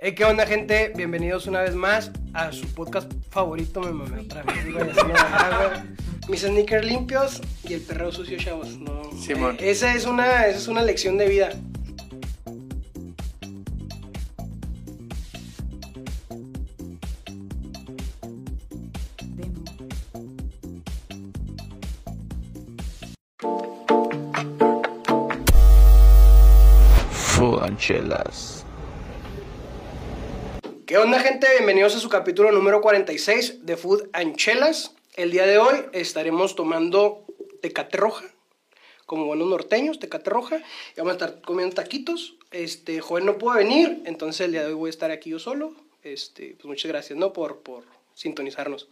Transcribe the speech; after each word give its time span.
Hey, 0.00 0.14
¿Qué 0.14 0.24
onda, 0.24 0.46
gente? 0.46 0.92
Bienvenidos 0.94 1.48
una 1.48 1.60
vez 1.62 1.74
más 1.74 2.12
a 2.32 2.52
su 2.52 2.72
podcast 2.72 3.10
favorito. 3.30 3.80
Me 3.80 3.90
mamé 3.90 4.20
otra 4.20 4.44
vez. 4.44 4.64
Mis 6.28 6.42
sneakers 6.42 6.86
limpios 6.86 7.40
y 7.64 7.74
el 7.74 7.80
perreo 7.80 8.12
sucio, 8.12 8.38
chavos. 8.38 8.78
No, 8.78 9.10
Simón. 9.20 9.56
eh, 9.58 9.70
esa, 9.70 9.92
es 9.96 10.06
una, 10.06 10.46
esa 10.46 10.58
es 10.58 10.68
una 10.68 10.82
lección 10.82 11.18
de 11.18 11.28
vida. 11.28 11.48
Demo. 19.34 19.64
¿Qué 30.88 30.96
onda, 30.96 31.20
gente? 31.20 31.46
Bienvenidos 31.50 31.94
a 31.96 31.98
su 31.98 32.08
capítulo 32.08 32.50
número 32.50 32.80
46 32.80 33.66
de 33.66 33.76
Food 33.76 34.08
and 34.14 34.36
Chelas. 34.36 34.94
El 35.16 35.30
día 35.30 35.44
de 35.44 35.58
hoy 35.58 35.84
estaremos 35.92 36.56
tomando 36.56 37.26
tecate 37.60 37.98
roja, 37.98 38.24
como 39.04 39.26
buenos 39.26 39.48
norteños, 39.48 39.98
tecate 39.98 40.30
roja. 40.30 40.56
Y 40.56 40.96
vamos 40.96 41.10
a 41.10 41.16
estar 41.16 41.42
comiendo 41.42 41.74
taquitos. 41.74 42.36
Este, 42.52 43.00
Joel 43.00 43.26
no 43.26 43.36
pudo 43.36 43.56
venir, 43.56 44.00
entonces 44.06 44.40
el 44.46 44.52
día 44.52 44.62
de 44.62 44.68
hoy 44.68 44.72
voy 44.72 44.88
a 44.88 44.90
estar 44.90 45.10
aquí 45.10 45.28
yo 45.28 45.38
solo. 45.38 45.74
Este, 46.04 46.54
pues 46.54 46.64
muchas 46.64 46.90
gracias, 46.90 47.18
¿no? 47.18 47.34
Por, 47.34 47.58
por 47.58 47.84
sintonizarnos. 48.14 48.88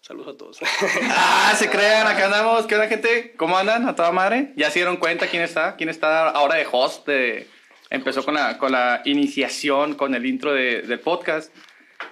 Saludos 0.00 0.34
a 0.34 0.38
todos. 0.38 0.60
Ah, 1.10 1.54
se 1.58 1.68
crean, 1.68 2.06
acá 2.06 2.24
andamos. 2.24 2.66
¿Qué 2.66 2.74
onda, 2.74 2.88
gente? 2.88 3.34
¿Cómo 3.36 3.58
andan? 3.58 3.86
¿A 3.86 3.94
toda 3.94 4.12
madre? 4.12 4.54
¿Ya 4.56 4.70
se 4.70 4.78
dieron 4.78 4.96
cuenta 4.96 5.26
quién 5.26 5.42
está? 5.42 5.76
¿Quién 5.76 5.90
está 5.90 6.30
ahora 6.30 6.54
de 6.54 6.66
host? 6.72 7.06
De... 7.06 7.46
Empezó 7.94 8.24
con 8.24 8.34
la, 8.34 8.58
con 8.58 8.72
la 8.72 9.02
iniciación, 9.04 9.94
con 9.94 10.14
el 10.14 10.26
intro 10.26 10.52
de- 10.52 10.82
del 10.82 11.00
podcast. 11.00 11.52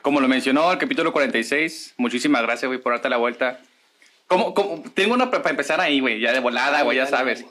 Como 0.00 0.20
lo 0.20 0.28
mencionó, 0.28 0.70
el 0.72 0.78
capítulo 0.78 1.12
46. 1.12 1.94
Muchísimas 1.96 2.42
gracias, 2.42 2.68
güey, 2.68 2.80
por 2.80 2.92
darte 2.92 3.08
la 3.08 3.16
vuelta. 3.18 3.60
¿Cómo, 4.26 4.54
cómo? 4.54 4.82
Tengo 4.94 5.14
una 5.14 5.30
para 5.30 5.50
empezar 5.50 5.80
ahí, 5.80 6.00
güey, 6.00 6.20
ya 6.20 6.32
de 6.32 6.40
volada, 6.40 6.82
güey, 6.82 6.96
ya 6.96 7.06
sabes. 7.06 7.44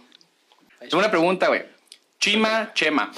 Tengo 0.79 0.97
una 0.99 1.11
pregunta, 1.11 1.47
güey. 1.49 1.63
Chima, 2.19 2.71
Chema. 2.73 3.11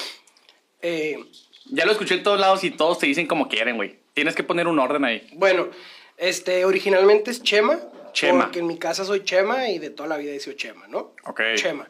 Eh, 0.81 1.17
Ya 1.65 1.85
lo 1.85 1.91
escuché 1.93 2.15
en 2.15 2.23
todos 2.23 2.39
lados 2.39 2.63
y 2.65 2.71
todos 2.71 2.99
te 2.99 3.05
dicen 3.07 3.25
como 3.27 3.47
quieren, 3.47 3.77
güey. 3.77 3.97
Tienes 4.13 4.35
que 4.35 4.43
poner 4.43 4.67
un 4.67 4.79
orden 4.79 5.05
ahí. 5.05 5.27
bueno, 5.33 5.69
este, 6.17 6.65
originalmente 6.65 7.31
es 7.31 7.41
Chema. 7.41 7.79
Chema. 8.11 8.43
Porque 8.45 8.59
en 8.59 8.67
mi 8.67 8.77
casa 8.77 9.05
soy 9.05 9.23
Chema 9.23 9.69
y 9.69 9.79
de 9.79 9.89
toda 9.89 10.09
la 10.09 10.17
vida 10.17 10.33
he 10.33 10.39
sido 10.39 10.55
Chema, 10.57 10.87
¿no? 10.87 11.13
Ok. 11.23 11.41
Chema. 11.55 11.87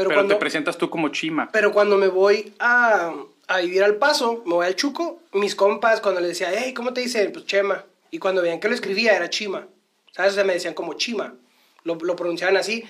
Pero, 0.00 0.08
Pero, 0.08 0.20
cuando, 0.20 0.34
te 0.34 0.40
presentas 0.40 0.78
tú 0.78 0.88
como 0.90 1.08
Chima. 1.10 1.50
pero 1.52 1.72
cuando 1.72 1.96
me 1.98 2.08
voy 2.08 2.52
a, 2.58 3.14
a 3.48 3.60
vivir 3.60 3.82
al 3.82 3.96
paso, 3.96 4.42
me 4.46 4.54
voy 4.54 4.66
al 4.66 4.74
Chuco, 4.76 5.20
mis 5.32 5.54
compas, 5.54 6.00
cuando 6.00 6.20
les 6.20 6.30
decía, 6.38 6.50
hey, 6.56 6.72
¿cómo 6.74 6.92
te 6.92 7.00
dicen? 7.02 7.32
Pues 7.32 7.44
Chema. 7.46 7.84
Y 8.10 8.18
cuando 8.18 8.42
veían 8.42 8.60
que 8.60 8.68
lo 8.68 8.74
escribía, 8.74 9.14
era 9.16 9.28
Chima. 9.30 9.66
¿Sabes? 10.12 10.32
O 10.32 10.34
sea, 10.36 10.44
me 10.44 10.54
decían 10.54 10.74
como 10.74 10.94
Chima. 10.94 11.34
Lo, 11.84 11.94
lo 11.96 12.16
pronunciaban 12.16 12.56
así. 12.56 12.84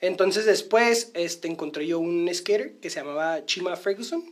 Entonces 0.00 0.46
después 0.46 1.10
este, 1.14 1.48
encontré 1.48 1.86
yo 1.86 1.98
un 1.98 2.28
skater 2.32 2.74
que 2.80 2.88
se 2.90 3.00
llamaba 3.00 3.44
Chima 3.46 3.76
Ferguson. 3.76 4.22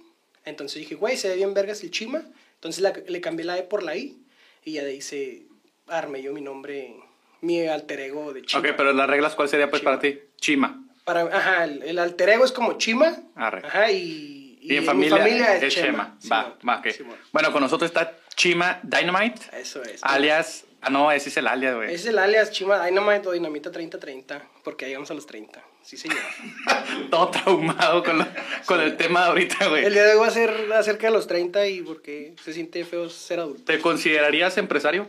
Entonces 0.45 0.79
dije, 0.81 0.95
güey, 0.95 1.17
se 1.17 1.29
ve 1.29 1.37
bien 1.37 1.55
vergas 1.55 1.83
el 1.83 1.91
Chima. 1.91 2.23
Entonces 2.55 2.83
la- 2.83 2.93
le 3.07 3.21
cambié 3.21 3.45
la 3.45 3.59
E 3.59 3.63
por 3.65 3.83
la 3.83 3.97
I. 3.97 4.17
Y 4.65 4.73
ya 4.73 4.85
de 4.85 4.91
ahí 4.91 5.01
se 5.01 5.47
armé 5.89 6.23
yo 6.23 6.33
mi 6.33 6.41
nombre, 6.41 6.95
mi 7.41 7.67
alter 7.67 8.01
ego 8.01 8.33
de 8.33 8.43
Chima. 8.43 8.61
Ok, 8.61 8.75
pero 8.77 8.93
las 8.93 9.09
reglas, 9.09 9.35
¿cuál 9.35 9.49
sería 9.49 9.69
pues 9.71 9.81
Chima. 9.83 9.91
para 9.93 10.01
ti? 10.03 10.19
Chima. 10.41 10.85
Para, 11.09 11.23
ajá, 11.23 11.65
el, 11.65 11.83
el 11.85 11.99
alter 11.99 12.29
ego 12.29 12.45
es 12.45 12.53
como 12.53 12.77
Chima. 12.77 13.17
Arre. 13.35 13.63
Ajá, 13.67 13.91
y, 13.91 14.59
Y, 14.61 14.77
en 14.77 14.99
mi 14.99 15.09
familia, 15.09 15.57
es, 15.57 15.73
Chema. 15.75 16.19
Va, 16.31 16.55
va, 16.69 16.79
ok. 16.81 16.89
Simón. 16.91 17.17
Bueno, 17.33 17.51
con 17.51 17.63
nosotros 17.63 17.89
está 17.91 18.13
Chima 18.37 18.79
Dynamite, 18.83 19.41
Eso 19.59 19.83
es. 19.83 20.05
alias... 20.05 20.65
Ah, 20.83 20.91
no, 20.91 21.11
ese 21.11 21.31
es 21.31 21.37
el 21.39 21.47
alias, 21.49 21.75
güey. 21.75 21.93
Es 21.95 22.05
el 22.07 22.19
alias 22.19 22.51
Chima 22.53 22.85
Dynamite 22.87 23.27
o 23.27 23.33
Dinamita 23.33 23.73
3030, 23.73 24.43
porque 24.63 24.85
ahí 24.85 24.91
llegamos 24.91 25.11
a 25.11 25.15
los 25.15 25.27
30. 25.27 25.61
Sí, 25.83 25.97
señor. 25.97 26.19
Todo 27.11 27.31
traumado 27.31 28.05
con, 28.05 28.19
lo- 28.19 28.27
con 28.67 28.81
el 28.81 28.97
tema 28.99 29.23
de 29.23 29.29
ahorita, 29.31 29.67
güey. 29.69 29.85
el 29.87 29.93
día 29.95 30.05
de 30.05 30.13
hoy 30.13 30.19
va 30.21 30.27
a 30.27 30.31
ser 30.31 30.71
acerca 30.75 31.07
de 31.09 31.15
los 31.15 31.27
30 31.27 31.67
y 31.67 31.81
porque 31.83 32.35
se 32.45 32.53
siente 32.53 32.85
feo 32.85 33.09
ser 33.09 33.41
adulto. 33.41 33.65
¿Te 33.65 33.81
considerarías 33.81 34.57
empresario? 34.59 35.07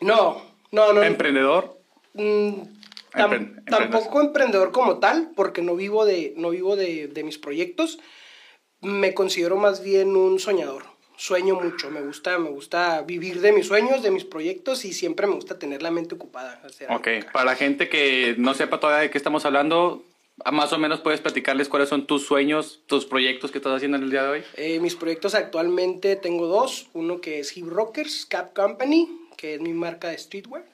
No, 0.00 0.42
no, 0.70 0.92
no. 0.92 1.02
¿Emprendedor? 1.02 1.76
Mm, 2.14 2.62
tam- 3.12 3.64
tampoco 3.64 4.20
emprendedor 4.20 4.70
como 4.72 4.98
tal, 4.98 5.30
porque 5.36 5.62
no 5.62 5.76
vivo 5.76 6.04
de, 6.04 6.34
no 6.36 6.50
vivo 6.50 6.76
de, 6.76 7.08
de 7.08 7.24
mis 7.24 7.38
proyectos. 7.38 7.98
Me 8.80 9.12
considero 9.14 9.56
más 9.56 9.82
bien 9.82 10.16
un 10.16 10.38
soñador. 10.38 10.84
Sueño 11.16 11.54
mucho, 11.60 11.90
me 11.90 12.00
gusta, 12.00 12.38
me 12.38 12.48
gusta 12.48 13.02
vivir 13.02 13.42
de 13.42 13.52
mis 13.52 13.66
sueños, 13.66 14.02
de 14.02 14.10
mis 14.10 14.24
proyectos 14.24 14.86
y 14.86 14.94
siempre 14.94 15.26
me 15.26 15.34
gusta 15.34 15.58
tener 15.58 15.82
la 15.82 15.90
mente 15.90 16.14
ocupada. 16.14 16.62
Ok, 16.88 17.08
para 17.30 17.44
la 17.44 17.56
gente 17.56 17.90
que 17.90 18.34
no 18.38 18.54
sepa 18.54 18.80
todavía 18.80 19.02
de 19.02 19.10
qué 19.10 19.18
estamos 19.18 19.44
hablando, 19.44 20.02
más 20.50 20.72
o 20.72 20.78
menos 20.78 21.00
puedes 21.00 21.20
platicarles 21.20 21.68
cuáles 21.68 21.90
son 21.90 22.06
tus 22.06 22.24
sueños, 22.24 22.80
tus 22.86 23.04
proyectos 23.04 23.50
que 23.50 23.58
estás 23.58 23.74
haciendo 23.76 23.98
en 23.98 24.04
el 24.04 24.10
día 24.10 24.22
de 24.22 24.28
hoy. 24.30 24.42
Eh, 24.56 24.80
mis 24.80 24.96
proyectos 24.96 25.34
actualmente 25.34 26.16
tengo 26.16 26.46
dos. 26.46 26.88
Uno 26.94 27.20
que 27.20 27.40
es 27.40 27.54
Hip 27.54 27.66
Rockers 27.68 28.24
Cap 28.24 28.54
Company, 28.54 29.06
que 29.36 29.56
es 29.56 29.60
mi 29.60 29.74
marca 29.74 30.08
de 30.08 30.16
streetwear. 30.16 30.64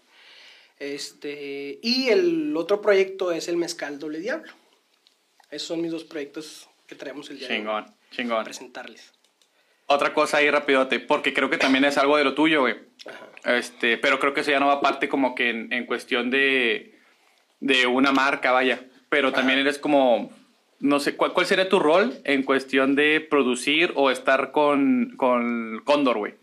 Este, 0.78 1.78
y 1.82 2.09
el 2.09 2.56
otro 2.56 2.81
proyecto 2.81 3.32
es 3.32 3.48
el 3.48 3.56
Mezcal 3.56 3.98
Doble 3.98 4.20
Diablo. 4.20 4.53
Esos 5.50 5.69
son 5.69 5.81
mis 5.81 5.91
dos 5.91 6.04
proyectos 6.04 6.69
que 6.87 6.94
traemos 6.94 7.31
el 7.31 7.38
día 7.38 7.48
de 7.48 7.66
hoy 7.66 7.84
Chingón, 8.10 8.44
presentarles. 8.44 9.12
Otra 9.87 10.12
cosa 10.12 10.38
ahí 10.38 10.50
rapidote, 10.50 11.00
porque 11.00 11.32
creo 11.32 11.48
que 11.48 11.59
también 11.59 11.84
es 11.84 11.97
algo 11.97 12.16
de 12.16 12.25
lo 12.25 12.34
tuyo, 12.34 12.62
güey. 12.62 12.75
Este, 13.44 13.97
pero 13.98 14.19
creo 14.19 14.34
que 14.34 14.41
eso 14.41 14.50
ya 14.50 14.60
no 14.60 14.66
va 14.66 14.81
parte 14.81 15.09
como 15.09 15.34
que 15.34 15.50
en, 15.50 15.72
en 15.72 15.87
cuestión 15.87 16.31
de, 16.31 16.98
de 17.60 17.87
una 17.87 18.12
marca, 18.12 18.50
vaya. 18.50 18.81
Pero 19.08 19.32
también 19.32 19.60
eres 19.60 19.78
como, 19.78 20.31
no 20.81 20.98
sé, 20.98 21.16
¿cuál, 21.16 21.32
cuál 21.32 21.47
sería 21.47 21.69
tu 21.69 21.78
rol 21.78 22.19
en 22.25 22.43
cuestión 22.43 22.97
de 22.97 23.20
producir 23.20 23.93
o 23.94 24.10
estar 24.10 24.50
con, 24.50 25.14
con 25.16 25.81
Cóndor, 25.84 26.19
güey? 26.19 26.34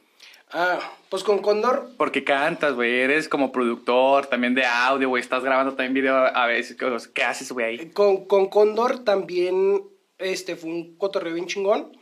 Ah, 0.53 0.79
pues 1.09 1.23
con 1.23 1.39
Condor, 1.39 1.89
Porque 1.97 2.23
cantas, 2.23 2.75
güey, 2.75 2.99
eres 2.99 3.27
como 3.27 3.51
productor 3.51 4.27
también 4.27 4.53
de 4.53 4.63
audio, 4.65 5.09
güey, 5.09 5.21
estás 5.21 5.43
grabando 5.43 5.73
también 5.73 5.93
video 5.95 6.15
a 6.15 6.45
veces. 6.45 6.77
¿Qué, 7.13 7.23
haces, 7.23 7.51
güey, 7.51 7.65
ahí? 7.65 7.89
con, 7.89 8.25
con 8.25 8.47
Condor 8.47 9.03
también 9.03 9.83
este, 10.19 10.55
fue 10.55 10.69
un 10.69 10.95
cotorreo 10.97 11.33
bien 11.33 11.47
chingón. 11.47 11.97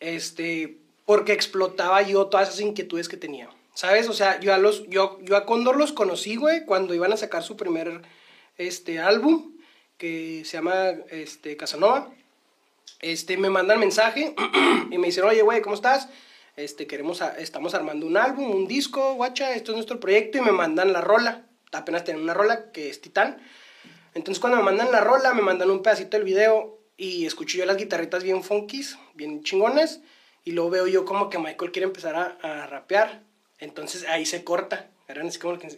Este, 0.00 0.78
porque 1.04 1.32
explotaba 1.32 2.02
yo 2.02 2.26
todas 2.26 2.48
esas 2.48 2.60
inquietudes 2.60 3.08
que 3.08 3.16
tenía. 3.16 3.48
¿Sabes? 3.74 4.08
O 4.08 4.12
sea, 4.12 4.40
yo 4.40 4.52
a, 4.52 4.58
los, 4.58 4.86
yo, 4.88 5.18
yo 5.22 5.36
a 5.36 5.46
Condor 5.46 5.76
los 5.76 5.92
conocí, 5.92 6.36
güey, 6.36 6.64
cuando 6.64 6.94
iban 6.94 7.12
a 7.12 7.16
sacar 7.16 7.42
su 7.42 7.56
primer 7.56 8.02
este, 8.58 8.98
álbum, 8.98 9.52
que 9.96 10.42
se 10.44 10.56
llama 10.56 10.90
este, 11.10 11.56
Casanova. 11.56 12.10
Este, 13.00 13.36
me 13.36 13.48
mandan 13.48 13.78
mensaje 13.78 14.34
y 14.90 14.98
me 14.98 15.06
dicen, 15.06 15.24
oye, 15.24 15.42
güey, 15.42 15.62
¿cómo 15.62 15.74
estás? 15.74 16.08
Este, 16.56 16.86
queremos, 16.86 17.22
estamos 17.38 17.74
armando 17.74 18.06
un 18.06 18.16
álbum, 18.16 18.50
un 18.50 18.66
disco, 18.66 19.14
guacha, 19.14 19.54
esto 19.54 19.72
es 19.72 19.76
nuestro 19.76 20.00
proyecto 20.00 20.38
y 20.38 20.40
me 20.42 20.52
mandan 20.52 20.92
la 20.92 21.00
rola. 21.00 21.46
Apenas 21.72 22.04
tienen 22.04 22.22
una 22.22 22.34
rola 22.34 22.72
que 22.72 22.90
es 22.90 23.00
Titán. 23.00 23.40
Entonces 24.14 24.40
cuando 24.40 24.58
me 24.58 24.64
mandan 24.64 24.90
la 24.90 25.00
rola, 25.00 25.34
me 25.34 25.42
mandan 25.42 25.70
un 25.70 25.82
pedacito 25.82 26.16
del 26.16 26.24
video 26.24 26.80
y 26.96 27.24
escucho 27.24 27.56
yo 27.56 27.64
las 27.64 27.76
guitarritas 27.76 28.22
bien 28.22 28.42
funkies, 28.42 28.98
bien 29.14 29.42
chingonas, 29.42 30.02
y 30.44 30.52
luego 30.52 30.70
veo 30.70 30.86
yo 30.86 31.04
como 31.04 31.30
que 31.30 31.38
Michael 31.38 31.72
quiere 31.72 31.86
empezar 31.86 32.14
a, 32.42 32.66
rapear. 32.66 33.22
Entonces 33.58 34.06
ahí 34.06 34.26
se 34.26 34.44
corta, 34.44 34.90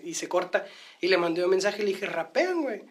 y 0.02 0.14
se 0.14 0.28
corta. 0.28 0.66
Y 1.00 1.08
le 1.08 1.18
mandé 1.18 1.44
un 1.44 1.50
mensaje 1.50 1.82
y 1.82 1.86
le 1.86 1.92
dije, 1.92 2.06
rapean, 2.06 2.62
güey. 2.62 2.82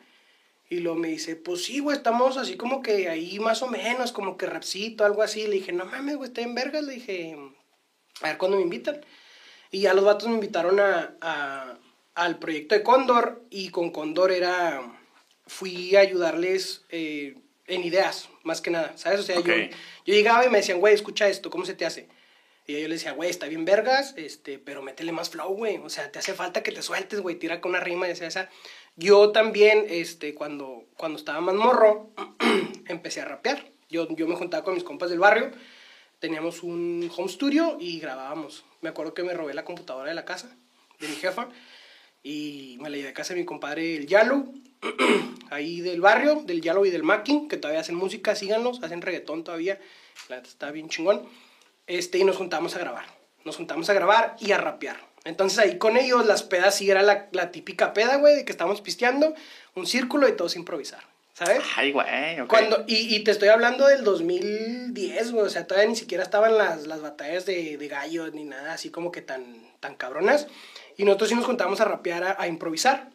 Y 0.70 0.80
luego 0.80 0.98
me 0.98 1.10
dice, 1.10 1.36
pues 1.36 1.66
sí, 1.66 1.80
güey, 1.80 1.98
estamos 1.98 2.38
así 2.38 2.56
como 2.56 2.82
que 2.82 3.10
ahí 3.10 3.38
más 3.40 3.62
o 3.62 3.68
menos, 3.68 4.14
como 4.14 4.38
que 4.38 4.46
rapcito, 4.46 5.04
algo 5.04 5.22
así. 5.22 5.46
Le 5.48 5.56
dije, 5.56 5.74
no 5.74 5.86
mames, 5.86 6.16
güey, 6.16 6.30
estoy 6.30 6.46
en 6.46 6.56
vergas. 6.56 6.84
Le 6.84 6.94
dije, 6.94 7.38
a 8.22 8.28
ver 8.28 8.38
cuándo 8.38 8.58
me 8.58 8.64
invitan. 8.64 9.02
Y 9.72 9.82
ya 9.82 9.94
los 9.94 10.04
vatos 10.04 10.28
me 10.28 10.36
invitaron 10.36 10.80
a, 10.80 11.16
a- 11.22 11.78
al 12.16 12.40
proyecto 12.40 12.76
de 12.76 12.84
Cóndor 12.84 13.42
y 13.50 13.70
con 13.70 13.90
Cóndor 13.92 14.32
era, 14.32 14.82
fui 15.48 15.96
a 15.96 16.02
ayudarles 16.02 16.84
eh, 16.90 17.36
en 17.68 17.84
ideas, 17.86 18.30
más 18.44 18.60
que 18.62 18.70
nada, 18.70 18.92
¿sabes? 18.98 19.22
O 19.22 19.24
sea, 19.24 19.36
yo, 19.36 19.42
Ok. 19.42 19.48
yo 20.06 20.14
llegaba 20.14 20.46
y 20.46 20.50
me 20.50 20.58
decían, 20.58 20.80
güey, 20.80 20.94
escucha 20.94 21.30
esto, 21.30 21.50
¿cómo 21.50 21.66
se 21.66 21.74
te 21.74 21.86
hace? 21.86 22.10
Y 22.68 22.74
yo 22.74 22.80
les 22.90 23.00
decía, 23.00 23.14
güey, 23.14 23.30
está 23.30 23.48
bien 23.48 23.64
vergas, 23.66 24.14
este, 24.18 24.60
pero 24.60 24.82
métele 24.82 25.12
más 25.14 25.30
flow, 25.30 25.54
güey. 25.56 25.78
O 25.78 25.90
sea, 25.90 26.12
te 26.12 26.20
hace 26.20 26.34
falta 26.34 26.62
que 26.64 26.72
te 26.72 26.82
sueltes, 26.82 27.20
güey, 27.22 27.38
tira 27.38 27.60
con 27.62 27.72
una 27.72 27.80
rima 27.80 28.08
y 28.08 28.12
esa, 28.12 28.28
esa. 28.28 28.50
Yo 28.98 29.32
también, 29.32 29.86
este, 29.90 30.36
cuando, 30.36 30.84
cuando 30.98 31.18
estaba 31.18 31.40
más 31.42 31.56
morro, 31.56 32.12
empecé 32.88 33.22
a 33.22 33.26
rapear. 33.26 33.72
Yo, 33.90 34.08
yo 34.16 34.28
me 34.28 34.36
juntaba 34.36 34.64
con 34.64 34.74
mis 34.76 34.84
compas 34.84 35.10
del 35.10 35.20
barrio, 35.20 35.52
teníamos 36.22 36.62
un 36.62 37.12
home 37.14 37.28
studio 37.28 37.78
y 37.80 38.00
grabábamos. 38.00 38.64
Me 38.80 38.90
acuerdo 38.90 39.14
que 39.14 39.24
me 39.24 39.34
robé 39.34 39.54
la 39.54 39.66
computadora 39.66 40.10
de 40.10 40.16
la 40.16 40.24
casa, 40.24 40.56
de 41.00 41.08
mi 41.08 41.16
jefa, 41.16 41.50
y 42.24 42.78
me 42.80 42.90
la 42.90 42.98
llevé 42.98 43.10
a 43.10 43.14
casa 43.14 43.34
de 43.34 43.40
mi 43.40 43.46
compadre, 43.46 43.98
el 43.98 44.06
Yalo, 44.06 44.46
ahí 45.50 45.82
del 45.82 46.00
barrio, 46.00 46.44
del 46.46 46.62
Yalo 46.62 46.86
y 46.86 46.92
del 46.92 47.04
Macking, 47.04 47.50
que 47.50 47.58
todavía 47.58 47.82
hacen 47.82 47.96
música, 47.96 48.36
síganlos, 48.36 48.82
hacen 48.84 49.02
reggaetón 49.02 49.44
todavía, 49.44 49.82
la 50.30 50.38
está 50.38 50.72
bien 50.72 50.90
chingón. 50.90 51.28
este, 51.88 52.20
y 52.20 52.24
nos 52.24 52.38
juntamos 52.38 52.76
a 52.76 52.80
grabar. 52.80 53.06
Nos 53.44 53.58
juntamos 53.58 53.90
a 53.90 53.94
grabar 53.94 54.36
y 54.40 54.52
a 54.52 54.60
rapear. 54.60 54.98
Entonces 55.24 55.58
ahí 55.58 55.80
con 55.80 55.98
ellos 55.98 56.26
las 56.28 56.44
pedas 56.44 56.76
sí 56.76 56.90
era 56.90 57.02
la, 57.02 57.30
la 57.32 57.52
típica 57.52 57.94
peda, 57.94 58.18
güey, 58.18 58.36
de 58.36 58.46
que 58.46 58.52
estábamos 58.52 58.82
pisteando, 58.82 59.34
un 59.74 59.88
círculo 59.88 60.28
y 60.30 60.36
todos 60.36 60.56
improvisar, 60.56 61.04
¿sabes? 61.34 61.62
Ay, 61.76 61.92
güey, 61.92 62.40
ok. 62.42 62.50
Cuando, 62.50 62.84
y, 62.88 63.16
y 63.16 63.24
te 63.24 63.32
estoy 63.32 63.50
hablando 63.50 63.88
del 63.88 64.04
2010, 64.04 65.32
güey, 65.32 65.46
o 65.46 65.50
sea, 65.50 65.68
todavía 65.68 65.90
ni 65.90 65.96
siquiera 65.96 66.24
estaban 66.24 66.58
las, 66.58 66.88
las 66.88 67.02
batallas 67.02 67.46
de, 67.46 67.78
de 67.78 67.88
gallos 67.88 68.34
ni 68.34 68.44
nada 68.44 68.74
así 68.74 68.90
como 68.90 69.12
que 69.12 69.22
tan, 69.22 69.72
tan 69.80 69.96
cabronas. 69.96 70.48
Y 70.98 71.06
nosotros 71.06 71.30
sí 71.30 71.36
nos 71.36 71.46
juntábamos 71.46 71.82
a 71.82 71.86
rapear, 71.86 72.24
a, 72.24 72.36
a 72.40 72.48
improvisar. 72.48 73.10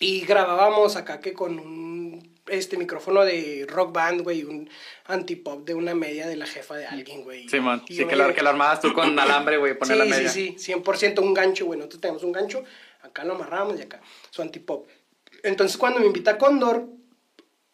Y 0.00 0.20
grabábamos 0.26 0.96
acá 0.96 1.20
que 1.20 1.32
con 1.32 1.58
un 1.58 2.38
este 2.48 2.76
micrófono 2.76 3.24
de 3.24 3.66
rock 3.68 3.92
band, 3.92 4.22
güey, 4.22 4.44
un 4.44 4.68
antipop 5.06 5.64
de 5.64 5.74
una 5.74 5.94
media 5.94 6.26
de 6.26 6.36
la 6.36 6.46
jefa 6.46 6.76
de 6.76 6.86
alguien, 6.86 7.22
güey. 7.22 7.48
Sí, 7.48 7.60
man. 7.60 7.82
Y 7.88 7.96
Sí, 7.96 8.06
que 8.06 8.16
lo, 8.16 8.32
que 8.34 8.42
lo 8.42 8.48
armabas 8.50 8.80
tú 8.80 8.92
con 8.92 9.18
alambre, 9.18 9.56
güey, 9.58 9.78
poner 9.78 9.96
la 9.98 10.04
sí, 10.04 10.10
media. 10.10 10.28
Sí, 10.28 10.54
sí, 10.58 10.72
100% 10.72 11.20
un 11.20 11.34
gancho, 11.34 11.66
güey. 11.66 11.78
Nosotros 11.78 12.00
tenemos 12.00 12.22
un 12.22 12.32
gancho, 12.32 12.64
acá 13.02 13.24
lo 13.24 13.34
amarramos 13.34 13.78
y 13.78 13.82
acá, 13.82 14.00
su 14.30 14.42
antipop. 14.42 14.88
Entonces, 15.42 15.76
cuando 15.76 16.00
me 16.00 16.06
invita 16.06 16.38
Cóndor, 16.38 16.86
eh, 16.86 16.97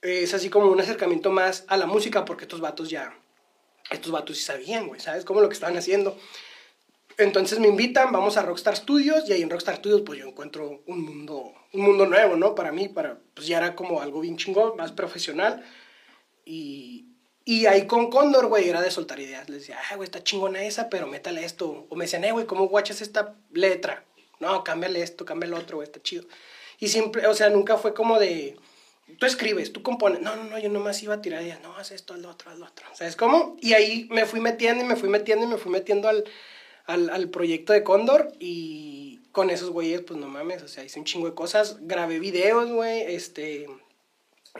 es 0.04 0.34
así 0.34 0.50
como 0.50 0.66
un 0.66 0.80
acercamiento 0.80 1.30
más 1.30 1.64
a 1.66 1.76
la 1.76 1.86
música, 1.86 2.24
porque 2.24 2.44
estos 2.44 2.60
vatos 2.60 2.90
ya, 2.90 3.18
estos 3.90 4.12
vatos 4.12 4.36
sí 4.36 4.44
sabían, 4.44 4.86
güey, 4.86 5.00
¿sabes? 5.00 5.24
Como 5.24 5.40
lo 5.40 5.48
que 5.48 5.54
estaban 5.54 5.76
haciendo. 5.76 6.16
Entonces 7.16 7.58
me 7.58 7.68
invitan, 7.68 8.12
vamos 8.12 8.36
a 8.36 8.42
Rockstar 8.42 8.76
Studios, 8.76 9.28
y 9.28 9.32
ahí 9.32 9.42
en 9.42 9.48
Rockstar 9.48 9.76
Studios, 9.76 10.02
pues 10.04 10.18
yo 10.18 10.28
encuentro 10.28 10.82
un 10.86 11.00
mundo, 11.02 11.54
un 11.72 11.80
mundo 11.80 12.06
nuevo, 12.06 12.36
¿no? 12.36 12.54
Para 12.54 12.70
mí, 12.70 12.88
para, 12.88 13.18
pues 13.32 13.46
ya 13.46 13.58
era 13.58 13.74
como 13.74 14.02
algo 14.02 14.20
bien 14.20 14.36
chingón, 14.36 14.76
más 14.76 14.92
profesional. 14.92 15.64
Y, 16.44 17.06
y 17.46 17.66
ahí 17.66 17.86
con 17.86 18.10
Cóndor, 18.10 18.48
güey, 18.48 18.68
era 18.68 18.82
de 18.82 18.90
soltar 18.90 19.20
ideas. 19.20 19.48
Les 19.48 19.60
decía, 19.60 19.78
ah, 19.90 19.96
güey, 19.96 20.04
está 20.04 20.22
chingona 20.22 20.64
esa, 20.64 20.90
pero 20.90 21.06
métale 21.06 21.44
esto. 21.44 21.86
O 21.88 21.96
me 21.96 22.04
decían, 22.04 22.24
eh, 22.24 22.32
güey, 22.32 22.46
¿cómo 22.46 22.68
guachas 22.68 23.00
esta 23.00 23.36
letra? 23.52 24.04
No, 24.40 24.64
cámbiale 24.64 25.00
esto, 25.00 25.24
cámbiale 25.24 25.56
otro, 25.56 25.78
güey, 25.78 25.86
está 25.86 26.02
chido. 26.02 26.24
Y 26.78 26.88
siempre, 26.88 27.26
o 27.26 27.34
sea, 27.34 27.48
nunca 27.48 27.78
fue 27.78 27.94
como 27.94 28.18
de, 28.18 28.56
tú 29.18 29.26
escribes, 29.26 29.72
tú 29.72 29.82
compones. 29.82 30.20
No, 30.20 30.36
no, 30.36 30.44
no, 30.44 30.58
yo 30.58 30.68
nomás 30.68 31.02
iba 31.02 31.14
a 31.14 31.22
tirar 31.22 31.42
ideas. 31.42 31.60
No, 31.62 31.76
haz 31.76 31.90
esto, 31.90 32.14
haz 32.14 32.20
lo 32.20 32.30
otro, 32.30 32.50
haz 32.50 32.58
lo 32.58 32.66
otro. 32.66 32.86
¿Sabes 32.94 33.16
cómo? 33.16 33.56
Y 33.60 33.72
ahí 33.74 34.08
me 34.10 34.26
fui 34.26 34.40
metiendo 34.40 34.84
y 34.84 34.86
me 34.86 34.96
fui 34.96 35.08
metiendo 35.08 35.44
y 35.44 35.48
me 35.48 35.56
fui 35.56 35.70
metiendo 35.70 36.08
al, 36.08 36.24
al, 36.86 37.10
al 37.10 37.28
proyecto 37.30 37.72
de 37.72 37.82
Cóndor 37.82 38.32
y 38.38 39.20
con 39.32 39.50
esos 39.50 39.70
güeyes, 39.70 40.02
pues 40.02 40.18
no 40.18 40.28
mames, 40.28 40.62
o 40.62 40.68
sea, 40.68 40.84
hice 40.84 41.00
un 41.00 41.04
chingo 41.04 41.28
de 41.28 41.34
cosas. 41.34 41.78
Grabé 41.80 42.20
videos, 42.20 42.70
güey, 42.70 43.02
este, 43.02 43.66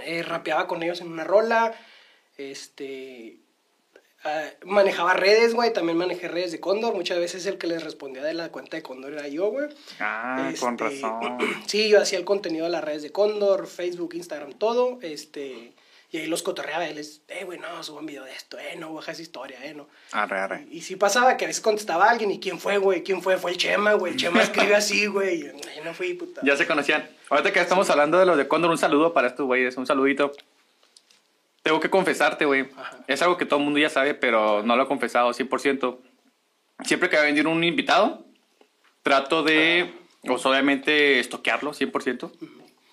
eh, 0.05 0.23
rapeaba 0.23 0.67
con 0.67 0.83
ellos 0.83 1.01
en 1.01 1.13
una 1.13 1.25
rola, 1.25 1.75
este, 2.37 3.39
ah, 4.25 4.45
manejaba 4.65 5.15
redes, 5.15 5.55
güey, 5.55 5.73
también 5.73 5.97
manejé 5.99 6.29
redes 6.29 6.53
de 6.53 6.61
Cóndor, 6.61 6.95
muchas 6.95 7.19
veces 7.19 7.47
el 7.47 7.59
que 7.59 7.67
les 7.67 7.83
respondía 7.85 8.23
de 8.23 8.35
la 8.35 8.51
cuenta 8.51 8.77
de 8.77 8.83
Cóndor 8.83 9.13
era 9.13 9.29
yo, 9.29 9.47
güey. 9.51 9.69
Ah, 10.01 10.51
con 10.61 10.75
Este, 10.75 10.85
razón. 10.85 11.39
Sí, 11.67 11.89
yo 11.89 12.01
hacía 12.01 12.19
el 12.19 12.25
contenido 12.25 12.65
de 12.65 12.71
las 12.73 12.85
redes 12.85 13.03
de 13.03 13.13
Cóndor, 13.13 13.67
Facebook, 13.67 14.15
Instagram, 14.15 14.53
todo, 14.55 14.99
este, 15.03 15.73
y 16.11 16.19
ahí 16.19 16.27
los 16.27 16.43
cotorreaba, 16.43 16.89
y 16.89 16.95
les, 16.95 17.23
eh, 17.29 17.45
güey, 17.45 17.59
no, 17.59 17.83
suban 17.83 18.07
video 18.07 18.23
de 18.25 18.33
esto, 18.33 18.57
eh, 18.59 18.77
no, 18.79 18.93
baja 18.95 19.11
esa 19.13 19.23
historia, 19.23 19.59
eh, 19.65 19.75
no. 19.75 19.89
Arre, 20.13 20.39
arre. 20.39 20.67
Y 20.71 20.83
sí 20.83 20.95
pasaba 20.97 21.37
que 21.37 21.45
a 21.45 21.49
veces 21.49 21.61
contestaba 21.63 22.07
a 22.07 22.11
alguien, 22.11 22.31
¿y 22.31 22.39
quién 22.39 22.61
fue, 22.61 22.79
güey? 22.79 23.03
¿Quién 23.03 23.21
fue? 23.21 23.37
Fue 23.37 23.51
el 23.51 23.57
Chema, 23.57 23.95
güey, 23.95 24.13
el 24.13 24.19
Chema 24.19 24.43
escribe 24.43 24.77
así, 24.77 25.07
güey, 25.07 25.41
y, 25.41 25.47
"Ay, 25.47 25.81
no 25.85 25.93
fui, 25.93 26.15
puta. 26.15 26.41
Ya 26.45 26.57
se 26.57 26.67
conocían. 26.67 27.09
Ahorita 27.31 27.53
que 27.53 27.61
estamos 27.61 27.91
hablando 27.91 28.19
de 28.19 28.27
los 28.27 28.37
de 28.37 28.47
Cóndor, 28.47 28.71
un 28.71 28.79
saludo 28.79 29.13
para 29.13 29.27
estos 29.29 29.45
güeyes, 29.47 29.77
un 29.77 29.87
saludito. 29.87 30.33
Tengo 31.65 31.81
que 31.81 31.91
confesarte, 31.91 32.45
güey. 32.45 32.67
Es 33.09 33.21
algo 33.23 33.37
que 33.37 33.47
todo 33.47 33.59
el 33.59 33.65
mundo 33.65 33.81
ya 33.81 33.89
sabe, 33.91 34.15
pero 34.15 34.63
no 34.63 34.77
lo 34.77 34.85
he 34.85 34.87
confesado 34.87 35.33
100%. 35.33 35.99
Siempre 36.85 37.09
que 37.09 37.17
va 37.17 37.23
a 37.23 37.27
venir 37.27 37.47
un 37.49 37.65
invitado, 37.65 38.25
trato 39.03 39.43
de, 39.43 39.93
pues, 40.23 40.45
obviamente, 40.47 41.19
estoquearlo 41.19 41.73
100%. 41.73 42.31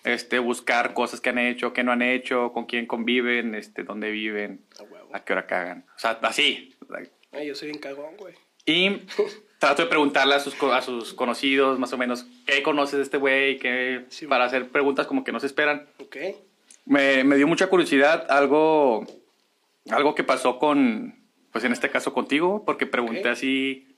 Este, 0.03 0.39
buscar 0.39 0.93
cosas 0.95 1.21
que 1.21 1.29
han 1.29 1.37
hecho, 1.37 1.73
que 1.73 1.83
no 1.83 1.91
han 1.91 2.01
hecho, 2.01 2.53
con 2.53 2.65
quién 2.65 2.87
conviven, 2.87 3.53
este, 3.55 3.83
dónde 3.83 4.09
viven, 4.09 4.65
A 5.13 5.23
qué 5.23 5.33
hora 5.33 5.45
cagan. 5.45 5.85
O 5.95 5.99
sea, 5.99 6.17
así. 6.23 6.73
Ay, 7.33 7.47
yo 7.47 7.53
soy 7.55 7.67
bien 7.67 7.79
cagón, 7.79 8.15
güey. 8.17 8.33
Y 8.65 9.01
trato 9.59 9.83
de 9.83 9.89
preguntarle 9.89 10.33
a 10.35 10.39
sus, 10.39 10.55
a 10.63 10.81
sus 10.81 11.13
conocidos, 11.13 11.77
más 11.77 11.91
o 11.93 11.97
menos, 11.97 12.25
¿qué 12.47 12.63
conoces 12.63 12.97
de 12.97 13.03
este 13.03 13.17
güey? 13.17 13.59
¿Qué- 13.59 14.05
Sí, 14.09 14.27
para 14.27 14.45
hacer 14.45 14.69
preguntas 14.69 15.05
como 15.07 15.23
que 15.23 15.31
no 15.33 15.39
se 15.39 15.47
esperan. 15.47 15.87
Ok. 15.99 16.17
Me, 16.85 17.23
me 17.23 17.35
dio 17.35 17.47
mucha 17.47 17.67
curiosidad 17.67 18.25
algo, 18.29 19.05
algo 19.89 20.15
que 20.15 20.23
pasó 20.23 20.59
con, 20.59 21.15
pues 21.51 21.63
en 21.63 21.71
este 21.71 21.89
caso 21.89 22.13
contigo, 22.13 22.63
porque 22.65 22.85
pregunté 22.85 23.29
así 23.29 23.95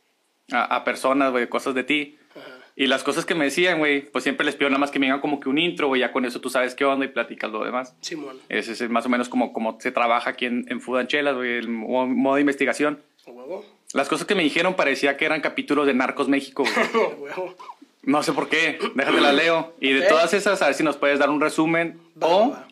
a, 0.52 0.64
a 0.76 0.84
personas, 0.84 1.32
güey, 1.32 1.48
cosas 1.48 1.74
de 1.76 1.84
ti. 1.84 2.18
Ajá. 2.36 2.48
Y 2.76 2.88
las 2.88 3.04
cosas 3.04 3.26
que 3.26 3.36
me 3.36 3.46
decían, 3.46 3.78
güey, 3.80 4.02
pues 4.12 4.24
siempre 4.24 4.46
les 4.46 4.56
pido 4.56 4.70
nada 4.70 4.80
más 4.80 4.90
que 4.92 5.00
me 5.00 5.06
digan 5.06 5.22
como 5.22 5.40
que 5.40 5.48
un 5.48 5.58
intro, 5.60 5.88
güey, 5.88 6.02
ya 6.02 6.12
con 6.12 6.26
eso 6.26 6.42
tú 6.42 6.50
sabes 6.50 6.74
qué 6.76 6.86
onda 6.86 7.06
y 7.06 7.10
platicas 7.10 7.52
lo 7.52 7.64
demás. 7.64 7.96
Simón. 8.02 8.38
Ese 8.50 8.72
es 8.74 8.90
más 8.90 9.06
o 9.06 9.10
menos 9.10 9.30
como, 9.30 9.54
como 9.54 9.80
se 9.80 9.92
trabaja 9.92 10.32
aquí 10.32 10.46
en, 10.46 10.66
en 10.70 10.82
Food 10.82 11.00
and 11.00 11.08
Chelas, 11.10 11.36
güey, 11.36 11.58
el 11.58 11.70
mo- 11.70 12.08
modo 12.08 12.36
de 12.36 12.42
investigación. 12.42 13.02
Huevo. 13.26 13.64
Las 13.94 14.10
cosas 14.10 14.26
que 14.26 14.34
me 14.36 14.42
dijeron 14.44 14.74
parecía 14.74 15.18
que 15.18 15.26
eran 15.26 15.40
capítulos 15.42 15.86
de 15.86 15.94
Narcos 15.94 16.28
México, 16.28 16.64
huevo. 17.20 17.56
No 18.02 18.22
sé 18.24 18.34
por 18.34 18.50
qué, 18.50 18.80
déjate 18.96 19.22
la 19.22 19.32
leo. 19.32 19.76
Y 19.80 19.94
de 19.94 20.02
todas 20.08 20.34
esas, 20.34 20.62
a 20.62 20.66
ver 20.66 20.74
si 20.76 20.84
nos 20.84 20.98
puedes 20.98 21.20
dar 21.20 21.30
un 21.30 21.40
resumen 21.40 22.00
Va, 22.22 22.28
o 22.28 22.50
va. 22.52 22.68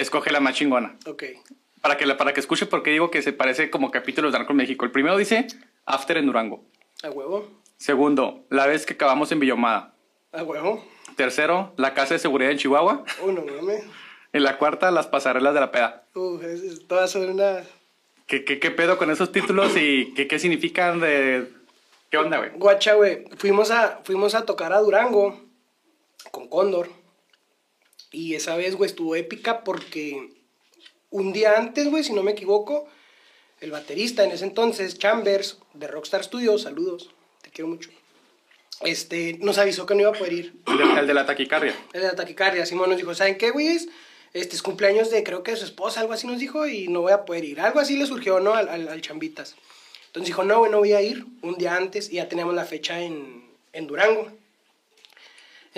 Escoge 0.00 0.30
la 0.30 0.40
más 0.40 0.54
chingona. 0.54 0.96
Ok. 1.06 1.24
Para 1.80 1.96
que, 1.96 2.06
para 2.14 2.32
que 2.32 2.40
escuche 2.40 2.66
porque 2.66 2.90
digo 2.90 3.10
que 3.10 3.22
se 3.22 3.32
parece 3.32 3.70
como 3.70 3.90
capítulos 3.90 4.32
de 4.32 4.38
Narcos 4.38 4.56
México. 4.56 4.84
El 4.84 4.90
primero 4.90 5.16
dice 5.16 5.46
After 5.86 6.16
en 6.16 6.26
Durango. 6.26 6.64
A 7.02 7.10
huevo. 7.10 7.48
Segundo, 7.76 8.44
la 8.50 8.66
vez 8.66 8.84
que 8.86 8.94
acabamos 8.94 9.30
en 9.30 9.38
Villomada. 9.40 9.94
A 10.32 10.42
huevo. 10.42 10.84
Tercero, 11.16 11.72
la 11.76 11.94
casa 11.94 12.14
de 12.14 12.18
seguridad 12.20 12.50
en 12.50 12.58
Chihuahua. 12.58 13.04
Uno, 13.22 13.44
mames. 13.44 13.84
Y 14.32 14.38
la 14.40 14.58
cuarta, 14.58 14.90
las 14.90 15.06
pasarelas 15.06 15.54
de 15.54 15.60
la 15.60 15.70
peda. 15.70 16.04
Uf, 16.14 16.42
es, 16.42 16.62
es- 16.62 16.86
todas 16.88 17.10
son 17.10 17.28
una... 17.30 17.62
¿Qué, 18.26 18.44
qué, 18.44 18.58
qué 18.58 18.70
pedo 18.70 18.98
con 18.98 19.10
esos 19.10 19.32
títulos 19.32 19.74
y 19.76 20.12
qué, 20.14 20.26
qué 20.28 20.38
significan 20.38 21.00
de... 21.00 21.50
¿Qué 22.10 22.18
onda, 22.18 22.38
güey? 22.38 22.50
Guacha, 22.56 22.94
güey. 22.94 23.24
Fuimos 23.38 23.70
a, 23.70 24.00
fuimos 24.04 24.34
a 24.34 24.44
tocar 24.44 24.72
a 24.72 24.80
Durango 24.80 25.40
con 26.30 26.48
Cóndor. 26.48 26.88
Y 28.10 28.34
esa 28.34 28.56
vez, 28.56 28.74
güey, 28.74 28.88
estuvo 28.88 29.16
épica 29.16 29.64
porque 29.64 30.30
un 31.10 31.32
día 31.32 31.58
antes, 31.58 31.88
güey, 31.88 32.04
si 32.04 32.12
no 32.12 32.22
me 32.22 32.32
equivoco, 32.32 32.86
el 33.60 33.70
baterista 33.70 34.24
en 34.24 34.30
ese 34.30 34.44
entonces, 34.44 34.98
Chambers, 34.98 35.58
de 35.74 35.88
Rockstar 35.88 36.24
Studios, 36.24 36.62
saludos, 36.62 37.10
te 37.42 37.50
quiero 37.50 37.68
mucho, 37.68 37.90
este, 38.80 39.38
nos 39.40 39.58
avisó 39.58 39.86
que 39.86 39.94
no 39.94 40.02
iba 40.02 40.10
a 40.10 40.14
poder 40.14 40.32
ir. 40.32 40.54
El 40.66 40.78
de, 40.78 41.00
el 41.00 41.06
de 41.06 41.14
la 41.14 41.26
taquicardia. 41.26 41.74
El 41.92 42.02
de 42.02 42.06
la 42.08 42.14
taquicardia, 42.14 42.66
Simón 42.66 42.90
nos 42.90 42.98
dijo, 42.98 43.14
¿saben 43.14 43.36
qué, 43.36 43.50
güeyes? 43.50 43.88
Este 44.34 44.54
es 44.54 44.62
cumpleaños 44.62 45.10
de, 45.10 45.24
creo 45.24 45.42
que 45.42 45.52
de 45.52 45.56
su 45.56 45.64
esposa, 45.64 46.00
algo 46.00 46.12
así 46.12 46.26
nos 46.26 46.38
dijo, 46.38 46.66
y 46.66 46.88
no 46.88 47.00
voy 47.00 47.12
a 47.12 47.24
poder 47.24 47.44
ir. 47.44 47.60
Algo 47.60 47.80
así 47.80 47.96
le 47.96 48.06
surgió, 48.06 48.40
¿no? 48.40 48.54
Al, 48.54 48.68
al, 48.68 48.88
al 48.88 49.00
Chambitas. 49.00 49.56
Entonces 50.06 50.28
dijo, 50.28 50.44
no, 50.44 50.58
güey, 50.58 50.70
no 50.70 50.78
voy 50.78 50.92
a 50.92 51.00
ir 51.00 51.24
un 51.42 51.56
día 51.56 51.74
antes, 51.76 52.10
y 52.10 52.16
ya 52.16 52.28
teníamos 52.28 52.54
la 52.54 52.64
fecha 52.64 53.00
en, 53.00 53.44
en 53.72 53.86
Durango. 53.86 54.30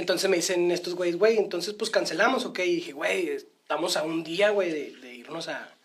Entonces 0.00 0.30
me 0.30 0.36
dicen 0.36 0.70
estos 0.70 0.94
güeyes, 0.94 1.18
güey, 1.18 1.36
entonces 1.36 1.74
pues 1.74 1.90
cancelamos, 1.90 2.46
ok. 2.46 2.60
Y 2.60 2.76
dije, 2.76 2.92
güey, 2.92 3.28
estamos 3.28 3.98
a 3.98 4.02
un 4.02 4.24
día, 4.24 4.48
güey, 4.48 4.70
de, 4.70 5.14
irnos 5.14 5.48
a 5.48 5.76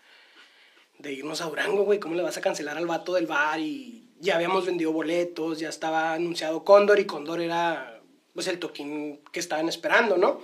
de 0.99 1.11
irnos 1.11 1.41
a 1.41 1.47
Durango, 1.47 1.83
güey. 1.83 1.99
¿Cómo 1.99 2.15
le 2.15 2.23
vas 2.23 2.37
a 2.37 2.41
cancelar 2.41 2.77
al 2.77 2.87
vato 2.87 3.13
del 3.13 3.27
bar? 3.27 3.59
Y 3.59 4.07
ya 4.21 4.35
habíamos 4.35 4.65
vendido 4.65 4.93
boletos, 4.93 5.59
ya 5.59 5.67
estaba 5.67 6.13
anunciado 6.13 6.63
Cóndor 6.63 6.97
y 7.01 7.05
Cóndor 7.05 7.41
era 7.41 8.01
pues 8.33 8.47
el 8.47 8.57
toquín 8.57 9.19
que 9.33 9.41
estaban 9.41 9.67
esperando, 9.67 10.15
¿no? 10.17 10.39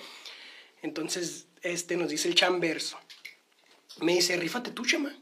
Entonces, 0.81 1.47
este 1.61 1.95
nos 1.95 2.09
dice 2.09 2.27
el 2.27 2.35
Chambers. 2.35 2.97
Me 4.01 4.15
dice, 4.15 4.35
rífate 4.35 4.71
tú, 4.71 4.85
chema. 4.85 5.15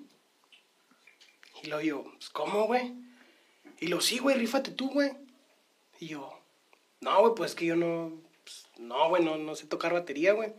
Y 1.62 1.68
lo 1.68 1.82
yo, 1.82 2.04
pues, 2.04 2.32
¿cómo, 2.32 2.66
güey? 2.66 2.96
Y 3.80 3.88
lo 3.88 4.02
sí, 4.02 4.18
güey, 4.18 4.38
rífate 4.38 4.72
tú, 4.72 4.90
güey. 4.90 5.12
Y 6.00 6.08
yo, 6.08 6.32
no, 7.02 7.20
güey, 7.22 7.34
pues 7.36 7.54
que 7.54 7.68
yo 7.68 7.76
no, 7.76 8.28
pues, 8.50 8.66
no, 8.80 9.10
güey, 9.10 9.24
no, 9.24 9.38
no 9.38 9.56
sé 9.56 9.68
tocar 9.68 9.94
batería, 9.94 10.34
güey. 10.34 10.54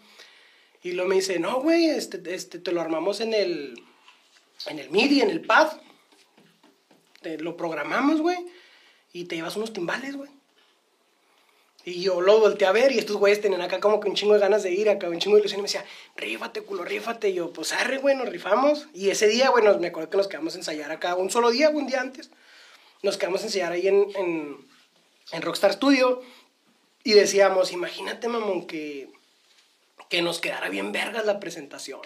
Y 0.83 0.93
luego 0.93 1.09
me 1.09 1.17
dice, 1.17 1.39
no, 1.39 1.61
güey, 1.61 1.87
este, 1.87 2.23
este, 2.35 2.59
te 2.59 2.73
lo 2.73 2.81
armamos 2.81 3.21
en 3.21 3.35
el, 3.35 3.83
en 4.67 4.79
el 4.79 4.91
MIDI, 4.91 5.23
en 5.23 5.31
el 5.31 5.41
pad. 5.41 5.73
Te 7.21 7.39
lo 7.39 7.57
programamos, 7.57 8.21
güey. 8.21 8.39
Y 9.13 9.25
te 9.25 9.37
llevas 9.37 9.57
unos 9.57 9.73
timbales, 9.73 10.17
güey. 10.17 10.31
Y 11.85 12.03
yo 12.03 12.21
lo 12.21 12.39
volteé 12.39 12.69
a 12.69 12.73
ver 12.73 12.93
y 12.93 12.99
estos 12.99 13.17
güeyes 13.17 13.41
tenían 13.41 13.63
acá 13.63 13.81
como 13.81 14.01
que 14.01 14.09
un 14.09 14.15
chingo 14.15 14.35
de 14.35 14.41
ganas 14.41 14.63
de 14.63 14.71
ir, 14.71 14.89
acá 14.89 15.09
un 15.09 15.19
chingo 15.19 15.37
de 15.37 15.41
ilusión 15.41 15.61
y 15.61 15.63
me 15.63 15.67
decía, 15.67 15.85
rífate, 16.15 16.63
culo, 16.63 16.85
rífate. 16.85 17.31
Y 17.31 17.35
yo, 17.35 17.53
pues 17.53 17.73
arre, 17.73 17.99
güey, 17.99 18.15
nos 18.15 18.29
rifamos. 18.29 18.87
Y 18.95 19.11
ese 19.11 19.27
día, 19.29 19.51
güey, 19.51 19.65
me 19.79 19.89
acuerdo 19.89 20.11
que 20.11 20.17
nos 20.17 20.29
quedamos 20.29 20.55
a 20.55 20.59
ensayar 20.59 20.93
acá 20.93 21.17
un 21.17 21.31
solo 21.31 21.51
día, 21.51 21.71
un 21.71 21.87
día 21.87 22.01
antes. 22.01 22.31
Nos 23.03 23.17
quedamos 23.17 23.43
a 23.43 23.47
ensayar 23.47 23.73
ahí 23.73 23.89
en, 23.89 24.07
en, 24.15 24.69
en 25.33 25.43
Rockstar 25.43 25.73
Studio 25.73 26.23
y 27.05 27.13
decíamos, 27.13 27.73
imagínate, 27.73 28.29
mamón, 28.29 28.67
que, 28.67 29.09
que 30.09 30.23
nos 30.23 30.41
quedara 30.41 30.69
bien 30.69 30.93
vergas 30.93 31.25
la 31.25 31.41
presentación. 31.41 32.01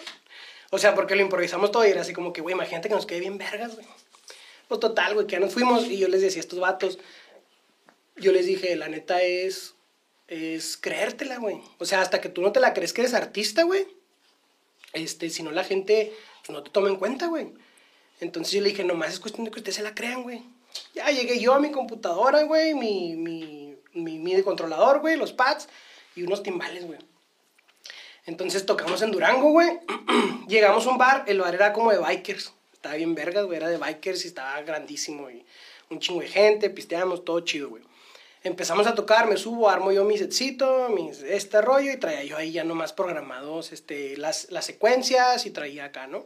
O 0.71 0.77
sea, 0.77 0.95
porque 0.95 1.15
lo 1.15 1.21
improvisamos 1.21 1.71
todo 1.71 1.85
y 1.85 1.91
era 1.91 2.01
así 2.01 2.13
como 2.13 2.33
que, 2.33 2.41
güey, 2.41 2.53
imagínate 2.55 2.89
que 2.89 2.95
nos 2.95 3.05
quede 3.05 3.19
bien 3.19 3.37
vergas, 3.37 3.75
güey. 3.75 3.87
Pues 4.67 4.79
total, 4.79 5.13
güey, 5.13 5.27
que 5.27 5.33
ya 5.33 5.39
nos 5.39 5.53
fuimos 5.53 5.85
y 5.85 5.97
yo 5.97 6.07
les 6.07 6.21
decía 6.21 6.39
a 6.39 6.45
estos 6.45 6.59
vatos, 6.59 6.97
yo 8.15 8.31
les 8.31 8.45
dije, 8.45 8.75
la 8.75 8.87
neta 8.87 9.21
es, 9.21 9.75
es 10.27 10.77
creértela, 10.77 11.37
güey. 11.37 11.59
O 11.77 11.85
sea, 11.85 12.01
hasta 12.01 12.21
que 12.21 12.29
tú 12.29 12.41
no 12.41 12.51
te 12.51 12.59
la 12.59 12.73
crees 12.73 12.93
que 12.93 13.01
eres 13.01 13.13
artista, 13.13 13.63
güey. 13.63 13.87
Este, 14.93 15.29
si 15.29 15.43
no 15.43 15.51
la 15.51 15.63
gente 15.63 16.13
pues, 16.45 16.55
no 16.55 16.63
te 16.63 16.71
toma 16.71 16.89
en 16.89 16.95
cuenta, 16.95 17.27
güey. 17.27 17.53
Entonces 18.21 18.53
yo 18.53 18.61
le 18.61 18.69
dije, 18.69 18.83
nomás 18.83 19.13
es 19.13 19.19
cuestión 19.19 19.45
de 19.45 19.51
que 19.51 19.59
ustedes 19.59 19.75
se 19.75 19.83
la 19.83 19.93
crean, 19.93 20.23
güey. 20.23 20.41
Ya 20.93 21.09
llegué 21.09 21.39
yo 21.39 21.53
a 21.53 21.59
mi 21.59 21.71
computadora, 21.71 22.43
güey, 22.43 22.73
mi, 22.73 23.15
mi, 23.15 23.64
mi 23.95 24.19
MIDI 24.19 24.43
controlador, 24.43 24.99
güey, 24.99 25.17
los 25.17 25.33
pads 25.33 25.67
y 26.15 26.23
unos 26.23 26.43
timbales, 26.43 26.85
güey. 26.85 26.99
Entonces 28.25 28.65
tocamos 28.65 29.01
en 29.01 29.11
Durango, 29.11 29.49
güey. 29.51 29.79
Llegamos 30.47 30.85
a 30.85 30.89
un 30.89 30.97
bar, 30.97 31.23
el 31.27 31.39
bar 31.39 31.55
era 31.55 31.73
como 31.73 31.91
de 31.91 31.99
bikers. 31.99 32.53
Estaba 32.73 32.95
bien 32.95 33.15
vergas, 33.15 33.45
güey, 33.45 33.57
era 33.57 33.69
de 33.69 33.77
bikers 33.77 34.25
y 34.25 34.27
estaba 34.27 34.61
grandísimo 34.61 35.29
y 35.29 35.45
un 35.89 35.99
chingo 35.99 36.21
de 36.21 36.27
gente, 36.27 36.69
pisteábamos, 36.69 37.25
todo 37.25 37.39
chido, 37.41 37.69
güey. 37.69 37.83
Empezamos 38.43 38.85
a 38.85 38.93
tocar, 38.93 39.27
me 39.27 39.37
subo, 39.37 39.69
armo 39.69 39.91
yo 39.91 40.03
mi 40.03 40.17
setcito, 40.19 40.89
mis, 40.89 41.23
este 41.23 41.61
rollo 41.61 41.91
y 41.91 41.97
traía 41.97 42.23
yo 42.23 42.37
ahí 42.37 42.51
ya 42.51 42.63
nomás 42.63 42.93
programados 42.93 43.71
este, 43.71 44.17
las, 44.17 44.51
las 44.51 44.65
secuencias 44.65 45.47
y 45.47 45.51
traía 45.51 45.85
acá, 45.85 46.05
¿no? 46.05 46.25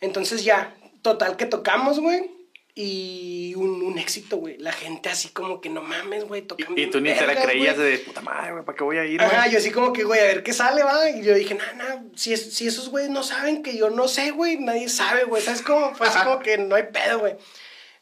Entonces 0.00 0.44
ya, 0.44 0.76
total 1.02 1.36
que 1.36 1.46
tocamos, 1.46 1.98
güey. 1.98 2.30
Y 2.74 3.54
un, 3.56 3.82
un 3.82 3.98
éxito, 3.98 4.38
güey. 4.38 4.56
La 4.56 4.72
gente 4.72 5.10
así 5.10 5.28
como 5.28 5.60
que 5.60 5.68
no 5.68 5.82
mames, 5.82 6.24
güey, 6.24 6.40
tocan 6.42 6.78
Y, 6.78 6.86
tú 6.86 7.00
ni 7.02 7.12
te 7.12 7.26
la 7.26 7.40
creías 7.40 7.76
de 7.76 7.98
puta 7.98 8.22
madre, 8.22 8.52
güey, 8.52 8.64
¿para 8.64 8.78
qué 8.78 8.84
voy 8.84 8.96
a 8.96 9.04
ir? 9.04 9.20
Ajá, 9.20 9.46
yo 9.48 9.58
así 9.58 9.70
como 9.70 9.92
que, 9.92 10.04
güey, 10.04 10.20
a 10.20 10.24
ver 10.24 10.42
qué 10.42 10.54
sale, 10.54 10.82
va. 10.82 11.10
Y 11.10 11.22
yo 11.22 11.34
dije, 11.34 11.54
nah, 11.54 11.72
nah, 11.74 12.02
si, 12.14 12.32
es- 12.32 12.54
si 12.54 12.66
esos 12.66 12.88
güeyes 12.88 13.10
no 13.10 13.22
saben 13.22 13.62
que 13.62 13.76
yo 13.76 13.90
no 13.90 14.08
sé, 14.08 14.30
güey, 14.30 14.56
nadie 14.56 14.88
sabe, 14.88 15.24
güey. 15.24 15.42
¿Sabes 15.42 15.60
cómo? 15.60 15.94
Fue 15.94 16.06
así 16.08 16.18
como 16.20 16.40
que 16.40 16.56
no 16.56 16.74
hay 16.74 16.84
pedo, 16.84 17.18
güey. 17.18 17.34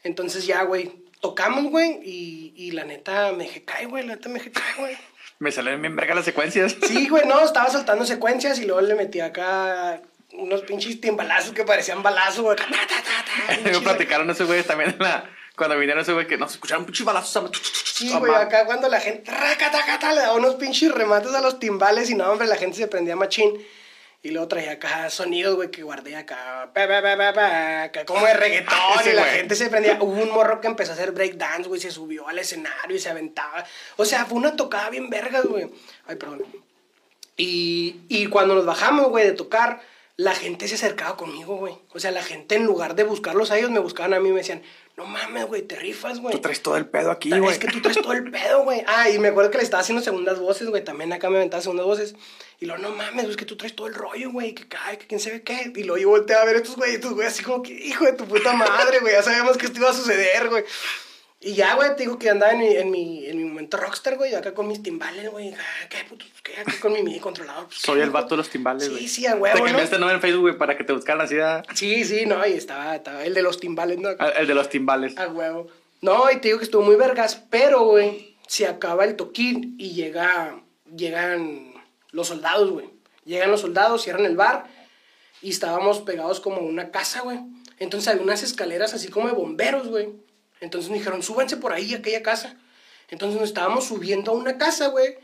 Entonces 0.05 0.47
ya, 0.47 0.63
güey, 0.63 0.93
tocamos, 1.21 1.65
güey, 1.71 1.99
y, 2.05 2.53
y 2.57 2.71
la 2.71 2.85
neta 2.85 3.33
me 3.33 3.45
dejé 3.45 3.65
caer, 3.65 3.89
güey, 3.89 4.07
la 4.07 4.15
neta 4.15 4.29
me 4.29 4.39
dejé 4.39 4.53
caer, 4.53 4.77
güey. 4.79 4.97
Me 5.41 5.51
salen 5.51 5.81
bien 5.81 5.97
verga 5.97 6.15
las 6.15 6.25
secuencias. 6.27 6.77
Sí, 6.87 7.09
güey, 7.09 7.27
no, 7.27 7.45
estaba 7.45 7.71
soltando 7.71 8.05
secuencias 8.05 8.61
y 8.61 8.67
luego 8.67 8.83
le 8.83 8.95
metí 8.95 9.21
acá 9.21 10.01
unos 10.33 10.63
pinches 10.63 11.01
timbalazos 11.01 11.53
que 11.53 11.65
parecían 11.65 12.03
balazos, 12.03 12.43
güey. 12.43 12.57
Me 13.65 13.81
platicaron 13.81 14.31
esos 14.31 14.47
güeyes 14.47 14.67
también 14.67 14.91
en 14.91 14.99
la- 14.99 15.29
cuando 15.57 15.77
vinieron 15.79 16.01
esos 16.03 16.15
güeyes 16.15 16.29
que 16.29 16.39
nos 16.39 16.53
escucharon 16.53 16.87
pinches 16.87 17.05
balazos. 17.05 17.51
Sí, 17.85 18.11
güey, 18.19 18.33
acá 18.35 18.65
cuando 18.65 18.89
la 18.89 19.01
gente 19.01 19.31
racatacata, 19.31 20.13
le 20.15 20.21
daba 20.23 20.35
unos 20.35 20.55
pinches 20.55 20.91
remates 20.93 21.35
a 21.35 21.41
los 21.43 21.59
timbales 21.59 22.09
y 22.09 22.15
no, 22.15 22.31
hombre, 22.31 22.47
la 22.49 22.57
gente 22.57 22.77
se 22.79 22.87
prendía 22.89 23.15
machín. 23.17 23.55
Y 24.23 24.33
luego 24.33 24.49
traía 24.49 24.73
acá 24.73 25.09
sonidos, 25.09 25.57
güey, 25.57 25.71
que 25.71 25.83
guardé 25.83 26.15
acá, 26.15 26.71
pa, 26.75 26.87
pa, 26.87 27.01
pa, 27.01 27.17
pa, 27.17 27.33
pa, 27.33 27.83
acá 27.85 28.05
como 28.05 28.25
de 28.27 28.35
reggaetón 28.35 28.77
y 29.11 29.13
la 29.15 29.25
gente 29.25 29.55
se 29.57 29.71
prendía. 29.71 29.97
Hubo 29.99 30.13
un 30.13 30.31
morro 30.31 30.61
que 30.61 30.67
empezó 30.67 30.93
a 30.93 30.95
hacer 30.95 31.13
breakdance, 31.13 31.69
güey, 31.69 31.81
se 31.81 31.91
subió 31.91 32.29
al 32.29 32.39
escenario 32.39 32.95
y 32.97 32.99
se 33.01 33.09
aventaba. 33.09 33.65
O 33.97 34.05
sea, 34.05 34.27
fue 34.27 34.37
una 34.37 34.57
tocada 34.57 34.91
bien 34.91 35.09
vergas, 35.09 35.45
güey. 35.47 35.71
Ay, 36.07 36.17
perdón. 36.17 36.43
Y, 37.37 38.01
y 38.09 38.27
cuando 38.27 38.55
nos 38.55 38.67
bajamos, 38.67 39.09
güey, 39.09 39.25
de 39.25 39.33
tocar, 39.33 39.81
la 40.21 40.35
gente 40.35 40.69
se 40.69 40.75
acercaba 40.75 41.17
conmigo, 41.17 41.57
güey. 41.57 41.73
O 41.95 41.99
sea, 41.99 42.11
la 42.11 42.23
gente 42.23 42.55
en 42.55 42.65
lugar 42.65 42.95
de 42.95 43.05
buscarlos 43.05 43.51
a 43.51 43.57
ellos, 43.57 43.71
me 43.71 43.79
buscaban 43.79 44.13
a 44.13 44.21
mí 44.21 44.29
y 44.29 44.33
me 44.33 44.41
decían, 44.41 44.63
no 44.99 45.07
mames, 45.07 45.47
güey, 45.47 45.63
te 45.63 45.77
rifas, 45.77 46.21
güey. 46.21 46.35
Tú 46.35 46.43
traes 46.43 46.63
todo 46.63 46.77
el 46.77 46.85
pedo 46.85 47.11
aquí, 47.11 47.31
güey. 47.31 47.53
Es 47.53 47.59
que 47.59 47.69
tú 47.69 47.81
traes 47.81 48.03
todo 48.03 48.13
el 48.13 48.31
pedo, 48.31 48.65
güey. 48.65 48.85
Ah, 48.87 49.09
y 49.09 49.19
me 49.19 49.29
acuerdo 49.29 49.51
que 49.51 49.57
le 49.57 49.65
estaba 49.65 49.81
haciendo 49.81 50.05
segundas 50.05 50.39
voces, 50.39 50.69
güey. 50.69 50.85
También 50.85 51.11
acá 51.15 51.31
me 51.31 51.39
aventaba 51.39 51.63
segundas 51.63 51.87
voces. 51.87 52.17
Y 52.59 52.67
luego, 52.67 52.83
no 52.83 52.91
mames, 52.91 53.25
güey, 53.25 53.31
es 53.31 53.37
que 53.39 53.47
tú 53.47 53.57
traes 53.57 53.75
todo 53.75 53.87
el 53.87 53.95
rollo, 53.95 54.31
güey. 54.31 54.55
Que 54.55 54.69
cae, 54.69 54.99
que 54.99 55.07
quién 55.07 55.21
sabe 55.21 55.43
qué. 55.43 55.73
Y 55.75 55.85
luego 55.85 56.03
yo 56.03 56.11
volteé 56.11 56.37
a 56.37 56.45
ver 56.45 56.57
a 56.57 56.59
estos 56.59 56.77
güey, 56.77 56.97
estos 56.97 57.15
güey, 57.15 57.27
así 57.27 57.43
como 57.43 57.63
que, 57.63 57.73
hijo 57.73 58.05
de 58.05 58.13
tu 58.13 58.27
puta 58.27 58.53
madre, 58.53 58.99
güey. 58.99 59.15
Ya 59.15 59.23
sabíamos 59.23 59.57
que 59.57 59.65
esto 59.67 59.79
iba 59.79 59.89
a 59.89 59.95
suceder, 59.95 60.51
güey. 60.51 60.65
Y 61.43 61.55
ya, 61.55 61.75
güey, 61.75 61.97
te 61.97 62.03
digo 62.03 62.19
que 62.19 62.29
andaba 62.29 62.53
en 62.53 62.59
mi, 62.59 62.67
en 62.77 62.91
mi, 62.91 63.27
en 63.27 63.39
mi 63.39 63.45
momento 63.45 63.79
rockstar, 63.79 64.17
güey. 64.19 64.35
Acá 64.35 64.53
con 64.53 64.69
mis 64.69 64.83
timbales, 64.83 65.31
güey. 65.31 65.55
Ah, 65.55 65.87
¿Qué 65.89 66.05
puto? 66.07 66.27
¿Qué? 66.43 66.61
Acá 66.61 66.75
con 66.83 66.93
mi 66.93 67.03
MIDI 67.03 67.19
controlador. 67.19 67.67
Pues, 67.67 67.79
Soy 67.79 67.97
¿qué, 67.99 68.03
el 68.05 68.11
vato 68.11 68.31
de 68.31 68.37
los 68.37 68.51
timbales, 68.51 68.85
Sí, 68.85 68.91
güey. 68.91 69.09
sí, 69.09 69.27
a 69.27 69.33
Te 69.33 69.39
huevo, 69.39 69.59
¿no? 69.59 69.65
cambiaste 69.65 69.99
nombre 69.99 70.17
en 70.17 70.21
Facebook, 70.21 70.43
güey, 70.43 70.59
para 70.59 70.77
que 70.77 70.85
te 70.85 70.93
buscaran 70.93 71.23
así 71.23 71.39
a- 71.39 71.63
Sí, 71.75 72.05
sí, 72.05 72.27
no. 72.27 72.47
Y 72.47 72.53
estaba, 72.53 72.95
estaba 72.97 73.25
el 73.25 73.33
de 73.33 73.41
los 73.41 73.59
timbales, 73.59 73.99
¿no? 73.99 74.11
a- 74.19 74.29
el 74.29 74.47
de 74.47 74.55
los 74.55 74.69
timbales. 74.69 75.17
A 75.17 75.29
huevo. 75.29 75.69
No, 76.03 76.31
y 76.31 76.37
te 76.41 76.49
digo 76.49 76.59
que 76.59 76.65
estuvo 76.65 76.83
muy 76.83 76.97
vergas, 76.97 77.43
pero, 77.49 77.85
güey, 77.85 78.37
se 78.47 78.67
acaba 78.67 79.05
el 79.07 79.17
toquín 79.17 79.77
y 79.79 79.93
llega, 79.93 80.61
llegan 80.95 81.73
los 82.11 82.29
soldados, 82.29 82.71
güey. 82.71 82.91
Llegan 83.25 83.51
los 83.51 83.63
soldados, 83.63 84.03
cierran 84.03 84.27
el 84.27 84.37
bar 84.37 84.67
y 85.41 85.49
estábamos 85.51 86.01
pegados 86.01 86.41
como 86.41 86.57
a 86.57 86.61
una 86.61 86.91
casa, 86.91 87.23
güey. 87.23 87.39
Entonces 87.79 88.09
había 88.09 88.23
unas 88.23 88.43
escaleras 88.43 88.93
así 88.93 89.09
como 89.09 89.27
de 89.29 89.33
bomberos, 89.35 89.89
güey. 89.89 90.09
Entonces 90.61 90.91
me 90.91 90.99
dijeron, 90.99 91.23
súbanse 91.23 91.57
por 91.57 91.73
ahí 91.73 91.95
aquella 91.95 92.23
casa. 92.23 92.57
Entonces 93.09 93.41
nos 93.41 93.49
estábamos 93.49 93.87
subiendo 93.87 94.31
a 94.31 94.35
una 94.35 94.59
casa, 94.59 94.89
güey, 94.89 95.17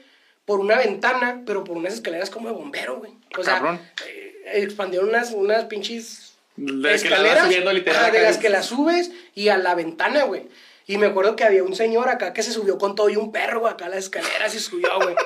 por 0.44 0.60
una 0.60 0.76
ventana, 0.78 1.42
pero 1.46 1.64
por 1.64 1.76
unas 1.76 1.94
escaleras 1.94 2.30
como 2.30 2.48
de 2.48 2.54
bombero, 2.54 2.96
güey. 2.98 3.12
O 3.38 3.42
sea, 3.44 3.54
Cabrón. 3.54 3.80
eh, 4.06 4.42
expandieron 4.54 5.08
unas, 5.08 5.32
unas 5.32 5.64
pinches 5.64 6.34
De 6.56 6.98
que 7.00 7.10
la 7.10 7.72
literal. 7.72 8.12
de 8.12 8.22
las 8.22 8.38
que 8.38 8.48
la 8.48 8.62
subes 8.62 9.10
y 9.34 9.48
a 9.48 9.58
la 9.58 9.74
ventana, 9.74 10.24
güey. 10.24 10.48
Y 10.86 10.98
me 10.98 11.06
acuerdo 11.06 11.34
que 11.36 11.44
había 11.44 11.64
un 11.64 11.74
señor 11.74 12.08
acá 12.08 12.32
que 12.32 12.42
se 12.42 12.52
subió 12.52 12.78
con 12.78 12.94
todo 12.94 13.08
y 13.08 13.16
un 13.16 13.32
perro 13.32 13.60
güey, 13.60 13.72
acá 13.72 13.86
a 13.86 13.88
las 13.88 14.04
escaleras 14.04 14.54
y 14.54 14.60
subió, 14.60 14.88
güey. 15.02 15.16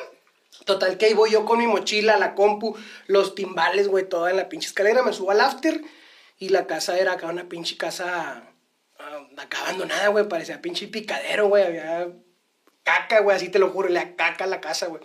Total 0.64 0.98
que 0.98 1.06
ahí 1.06 1.14
voy 1.14 1.30
yo 1.30 1.44
con 1.44 1.58
mi 1.58 1.66
mochila, 1.66 2.18
la 2.18 2.34
compu, 2.34 2.76
los 3.06 3.34
timbales, 3.34 3.88
güey, 3.88 4.08
toda 4.08 4.30
en 4.30 4.36
la 4.36 4.48
pinche 4.48 4.68
escalera. 4.68 5.02
Me 5.02 5.12
subo 5.12 5.30
al 5.30 5.40
after 5.40 5.80
y 6.38 6.48
la 6.50 6.66
casa 6.66 6.98
era 6.98 7.12
acá 7.12 7.26
una 7.28 7.48
pinche 7.48 7.76
casa 7.76 8.42
acá 9.36 9.60
abandonada, 9.62 10.08
güey. 10.08 10.28
Parecía 10.28 10.60
pinche 10.62 10.86
picadero, 10.88 11.48
güey. 11.48 11.64
Había 11.64 12.08
caca, 12.82 13.20
güey, 13.20 13.36
así 13.36 13.48
te 13.48 13.58
lo 13.58 13.70
juro, 13.70 13.88
le 13.88 14.16
caca 14.16 14.44
a 14.44 14.46
la 14.46 14.60
casa, 14.60 14.86
güey. 14.86 15.02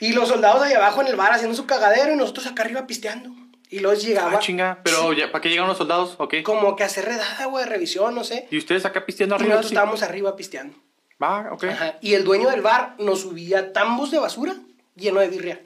Y 0.00 0.12
los 0.12 0.28
soldados 0.28 0.62
ahí 0.62 0.72
abajo 0.74 1.00
en 1.00 1.08
el 1.08 1.16
bar 1.16 1.32
haciendo 1.32 1.56
su 1.56 1.66
cagadero 1.66 2.12
y 2.12 2.16
nosotros 2.16 2.46
acá 2.46 2.62
arriba 2.62 2.86
pisteando. 2.86 3.30
Y 3.70 3.80
luego 3.80 4.00
llegaba 4.00 4.32
Ah, 4.36 4.38
chinga. 4.38 4.80
Pero, 4.82 5.12
ya, 5.12 5.30
¿para 5.30 5.42
qué 5.42 5.48
llegaron 5.50 5.68
los 5.68 5.76
soldados? 5.78 6.14
¿O 6.18 6.28
qué? 6.28 6.42
como 6.42 6.74
que 6.76 6.84
hacer 6.84 7.04
redada, 7.04 7.44
güey, 7.46 7.66
revisión, 7.66 8.14
no 8.14 8.24
sé. 8.24 8.46
¿Y 8.50 8.56
ustedes 8.58 8.84
acá 8.86 9.04
pisteando 9.04 9.34
Y 9.34 9.36
arriba? 9.36 9.50
nosotros 9.56 9.68
sí? 9.68 9.74
estábamos 9.74 10.02
arriba 10.02 10.36
pisteando. 10.36 10.78
Va, 11.22 11.52
ok. 11.52 11.64
Ajá. 11.64 11.96
Y 12.00 12.14
el 12.14 12.24
dueño 12.24 12.48
del 12.48 12.62
bar 12.62 12.94
nos 12.98 13.20
subía 13.22 13.72
tambos 13.72 14.10
de 14.10 14.18
basura 14.20 14.54
lleno 14.94 15.20
de 15.20 15.28
birria. 15.28 15.60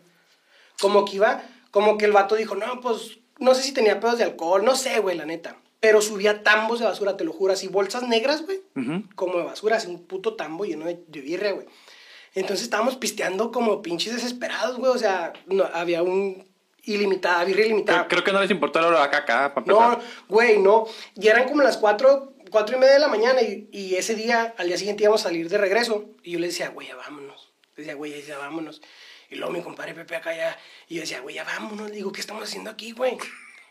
Como 0.80 1.04
que 1.04 1.16
iba, 1.16 1.42
como 1.70 1.96
que 1.98 2.06
el 2.06 2.12
vato 2.12 2.34
dijo, 2.34 2.54
no, 2.56 2.80
pues, 2.80 3.18
no 3.38 3.54
sé 3.54 3.62
si 3.62 3.72
tenía 3.72 4.00
pedos 4.00 4.18
de 4.18 4.24
alcohol, 4.24 4.64
no 4.64 4.74
sé, 4.74 4.98
güey, 4.98 5.16
la 5.16 5.26
neta. 5.26 5.56
Pero 5.82 6.00
subía 6.00 6.44
tambos 6.44 6.78
de 6.78 6.84
basura, 6.84 7.16
te 7.16 7.24
lo 7.24 7.32
juro, 7.32 7.52
así 7.52 7.66
bolsas 7.66 8.04
negras, 8.04 8.46
güey, 8.46 8.60
como 9.16 9.38
de 9.38 9.42
basura, 9.42 9.76
así 9.76 9.88
un 9.88 10.06
puto 10.06 10.36
tambo 10.36 10.64
lleno 10.64 10.86
de, 10.86 11.02
de 11.08 11.20
birria, 11.20 11.50
güey. 11.50 11.66
Entonces 12.34 12.62
estábamos 12.62 12.94
pisteando 12.94 13.50
como 13.50 13.82
pinches 13.82 14.14
desesperados, 14.14 14.78
güey, 14.78 14.92
o 14.92 14.98
sea, 14.98 15.32
no, 15.46 15.64
había 15.74 16.04
un 16.04 16.46
ilimitada, 16.84 17.44
birria 17.44 17.66
ilimitada. 17.66 18.06
Creo, 18.06 18.08
creo 18.08 18.24
que 18.24 18.32
no 18.32 18.40
les 18.40 18.50
importó 18.52 18.80
la 18.80 18.86
hora 18.86 18.98
de 19.00 19.04
acá, 19.06 19.18
acá, 19.18 19.54
para 19.54 19.66
No, 19.66 19.98
güey, 20.28 20.60
no. 20.60 20.86
Y 21.16 21.26
eran 21.26 21.48
como 21.48 21.62
las 21.62 21.78
cuatro, 21.78 22.32
cuatro 22.50 22.76
y 22.76 22.78
media 22.78 22.94
de 22.94 23.00
la 23.00 23.08
mañana 23.08 23.42
y, 23.42 23.68
y 23.72 23.96
ese 23.96 24.14
día, 24.14 24.54
al 24.58 24.68
día 24.68 24.78
siguiente 24.78 25.02
íbamos 25.02 25.22
a 25.22 25.24
salir 25.24 25.48
de 25.48 25.58
regreso. 25.58 26.10
Y 26.22 26.30
yo 26.30 26.38
le 26.38 26.46
decía, 26.46 26.68
güey, 26.68 26.86
ya 26.86 26.94
vámonos. 26.94 27.52
Le 27.76 27.82
decía, 27.82 27.96
güey, 27.96 28.22
ya 28.22 28.38
vámonos. 28.38 28.80
Y 29.30 29.36
luego 29.36 29.52
mi 29.52 29.62
compadre 29.62 29.94
Pepe 29.94 30.14
acá 30.14 30.32
ya, 30.36 30.58
y 30.88 30.96
yo 30.96 31.00
decía, 31.00 31.20
güey, 31.20 31.34
ya 31.34 31.44
vámonos. 31.44 31.90
Le 31.90 31.96
digo, 31.96 32.12
¿qué 32.12 32.20
estamos 32.20 32.44
haciendo 32.44 32.70
aquí, 32.70 32.92
güey? 32.92 33.16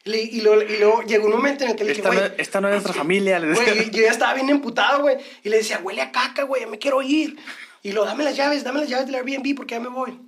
Le- 0.04 0.22
y, 0.24 0.42
luego, 0.42 0.62
y 0.64 0.78
luego 0.78 1.02
llegó 1.04 1.26
un 1.28 1.32
momento 1.34 1.64
en 1.64 1.72
el 1.72 1.76
que 1.76 1.84
le 1.84 1.90
dije, 1.94 2.02
Esta, 2.02 2.14
no, 2.14 2.20
güey, 2.20 2.32
esta 2.38 2.62
no 2.62 2.68
es 2.70 2.74
nuestra 2.74 2.94
familia. 3.04 3.40
les 3.40 3.58
decía. 3.58 3.74
Güey, 3.74 3.90
yo 3.92 4.02
ya 4.04 4.10
estaba 4.12 4.34
bien 4.34 4.50
emputado, 4.50 5.02
güey. 5.02 5.18
Y 5.44 5.50
le 5.50 5.58
decía, 5.58 5.80
huele 5.84 6.02
a 6.02 6.12
caca, 6.12 6.44
güey, 6.44 6.62
ya 6.62 6.68
me 6.68 6.80
quiero 6.80 7.02
ir. 7.02 7.38
Y 7.84 7.92
luego, 7.92 8.06
dame 8.08 8.24
las 8.24 8.36
llaves, 8.36 8.64
dame 8.64 8.80
las 8.82 8.90
llaves 8.90 9.06
del 9.08 9.16
Airbnb 9.16 9.56
porque 9.56 9.76
ya 9.76 9.80
me 9.80 9.90
voy. 9.90 10.20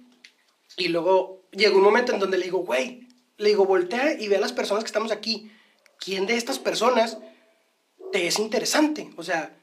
Y 0.77 0.87
luego 0.89 1.43
llegó 1.51 1.77
un 1.77 1.83
momento 1.83 2.13
en 2.13 2.19
donde 2.19 2.37
le 2.37 2.45
digo, 2.45 2.59
güey, 2.59 3.07
le 3.37 3.49
digo, 3.49 3.65
voltea 3.65 4.13
y 4.19 4.27
ve 4.27 4.37
a 4.37 4.39
las 4.39 4.53
personas 4.53 4.83
que 4.83 4.87
estamos 4.87 5.11
aquí. 5.11 5.51
¿Quién 5.99 6.25
de 6.25 6.35
estas 6.35 6.59
personas 6.59 7.17
te 8.11 8.27
es 8.27 8.39
interesante? 8.39 9.09
O 9.17 9.23
sea, 9.23 9.55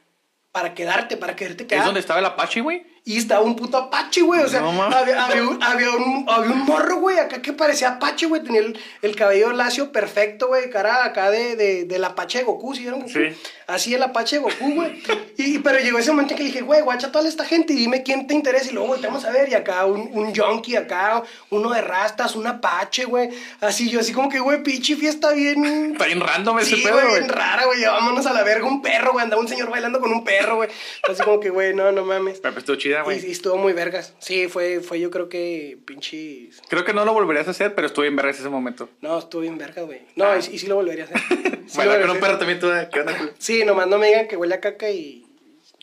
para 0.52 0.74
quedarte, 0.74 1.16
para 1.16 1.36
quererte 1.36 1.64
¿Es 1.64 1.68
quedar. 1.68 1.84
donde 1.84 2.00
estaba 2.00 2.18
el 2.20 2.26
Apache, 2.26 2.60
güey? 2.60 2.82
Y 3.04 3.16
estaba 3.16 3.40
un 3.40 3.57
puto 3.57 3.78
Apache, 3.78 4.21
güey. 4.21 4.42
O 4.42 4.49
sea, 4.49 4.61
No 4.61 4.83
había, 4.83 5.25
había 5.25 5.42
un, 5.42 5.62
había, 5.62 5.90
un, 5.90 6.26
había 6.28 6.50
un 6.52 6.61
morro, 6.61 6.97
güey, 6.97 7.19
acá 7.19 7.40
que 7.40 7.52
parecía 7.52 7.92
Apache, 7.92 8.26
güey. 8.26 8.42
Tenía 8.42 8.61
el, 8.61 8.78
el 9.02 9.16
cabello 9.16 9.52
lacio 9.52 9.90
perfecto, 9.90 10.49
güey. 10.49 10.69
Cara 10.71 11.04
acá 11.04 11.30
de, 11.30 11.57
de, 11.57 11.85
del 11.87 12.04
Apache 12.04 12.38
de 12.38 12.45
Goku, 12.45 12.75
¿sí 12.75 12.83
vieron 12.83 13.00
Goku? 13.00 13.12
Sí. 13.12 13.35
Así 13.66 13.95
el 13.95 14.02
Apache 14.02 14.37
de 14.37 14.42
Goku, 14.42 14.75
güey. 14.75 15.02
Y, 15.38 15.59
pero 15.61 15.78
llegó 15.78 15.99
ese 15.99 16.11
momento 16.11 16.35
en 16.35 16.38
que 16.38 16.42
le 16.45 16.50
dije, 16.50 16.61
güey, 16.62 16.83
guacha 16.83 17.11
toda 17.11 17.26
esta 17.26 17.45
gente 17.45 17.73
y 17.73 17.76
dime 17.76 18.02
quién 18.02 18.26
te 18.26 18.35
interesa. 18.35 18.71
Y 18.71 18.75
luego 18.75 18.88
volteamos 18.88 19.25
a 19.25 19.30
ver. 19.30 19.49
Y 19.49 19.54
acá 19.54 19.87
un, 19.87 20.11
un 20.12 20.35
junkie, 20.35 20.76
acá 20.76 21.23
uno 21.49 21.71
de 21.71 21.80
rastas, 21.80 22.37
un 22.37 22.47
Apache, 22.47 23.07
güey. 23.07 23.30
Así 23.61 23.88
yo, 23.88 24.00
así 24.00 24.12
como 24.12 24.28
que, 24.28 24.40
güey, 24.40 24.62
pinche 24.62 24.95
fiesta 24.97 25.33
bien 25.33 25.64
Está 25.92 26.04
bien 26.04 26.21
random 26.21 26.59
ese 26.59 26.76
Sí, 26.76 26.83
pedo, 26.83 27.00
güey, 27.00 27.21
bien 27.21 27.28
rara, 27.28 27.64
güey. 27.64 27.83
Vámonos 27.83 28.26
a 28.26 28.35
la 28.35 28.42
verga. 28.42 28.66
Un 28.66 28.83
perro, 28.83 29.12
güey. 29.12 29.25
Andaba 29.25 29.40
un 29.40 29.49
señor 29.49 29.71
bailando 29.71 30.00
con 30.00 30.12
un 30.12 30.23
perro, 30.23 30.57
güey. 30.57 30.69
Así 31.09 31.23
como 31.23 31.40
que, 31.40 31.49
güey, 31.49 31.75
no, 31.75 31.90
no 31.92 32.04
mames. 32.04 32.40
Pero 32.40 32.59
estuvo 32.59 32.76
chido 32.76 32.89
chida, 32.90 33.02
güey. 33.02 33.26
y 33.26 33.30
estuvo 33.30 33.56
muy 33.56 33.73
vergas. 33.73 34.14
Sí, 34.18 34.49
fue, 34.49 34.80
fue 34.80 35.00
yo 35.00 35.11
creo 35.11 35.28
que 35.28 35.78
pinche... 35.85 36.50
Creo 36.68 36.85
que 36.85 36.92
no 36.92 37.04
lo 37.04 37.12
volverías 37.12 37.49
a 37.49 37.52
hacer, 37.52 37.75
pero 37.75 37.87
estuve 37.87 38.06
en 38.06 38.16
vergas 38.16 38.38
ese 38.38 38.49
momento. 38.49 38.88
No, 39.00 39.18
estuvo 39.18 39.42
bien 39.42 39.59
vergas, 39.59 39.87
güey. 39.87 40.02
No, 40.16 40.37
y, 40.37 40.38
y 40.38 40.59
sí 40.59 40.66
lo 40.66 40.76
volvería 40.76 41.04
a 41.04 41.06
hacer. 41.06 41.20
Sí 41.70 41.76
bueno, 41.76 42.00
con 42.00 42.11
un 42.16 42.20
perro 42.20 42.37
también 42.37 42.59
tú, 42.59 42.66
¿eh? 42.73 42.88
¿qué 42.92 42.99
onda? 42.99 43.16
culo? 43.16 43.30
Sí, 43.38 43.64
nomás 43.64 43.87
no 43.87 43.97
me 43.97 44.09
digan 44.09 44.26
que 44.26 44.37
huele 44.37 44.56
a 44.56 44.61
caca 44.61 44.90
y 44.90 45.25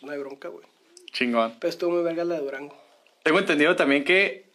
no 0.02 0.12
hay 0.12 0.18
bronca, 0.18 0.48
güey. 0.48 0.66
Chingón. 1.12 1.54
Pero 1.58 1.70
estuvo 1.70 1.92
muy 1.92 2.02
vergas 2.02 2.26
la 2.26 2.34
de 2.34 2.42
Durango. 2.42 2.76
Tengo 3.22 3.38
entendido 3.38 3.74
también 3.74 4.04
que 4.04 4.50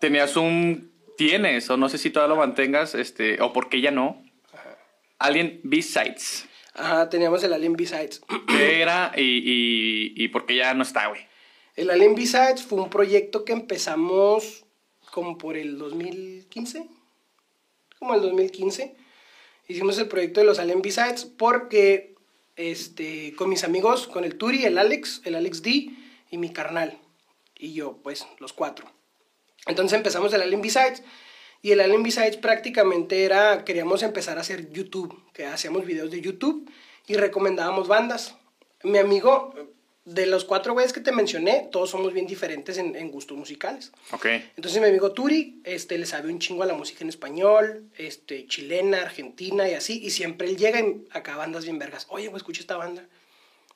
tenías 0.00 0.36
un... 0.36 0.90
Tienes, 1.18 1.68
o 1.68 1.76
no 1.76 1.90
sé 1.90 1.98
si 1.98 2.08
todavía 2.08 2.34
lo 2.34 2.40
mantengas, 2.40 2.94
este, 2.94 3.42
o 3.42 3.52
por 3.52 3.68
qué 3.68 3.82
ya 3.82 3.90
no. 3.90 4.24
Alien 5.18 5.60
B-Sides. 5.64 6.48
Ajá, 6.80 7.10
teníamos 7.10 7.44
el 7.44 7.52
Alien 7.52 7.74
B-Sides. 7.74 8.22
¿Qué 8.48 8.80
era 8.80 9.12
y, 9.14 9.20
y, 9.20 10.14
y 10.16 10.28
por 10.28 10.46
qué 10.46 10.56
ya 10.56 10.72
no 10.72 10.82
está, 10.82 11.08
güey? 11.08 11.20
El 11.76 11.90
Alien 11.90 12.14
B-Sides 12.14 12.62
fue 12.62 12.80
un 12.80 12.88
proyecto 12.88 13.44
que 13.44 13.52
empezamos 13.52 14.64
como 15.10 15.36
por 15.36 15.58
el 15.58 15.76
2015. 15.76 16.88
Como 17.98 18.14
el 18.14 18.22
2015. 18.22 18.96
Hicimos 19.68 19.98
el 19.98 20.08
proyecto 20.08 20.40
de 20.40 20.46
los 20.46 20.58
Alien 20.58 20.80
B-Sides 20.80 21.26
porque 21.26 22.14
este, 22.56 23.34
con 23.36 23.50
mis 23.50 23.62
amigos, 23.62 24.06
con 24.06 24.24
el 24.24 24.36
Turi, 24.36 24.64
el 24.64 24.78
Alex, 24.78 25.20
el 25.24 25.34
Alex 25.34 25.62
D 25.62 25.90
y 26.30 26.38
mi 26.38 26.50
carnal. 26.50 26.98
Y 27.58 27.74
yo, 27.74 27.98
pues, 28.02 28.26
los 28.38 28.54
cuatro. 28.54 28.90
Entonces 29.66 29.98
empezamos 29.98 30.32
el 30.32 30.40
Alien 30.40 30.62
B-Sides. 30.62 31.02
Y 31.62 31.72
el 31.72 31.80
Alien 31.80 32.02
B-Sides 32.02 32.38
prácticamente 32.38 33.24
era, 33.24 33.64
queríamos 33.64 34.02
empezar 34.02 34.38
a 34.38 34.40
hacer 34.40 34.70
YouTube, 34.70 35.22
que 35.32 35.46
hacíamos 35.46 35.84
videos 35.84 36.10
de 36.10 36.20
YouTube 36.20 36.70
y 37.06 37.14
recomendábamos 37.14 37.86
bandas. 37.86 38.36
Mi 38.82 38.96
amigo, 38.96 39.54
de 40.06 40.26
los 40.26 40.46
cuatro 40.46 40.72
güeyes 40.72 40.94
que 40.94 41.00
te 41.00 41.12
mencioné, 41.12 41.68
todos 41.70 41.90
somos 41.90 42.14
bien 42.14 42.26
diferentes 42.26 42.78
en, 42.78 42.96
en 42.96 43.10
gustos 43.10 43.36
musicales. 43.36 43.92
Ok. 44.12 44.26
Entonces 44.56 44.80
mi 44.80 44.88
amigo 44.88 45.12
Turi, 45.12 45.60
este, 45.64 45.98
le 45.98 46.06
sabe 46.06 46.32
un 46.32 46.38
chingo 46.38 46.62
a 46.62 46.66
la 46.66 46.74
música 46.74 47.04
en 47.04 47.10
español, 47.10 47.90
este, 47.98 48.46
chilena, 48.46 49.02
argentina 49.02 49.68
y 49.68 49.74
así, 49.74 50.02
y 50.02 50.10
siempre 50.10 50.48
él 50.48 50.56
llega 50.56 50.80
y 50.80 51.04
acá 51.10 51.36
bandas 51.36 51.64
bien 51.64 51.78
vergas. 51.78 52.06
Oye, 52.08 52.28
güey, 52.28 52.38
escucha 52.38 52.62
esta 52.62 52.78
banda. 52.78 53.06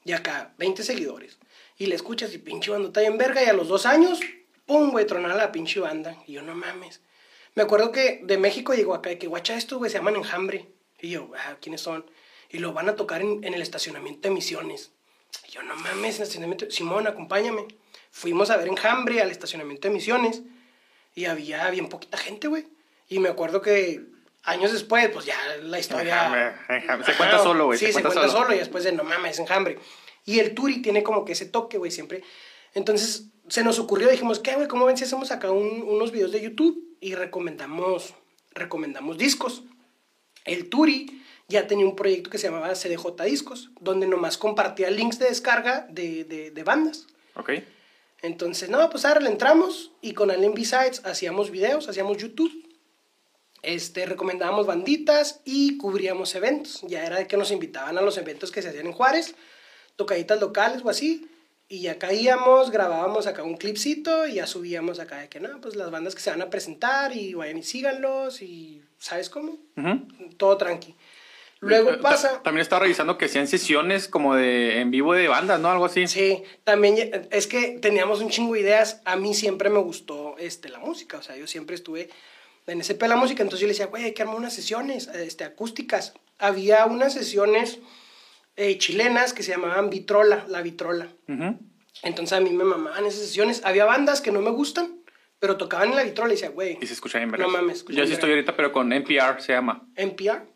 Y 0.05 0.13
acá, 0.13 0.55
20 0.59 0.83
seguidores. 0.83 1.39
Y 1.77 1.87
le 1.87 1.95
escuchas 1.95 2.33
y 2.35 2.39
pinche 2.39 2.71
banda 2.71 2.89
está 2.89 3.01
bien 3.01 3.19
verga, 3.19 3.43
y 3.43 3.47
a 3.47 3.53
los 3.53 3.69
dos 3.69 3.85
años, 3.85 4.21
pum, 4.67 4.91
güey, 4.91 5.07
tronaba 5.07 5.35
la 5.35 5.53
pinche 5.53 5.81
banda. 5.81 6.17
Y 6.27 6.33
yo, 6.33 6.43
no 6.43 6.55
mames. 6.55 7.01
Me 7.55 7.63
acuerdo 7.63 7.93
que 7.93 8.21
de 8.25 8.37
México 8.39 8.75
llegó 8.75 8.95
acá, 8.95 9.11
de 9.11 9.19
que 9.19 9.27
guacha 9.27 9.57
estos, 9.57 9.79
güey, 9.79 9.91
se 9.91 9.99
llaman 9.99 10.17
Enjambre. 10.17 10.69
Y 11.01 11.11
yo, 11.11 11.31
ah, 11.37 11.57
¿quiénes 11.61 11.81
son? 11.81 12.05
Y 12.51 12.59
lo 12.59 12.73
van 12.73 12.89
a 12.89 12.97
tocar 12.97 13.21
en, 13.23 13.45
en 13.45 13.55
el 13.55 13.63
estacionamiento 13.63 14.29
de 14.29 14.35
Misiones. 14.35 14.91
Y 15.49 15.53
yo, 15.53 15.63
no 15.63 15.75
mames, 15.77 15.97
en 15.97 16.05
el 16.05 16.23
estacionamiento. 16.23 16.71
Simón, 16.71 17.07
acompáñame. 17.07 17.67
Fuimos 18.11 18.51
a 18.51 18.57
ver 18.57 18.69
Enjambre 18.69 19.21
al 19.21 19.31
estacionamiento 19.31 19.89
de 19.89 19.95
Misiones. 19.95 20.43
Y 21.15 21.27
había 21.27 21.69
bien 21.71 21.89
poquita 21.89 22.17
gente, 22.19 22.49
güey. 22.49 22.67
Y 23.09 23.19
me 23.21 23.29
acuerdo 23.29 23.61
que 23.61 24.03
años 24.43 24.73
después, 24.73 25.09
pues 25.11 25.27
ya 25.27 25.37
la 25.63 25.79
historia. 25.79 26.15
Enjambre, 26.27 26.77
enjambre. 26.77 27.07
Se 27.13 27.17
cuenta 27.17 27.39
solo, 27.39 27.67
güey, 27.67 27.79
Sí, 27.79 27.87
se 27.87 27.93
se, 27.93 28.03
cuenta 28.03 28.11
cuenta 28.21 28.33
solo. 28.33 28.45
solo. 28.45 28.55
y 28.57 28.59
después 28.59 28.83
de 28.85 28.93
no 28.93 29.05
mames, 29.05 29.39
enjambre. 29.39 29.79
Y 30.25 30.41
el 30.41 30.55
Turi 30.55 30.83
tiene 30.83 31.03
como 31.03 31.25
que 31.25 31.33
ese 31.33 31.47
toque, 31.47 31.79
güey, 31.79 31.91
siempre. 31.91 32.23
Entonces 32.75 33.27
se 33.49 33.63
nos 33.63 33.79
ocurrió, 33.79 34.09
dijimos, 34.09 34.41
¿qué, 34.41 34.55
güey? 34.57 34.67
¿Cómo 34.69 34.87
ven 34.87 34.97
si 34.97 35.05
hacemos 35.05 35.31
acá 35.31 35.51
un- 35.51 35.83
unos 35.83 36.11
videos 36.13 36.33
de 36.33 36.41
YouTube 36.41 36.94
y 37.05 37.15
recomendamos, 37.15 38.15
recomendamos 38.55 39.19
discos? 39.19 39.63
El 40.47 40.71
Turi 40.71 41.23
ya 41.49 41.67
tenía 41.67 41.85
un 41.85 41.97
proyecto 41.97 42.31
que 42.31 42.39
se 42.39 42.47
llamaba 42.47 42.73
CDJ 42.73 43.23
Discos, 43.27 43.71
donde 43.79 44.07
nomás 44.07 44.39
compartía 44.39 44.91
links 44.91 45.19
de 45.19 45.27
descarga 45.27 45.87
de, 45.91 46.25
de, 46.25 46.51
de 46.51 46.63
bandas. 46.63 47.07
Ok. 47.37 47.51
Entonces, 48.23 48.71
no, 48.71 48.89
pues 48.89 49.05
ahora 49.05 49.21
le 49.21 49.29
entramos 49.29 49.93
y 50.01 50.15
con 50.15 50.31
Alien 50.31 50.55
B-Sides 50.55 51.03
hacíamos 51.05 51.51
videos, 51.51 51.91
hacíamos 51.91 52.17
YouTube. 52.17 52.51
Este, 53.61 54.07
recomendábamos 54.07 54.65
banditas 54.65 55.43
y 55.45 55.77
cubríamos 55.77 56.35
eventos. 56.35 56.81
Ya 56.89 57.05
era 57.05 57.19
de 57.19 57.27
que 57.27 57.37
nos 57.37 57.51
invitaban 57.51 57.99
a 57.99 58.01
los 58.01 58.17
eventos 58.17 58.51
que 58.51 58.63
se 58.63 58.71
hacían 58.71 58.87
en 58.87 58.93
Juárez, 58.93 59.35
tocaditas 59.97 60.41
locales 60.41 60.81
o 60.83 60.89
así. 60.89 61.29
Y 61.75 61.81
ya 61.81 61.99
caíamos, 61.99 62.71
grabábamos 62.71 63.27
acá 63.27 63.43
un 63.43 63.57
clipcito 63.57 64.29
y 64.29 64.35
ya 64.35 64.47
subíamos 64.47 65.01
acá 65.01 65.19
de 65.19 65.29
que 65.29 65.41
no, 65.41 65.61
pues 65.61 65.75
las 65.75 65.91
bandas 65.91 66.15
que 66.15 66.21
se 66.21 66.31
van 66.31 66.41
a 66.41 66.49
presentar 66.49 67.17
y 67.17 67.35
vayan 67.35 67.59
y 67.59 67.65
síganlos 67.65 68.43
y 68.43 68.81
¿sabes 68.99 69.29
cómo? 69.29 69.59
Ujú. 69.77 70.07
Todo 70.37 70.57
tranqui. 70.57 70.95
Luego 71.59 71.91
Eh, 71.91 71.97
pasa... 72.01 72.35
ta- 72.35 72.43
También 72.45 72.63
estaba 72.63 72.83
revisando 72.83 73.19
que 73.19 73.25
hacían 73.25 73.49
sesiones 73.49 74.07
como 74.07 74.37
de 74.37 74.79
en 74.81 74.93
vivo 74.93 75.15
de 75.15 75.27
bandas, 75.27 75.59
¿no? 75.59 75.69
Algo 75.69 75.87
así. 75.87 76.07
Sí, 76.07 76.45
también 76.63 76.95
eh, 76.97 77.29
es 77.33 77.49
que 77.49 77.79
teníamos 77.81 78.21
un 78.21 78.31
chingo 78.31 78.55
de 78.55 78.61
ideas. 78.61 79.01
A 79.05 79.17
mí 79.17 79.35
siempre 79.35 79.69
me 79.69 79.81
gustó 79.81 80.37
este, 80.39 80.69
la 80.69 80.79
música, 80.79 81.19
o 81.19 81.23
sea, 81.23 81.37
yo 81.37 81.49
siempre 81.49 81.75
estuve 81.75 82.09
en 82.69 82.81
ese 82.83 82.95
pe 82.95 83.09
la 83.09 83.17
música, 83.17 83.43
entonces 83.43 83.63
yo 83.63 83.67
le 83.67 83.73
decía, 83.73 83.87
güey, 83.87 84.05
hay 84.05 84.13
que 84.15 84.23
armar 84.23 84.37
unas 84.37 84.55
sesiones 84.55 85.09
este, 85.09 85.43
acústicas. 85.43 86.15
Había 86.39 86.87
unas 86.87 87.15
sesiones 87.15 87.81
eh, 88.57 88.79
chilenas 88.79 89.33
que 89.33 89.43
se 89.43 89.53
llamaban 89.53 89.91
Vitrola, 89.91 90.45
la 90.49 90.63
Vitrola. 90.63 91.09
Entonces 92.03 92.33
a 92.37 92.41
mí 92.41 92.51
me 92.51 92.65
mamaban 92.65 93.07
esas 93.07 93.21
sesiones. 93.21 93.63
Había 93.65 93.85
bandas 93.85 94.21
que 94.21 94.31
no 94.31 94.41
me 94.41 94.51
gustan, 94.51 95.01
pero 95.39 95.57
tocaban 95.57 95.91
en 95.91 95.97
la 95.97 96.05
Vitrola 96.05 96.33
y 96.33 96.37
decía, 96.37 96.51
güey, 96.51 96.79
Y 96.81 96.87
se 96.87 96.95
escucha 96.95 97.19
bien, 97.19 97.31
¿verdad? 97.31 97.47
No 97.47 97.53
mames, 97.53 97.85
Yo 97.85 97.89
sí 97.89 97.95
bien 97.95 98.13
estoy 98.13 98.31
ahorita, 98.31 98.57
pero 98.57 98.73
con 98.73 98.93
NPR 98.93 99.41
se 99.41 99.53
llama. 99.53 99.87
NPR, 99.97 100.47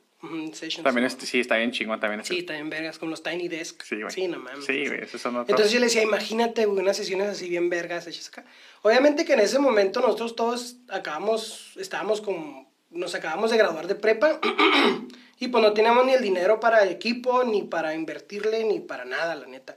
Sessions. 0.53 0.83
También 0.83 1.07
este, 1.07 1.27
sí, 1.27 1.41
está 1.41 1.57
bien 1.57 1.71
chingón 1.71 2.01
también. 2.01 2.25
Sí, 2.25 2.43
también 2.43 2.71
vergas, 2.71 2.99
con 2.99 3.09
los 3.11 3.23
Tiny 3.23 3.49
Desk. 3.49 3.83
Sí, 3.83 4.01
güey. 4.01 4.13
Sí, 4.13 4.29
no 4.29 4.39
mames. 4.39 4.65
Sí, 4.65 4.87
güey, 4.87 5.03
esos 5.03 5.21
son 5.21 5.37
otros. 5.37 5.51
Entonces 5.51 5.73
yo 5.73 5.79
le 5.79 5.87
decía, 5.87 6.03
imagínate, 6.03 6.67
güey, 6.67 6.81
unas 6.81 6.97
sesiones 6.97 7.29
así 7.29 7.49
bien 7.49 7.71
vergas 7.71 8.07
hechas 8.07 8.29
acá. 8.29 8.45
Obviamente 8.83 9.25
que 9.25 9.35
en 9.35 9.41
ese 9.41 9.59
momento 9.59 10.01
nosotros 10.01 10.37
todos 10.37 10.77
acabamos, 10.89 11.73
estábamos 11.77 12.21
con, 12.21 12.68
nos 12.91 13.15
acabamos 13.15 13.51
de 13.51 13.57
graduar 13.57 13.87
de 13.87 13.95
prepa 13.95 14.41
y 15.39 15.49
pues 15.49 15.63
no 15.63 15.73
teníamos 15.73 16.07
ni 16.07 16.13
el 16.13 16.23
dinero 16.23 16.61
para 16.61 16.89
equipo, 16.89 17.45
ni 17.45 17.63
para 17.63 17.95
invertirle, 17.95 18.65
ni 18.65 18.81
para 18.81 19.05
nada, 19.05 19.35
la 19.35 19.47
neta. 19.47 19.77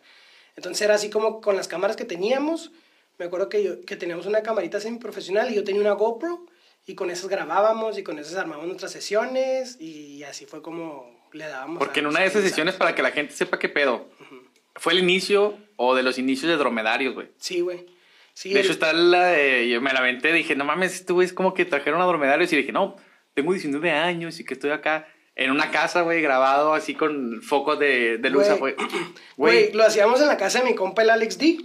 Entonces 0.55 0.81
era 0.81 0.95
así 0.95 1.09
como 1.09 1.41
con 1.41 1.55
las 1.55 1.67
cámaras 1.67 1.95
que 1.95 2.05
teníamos. 2.05 2.71
Me 3.17 3.25
acuerdo 3.25 3.49
que, 3.49 3.63
yo, 3.63 3.85
que 3.85 3.95
teníamos 3.95 4.25
una 4.25 4.41
camarita 4.41 4.79
semiprofesional 4.79 5.51
y 5.51 5.55
yo 5.55 5.63
tenía 5.63 5.81
una 5.81 5.93
GoPro 5.93 6.45
y 6.85 6.95
con 6.95 7.11
esas 7.11 7.29
grabábamos 7.29 7.97
y 7.97 8.03
con 8.03 8.19
esas 8.19 8.35
armábamos 8.35 8.67
nuestras 8.67 8.91
sesiones 8.91 9.79
y 9.79 10.23
así 10.23 10.45
fue 10.45 10.61
como 10.61 11.21
le 11.33 11.47
dábamos. 11.47 11.79
Porque 11.79 11.99
en 11.99 12.07
una 12.07 12.21
de 12.21 12.27
esas 12.27 12.43
sesiones, 12.43 12.75
para 12.75 12.95
que 12.95 13.01
la 13.01 13.11
gente 13.11 13.33
sepa 13.33 13.59
qué 13.59 13.69
pedo, 13.69 14.09
fue 14.75 14.93
el 14.93 14.99
inicio 14.99 15.57
o 15.75 15.95
de 15.95 16.03
los 16.03 16.17
inicios 16.17 16.49
de 16.49 16.57
Dromedarios, 16.57 17.13
güey. 17.13 17.29
Sí, 17.37 17.61
güey. 17.61 17.85
Sí, 18.33 18.49
De 18.53 18.59
el- 18.59 18.65
hecho, 18.65 18.73
está 18.73 18.93
la 18.93 19.25
de. 19.27 19.69
Yo 19.69 19.81
me 19.81 19.91
la 19.93 19.99
aventé, 19.99 20.31
dije, 20.33 20.55
no 20.55 20.65
mames, 20.65 21.05
güey 21.07 21.25
es 21.25 21.33
como 21.33 21.53
que 21.53 21.65
trajeron 21.65 22.01
a 22.01 22.05
Dromedarios 22.05 22.51
y 22.53 22.57
dije, 22.57 22.71
no, 22.71 22.95
tengo 23.33 23.51
19 23.53 23.91
años 23.91 24.39
y 24.39 24.45
que 24.45 24.53
estoy 24.53 24.71
acá 24.71 25.07
en 25.35 25.49
una 25.51 25.71
casa, 25.71 26.01
güey, 26.01 26.21
grabado 26.21 26.73
así 26.73 26.93
con 26.93 27.41
focos 27.41 27.79
de, 27.79 28.17
de 28.17 28.29
luz, 28.29 28.45
Güey. 29.37 29.71
lo 29.73 29.83
hacíamos 29.83 30.21
en 30.21 30.27
la 30.27 30.37
casa 30.37 30.59
de 30.59 30.65
mi 30.69 30.75
compa, 30.75 31.01
el 31.03 31.09
Alex 31.09 31.37
D. 31.37 31.57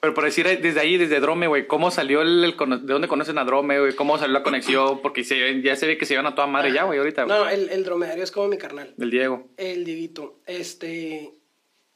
pero 0.00 0.14
por 0.14 0.24
decir 0.24 0.46
desde 0.60 0.80
ahí, 0.80 0.96
desde 0.96 1.20
Drome, 1.20 1.46
güey, 1.46 1.66
¿cómo 1.66 1.90
salió 1.90 2.22
el, 2.22 2.42
el 2.42 2.56
¿De 2.56 2.92
dónde 2.92 3.08
conocen 3.08 3.38
a 3.38 3.44
Drome, 3.44 3.78
güey? 3.80 3.94
¿Cómo 3.94 4.16
salió 4.18 4.32
la 4.32 4.42
conexión? 4.42 5.00
Porque 5.02 5.24
se, 5.24 5.60
ya 5.62 5.76
se 5.76 5.86
ve 5.86 5.98
que 5.98 6.06
se 6.06 6.14
iban 6.14 6.26
a 6.26 6.34
toda 6.34 6.46
madre 6.46 6.72
ya, 6.72 6.84
güey, 6.84 6.98
ahorita, 6.98 7.24
güey. 7.24 7.38
No, 7.38 7.48
el, 7.48 7.68
el 7.68 7.84
dromedario 7.84 8.24
es 8.24 8.30
como 8.32 8.48
mi 8.48 8.56
carnal. 8.58 8.94
Del 8.96 9.10
Diego. 9.10 9.48
El 9.58 9.84
Dieguito. 9.84 10.40
Este. 10.46 11.34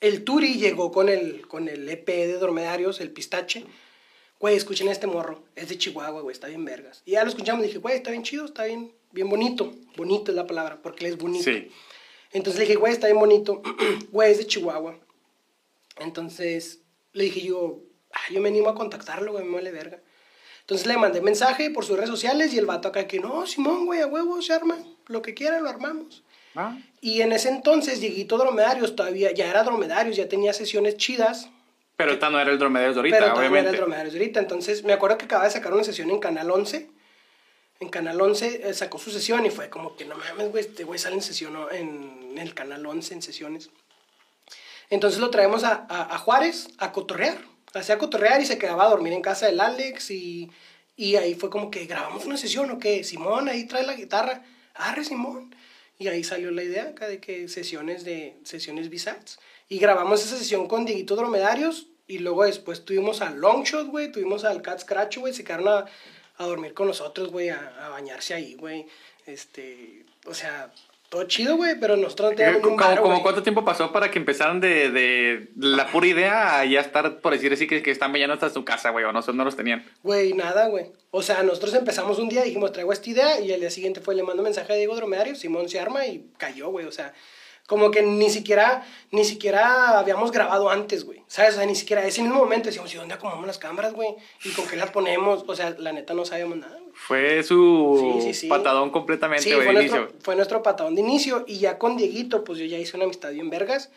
El 0.01 0.23
Turi 0.25 0.55
llegó 0.59 0.93
con 0.93 1.09
el, 1.09 1.49
con 1.49 1.69
el 1.69 1.89
EP 1.89 2.07
de 2.07 2.35
dromedarios, 2.39 3.01
el 3.01 3.11
pistache. 3.11 3.65
Güey, 4.39 4.57
escuchen 4.57 4.89
a 4.89 4.93
este 4.93 5.07
morro. 5.07 5.43
Es 5.55 5.69
de 5.69 5.79
Chihuahua, 5.79 6.21
güey, 6.21 6.33
está 6.35 6.49
bien 6.49 6.65
vergas. 6.65 7.03
Y 7.05 7.13
ya 7.13 7.23
lo 7.25 7.31
escuchamos 7.31 7.65
y 7.65 7.69
dije, 7.69 7.79
güey, 7.79 7.97
está 7.97 8.11
bien 8.11 8.23
chido, 8.23 8.45
está 8.45 8.65
bien, 8.65 8.93
bien 9.13 9.29
bonito. 9.29 9.73
Bonito 9.97 10.31
es 10.31 10.37
la 10.37 10.47
palabra, 10.47 10.79
porque 10.83 11.07
él 11.07 11.13
es 11.13 11.19
bonito. 11.19 11.45
Sí. 11.45 11.71
Entonces 12.33 12.59
le 12.59 12.67
dije, 12.67 12.77
güey, 12.79 12.93
está 12.93 13.07
bien 13.07 13.19
bonito. 13.19 13.63
Güey, 14.13 14.33
es 14.33 14.39
de 14.39 14.47
Chihuahua. 14.47 14.99
Entonces 15.99 16.81
le 17.13 17.25
dije 17.25 17.41
yo, 17.43 17.81
"Ah, 18.13 18.33
yo 18.33 18.41
me 18.41 18.49
animo 18.49 18.69
a 18.69 18.75
contactarlo, 18.75 19.33
güey, 19.33 19.45
me 19.45 19.55
vale 19.55 19.71
verga. 19.73 20.01
Entonces 20.61 20.87
le 20.87 20.97
mandé 20.97 21.21
mensaje 21.23 21.71
por 21.71 21.85
sus 21.85 21.97
redes 21.97 22.11
sociales 22.11 22.53
y 22.53 22.59
el 22.59 22.67
vato 22.67 22.89
acá 22.89 23.07
que, 23.07 23.21
no, 23.21 23.47
Simón, 23.47 23.87
güey, 23.87 24.01
a 24.01 24.07
huevo, 24.07 24.43
se 24.43 24.53
arma. 24.53 24.77
Lo 25.07 25.23
que 25.23 25.33
quiera 25.33 25.61
lo 25.61 25.69
armamos. 25.69 26.25
Ah, 26.57 26.77
Y 27.01 27.21
en 27.21 27.33
ese 27.33 27.49
entonces, 27.51 28.01
Dieguito 28.01 28.37
Dromedarios 28.37 28.97
todavía, 28.97 29.33
ya 29.33 29.49
era 29.49 29.63
Dromedarios, 29.63 30.17
ya 30.17 30.29
tenía 30.29 30.53
sesiones 30.53 30.97
chidas. 30.97 31.49
Pero 31.97 32.13
esta 32.13 32.29
no 32.31 32.39
era 32.41 32.51
el 32.51 32.59
Dromedarios 32.59 32.95
de 32.95 33.01
ahorita, 33.01 33.19
pero 33.19 33.31
todavía 33.33 33.49
no 33.49 33.55
era 33.55 33.61
obviamente. 33.63 33.71
el 33.77 33.81
Dromedarios 33.81 34.13
de 34.15 34.21
ahorita. 34.21 34.41
Entonces, 34.41 34.85
me 34.85 34.93
acuerdo 34.93 35.17
que 35.19 35.25
acaba 35.25 35.45
de 35.45 35.51
sacar 35.51 35.73
una 35.73 35.85
sesión 35.85 36.11
en 36.11 36.19
Canal 36.19 36.51
11. 36.51 36.91
En 37.81 37.89
Canal 37.89 38.21
11 38.21 38.69
eh, 38.69 38.75
sacó 38.75 38.99
su 38.99 39.11
sesión 39.11 39.45
y 39.47 39.51
fue 39.51 39.69
como 39.71 39.97
que, 39.97 40.05
no 40.05 40.17
mames, 40.17 40.51
güey, 40.51 40.65
este 40.65 40.85
güey 40.85 40.99
sale 40.99 41.17
en 41.17 41.23
sesión 41.23 41.53
¿no? 41.55 41.71
en, 41.71 42.29
en 42.33 42.39
el 42.39 42.55
Canal 42.55 42.85
11, 42.85 43.15
en 43.15 43.23
sesiones. 43.23 43.71
Entonces 44.91 45.21
lo 45.21 45.31
traemos 45.31 45.65
a, 45.65 45.87
a- 45.89 46.15
a 46.15 46.19
Juárez 46.19 46.69
a 46.79 46.93
cotorrear. 46.93 47.39
Hacía 47.75 47.99
cotorrear 47.99 48.41
y 48.41 48.47
se 48.47 48.59
quedaba 48.59 48.85
a 48.85 48.89
dormir 48.89 49.13
en 49.13 49.21
casa 49.21 49.47
del 49.47 49.61
Alex 49.61 50.11
y, 50.11 50.51
y 50.97 51.17
ahí 51.17 51.35
fue 51.35 51.51
como 51.51 51.71
que 51.71 51.85
grabamos 51.87 52.25
una 52.25 52.37
sesión 52.39 52.71
o 52.71 52.79
qué, 52.79 53.05
Simón, 53.05 53.49
ahí 53.49 53.67
trae 53.67 53.85
la 53.85 53.95
guitarra, 53.95 54.43
arre 54.75 55.05
Simón. 55.05 55.55
Y 55.99 56.09
ahí 56.09 56.23
salió 56.25 56.51
la 56.51 56.63
idea 56.63 56.85
acá 56.85 57.09
de 57.09 57.21
que 57.21 57.49
sesiones 57.49 58.05
de 58.05 58.37
sesiones 58.45 58.89
B-sides. 58.91 59.39
Y 59.69 59.79
grabamos 59.79 60.25
esa 60.25 60.37
sesión 60.37 60.69
con 60.69 60.85
Dieguito 60.85 61.17
Dromedarios 61.17 61.89
Y 62.07 62.19
luego 62.19 62.45
después 62.45 62.85
tuvimos 62.85 63.21
al 63.21 63.41
Longshot, 63.41 63.89
güey. 63.89 64.13
Tuvimos 64.13 64.45
al 64.45 64.63
Cat 64.63 64.81
Scratch, 64.81 65.19
güey. 65.19 65.33
Se 65.33 65.45
quedaron 65.45 65.69
a, 65.69 65.87
a 66.37 66.45
dormir 66.45 66.75
con 66.75 66.87
nosotros, 66.87 67.31
güey. 67.31 67.49
A, 67.49 67.75
a 67.85 67.89
bañarse 67.89 68.35
ahí, 68.35 68.55
güey. 68.55 68.87
Este, 69.27 70.05
o 70.25 70.35
sea, 70.35 70.73
todo 71.09 71.25
chido, 71.25 71.57
güey. 71.57 71.79
Pero 71.81 71.97
nosotros 71.97 72.31
no 72.31 72.37
teníamos 72.37 72.63
ni 72.63 72.69
un 72.69 72.77
¿Cómo, 72.77 72.89
varo, 72.89 73.03
cómo 73.03 73.23
cuánto 73.23 73.43
tiempo 73.43 73.65
pasó 73.65 73.91
para 73.93 74.11
que 74.11 74.21
empezaran 74.21 74.61
de, 74.61 74.91
de 74.91 75.49
la 75.57 75.89
pura 75.89 76.07
idea 76.07 76.61
a 76.61 76.65
ya 76.65 76.81
estar, 76.81 77.21
por 77.21 77.33
decir 77.33 77.53
así, 77.53 77.67
que, 77.67 77.83
que 77.83 77.91
están 77.91 78.13
bañando 78.13 78.35
hasta 78.35 78.51
su 78.51 78.65
casa, 78.65 78.91
güey? 78.91 79.05
O 79.05 79.13
no, 79.13 79.21
no 79.21 79.45
los 79.45 79.57
tenían. 79.57 79.85
Güey, 80.05 80.33
nada, 80.33 80.69
güey. 80.69 80.93
O 81.11 81.23
sea, 81.23 81.43
nosotros 81.43 81.75
empezamos 81.75 82.19
un 82.19 82.29
día 82.29 82.43
y 82.43 82.49
dijimos, 82.49 82.71
traigo 82.73 82.93
esta 82.93 83.11
idea. 83.11 83.41
Y 83.41 83.51
el 83.51 83.61
día 83.61 83.71
siguiente 83.71 84.01
fue, 84.01 84.15
le 84.15 84.23
mando 84.23 84.45
mensaje 84.45 84.73
a 84.73 84.77
Diego 84.77 84.95
Dromedario. 84.95 85.35
Simón 85.35 85.69
se 85.69 85.81
arma 85.81 86.07
y 86.07 86.31
cayó, 86.39 86.69
güey. 86.69 86.87
O 86.87 86.93
sea, 86.93 87.13
como 87.67 87.91
que 87.91 88.03
ni 88.03 88.31
siquiera, 88.31 88.87
ni 89.11 89.25
siquiera 89.25 89.99
habíamos 89.99 90.31
grabado 90.31 90.71
antes, 90.71 91.05
güey. 91.05 91.23
¿Sabes? 91.27 91.55
O 91.55 91.57
sea, 91.59 91.67
ni 91.67 91.75
siquiera 91.75 92.05
ese 92.07 92.23
mismo 92.23 92.37
momento 92.39 92.67
decíamos, 92.67 92.93
¿y 92.95 92.97
dónde 92.97 93.15
acomodamos 93.15 93.47
las 93.47 93.59
cámaras, 93.59 93.93
güey? 93.93 94.11
¿Y 94.45 94.51
con 94.51 94.67
qué 94.69 94.77
las 94.77 94.91
ponemos? 94.93 95.45
O 95.47 95.55
sea, 95.57 95.75
la 95.79 95.93
neta 95.93 96.15
no 96.15 96.25
sabíamos 96.25 96.59
nada, 96.59 96.79
güey. 96.79 96.93
Fue 96.95 97.43
su 97.43 98.15
Sí, 98.21 98.29
sí, 98.29 98.35
sí. 98.43 98.49
patadón 98.49 98.91
completamente, 98.91 99.53
güey, 99.53 99.65
fue 99.65 99.75
nuestro, 99.75 100.03
inicio. 100.03 100.19
fue 100.23 100.37
nuestro 100.37 100.63
patadón 100.63 100.95
de 100.95 101.01
inicio. 101.03 101.45
Y 101.47 101.59
ya 101.59 101.77
con 101.79 101.97
Dieguito, 101.97 102.45
pues 102.45 102.59
yo 102.59 102.65
ya 102.67 102.79
hice 102.79 102.97
una 102.97 103.05
amistad 103.05 103.33
bien 103.33 103.51
vergas. 103.51 103.91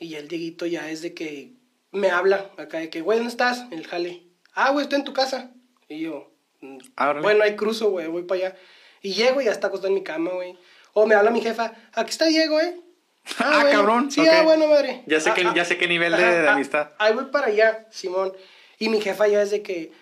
Y 0.00 0.08
ya 0.08 0.18
el 0.18 0.28
Dieguito 0.28 0.66
ya 0.66 0.88
es 0.90 1.02
de 1.02 1.14
que 1.14 1.52
me 1.92 2.10
habla 2.10 2.50
acá 2.56 2.78
de 2.78 2.88
que, 2.90 3.02
güey, 3.02 3.18
¿dónde 3.18 3.30
estás? 3.30 3.60
En 3.70 3.74
el 3.78 3.86
jale. 3.86 4.22
Ah, 4.54 4.70
güey, 4.72 4.84
estoy 4.84 4.98
en 4.98 5.04
tu 5.04 5.12
casa. 5.12 5.50
Y 5.88 6.00
yo, 6.00 6.32
"Mm, 6.60 6.78
Ah, 6.96 7.12
bueno, 7.20 7.44
hay 7.44 7.54
cruzo, 7.56 7.90
güey, 7.90 8.06
voy 8.08 8.22
para 8.22 8.46
allá. 8.46 8.56
Y 9.02 9.12
llego 9.12 9.40
y 9.40 9.44
ya 9.44 9.50
está 9.52 9.66
acostado 9.68 9.88
en 9.88 9.94
mi 9.94 10.02
cama, 10.02 10.30
güey. 10.32 10.56
O 10.94 11.06
me 11.06 11.14
habla 11.14 11.30
mi 11.30 11.40
jefa, 11.40 11.74
aquí 11.92 12.10
está 12.10 12.24
Diego, 12.26 12.58
¿eh? 12.60 12.80
Ah, 13.38 13.60
bueno. 13.62 13.70
cabrón, 13.78 14.10
Sí, 14.10 14.20
ok. 14.20 14.26
ah, 14.30 14.42
bueno, 14.42 14.66
madre. 14.66 15.02
Ya 15.06 15.20
sé 15.20 15.30
Ah, 15.30 15.34
qué- 15.34 15.46
ah, 15.46 15.52
ya 15.54 15.64
sé 15.64 15.78
qué 15.78 15.86
nivel 15.88 16.12
de- 16.16 16.18
de 16.42 16.48
ah, 16.48 16.52
amistad. 16.54 16.90
Ahí 16.98 17.14
voy 17.14 17.26
para 17.26 17.46
allá, 17.46 17.86
Simón. 17.90 18.32
Y 18.78 18.88
mi 18.88 19.00
jefa 19.00 19.28
ya 19.28 19.42
es 19.42 19.50
de 19.50 19.62
que, 19.62 19.92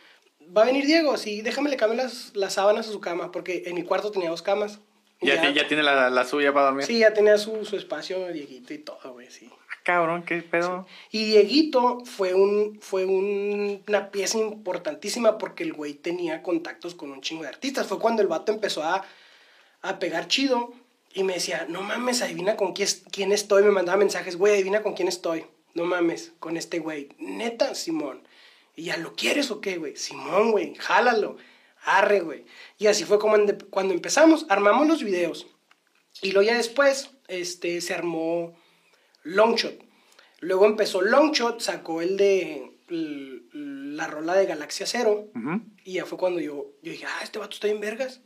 va 0.56 0.62
a 0.62 0.64
venir 0.64 0.86
Diego, 0.86 1.16
sí, 1.16 1.42
déjame 1.42 1.70
le 1.70 1.76
cambio 1.76 2.02
las, 2.02 2.34
las 2.34 2.54
sábanas 2.54 2.88
a 2.88 2.92
su 2.92 3.00
cama, 3.00 3.30
porque 3.30 3.64
en 3.66 3.74
mi 3.74 3.82
cuarto 3.84 4.10
tenía 4.10 4.30
dos 4.30 4.42
camas. 4.42 4.80
Ya, 5.20 5.38
ti- 5.40 5.52
ya 5.52 5.68
tiene 5.68 5.82
la, 5.82 6.08
la 6.08 6.24
suya 6.24 6.52
para 6.54 6.66
dormir. 6.66 6.86
Sí, 6.86 6.98
ya 7.00 7.12
tenía 7.12 7.36
su, 7.36 7.64
su 7.66 7.76
espacio, 7.76 8.26
Dieguito 8.28 8.72
y 8.72 8.78
todo, 8.78 9.12
güey, 9.12 9.30
sí. 9.30 9.50
Ah, 9.52 9.74
Cabrón, 9.82 10.22
qué 10.22 10.40
pedo. 10.42 10.86
Y 11.10 11.26
Dieguito 11.26 12.02
fue, 12.06 12.32
un, 12.32 12.78
fue 12.80 13.04
un- 13.04 13.82
una 13.86 14.10
pieza 14.10 14.38
importantísima 14.38 15.36
porque 15.36 15.62
el 15.62 15.74
güey 15.74 15.92
tenía 15.92 16.42
contactos 16.42 16.94
con 16.94 17.10
un 17.12 17.20
chingo 17.20 17.42
de 17.42 17.48
artistas. 17.50 17.86
Fue 17.86 17.98
cuando 17.98 18.22
el 18.22 18.28
vato 18.28 18.50
empezó 18.50 18.82
a, 18.82 19.04
a 19.82 19.98
pegar 19.98 20.26
chido 20.26 20.72
y 21.12 21.24
me 21.24 21.34
decía, 21.34 21.66
no 21.68 21.82
mames, 21.82 22.22
adivina 22.22 22.56
con 22.56 22.72
quién, 22.72 22.88
quién 23.10 23.32
estoy. 23.32 23.62
Me 23.62 23.70
mandaba 23.70 23.98
mensajes, 23.98 24.36
güey, 24.36 24.54
adivina 24.54 24.82
con 24.82 24.94
quién 24.94 25.08
estoy. 25.08 25.44
No 25.74 25.84
mames, 25.84 26.32
con 26.38 26.56
este 26.56 26.78
güey. 26.78 27.08
Neta, 27.18 27.74
Simón. 27.74 28.26
Y 28.76 28.84
ya, 28.84 28.96
¿lo 28.96 29.14
quieres 29.14 29.50
o 29.50 29.60
qué, 29.60 29.76
güey? 29.78 29.96
Simón, 29.96 30.52
güey, 30.52 30.74
jálalo. 30.76 31.36
Arre, 31.82 32.20
güey. 32.20 32.44
Y 32.78 32.86
así 32.86 33.04
fue 33.04 33.18
como 33.18 33.36
cuando 33.70 33.94
empezamos, 33.94 34.46
armamos 34.48 34.86
los 34.86 35.02
videos. 35.02 35.46
Y 36.22 36.32
luego 36.32 36.48
ya 36.48 36.56
después, 36.56 37.10
este, 37.28 37.80
se 37.80 37.94
armó 37.94 38.54
Longshot. 39.22 39.82
Luego 40.40 40.66
empezó 40.66 41.02
Longshot, 41.02 41.60
sacó 41.60 42.02
el 42.02 42.16
de 42.16 42.70
la 42.88 44.06
rola 44.06 44.34
de 44.34 44.46
Galaxia 44.46 44.86
Cero. 44.86 45.30
Ujú. 45.34 45.62
Y 45.84 45.94
ya 45.94 46.06
fue 46.06 46.18
cuando 46.18 46.40
yo, 46.40 46.72
yo 46.82 46.92
dije, 46.92 47.06
ah, 47.06 47.20
este 47.22 47.38
vato 47.38 47.54
está 47.54 47.68
en 47.68 47.80
vergas. 47.80 48.20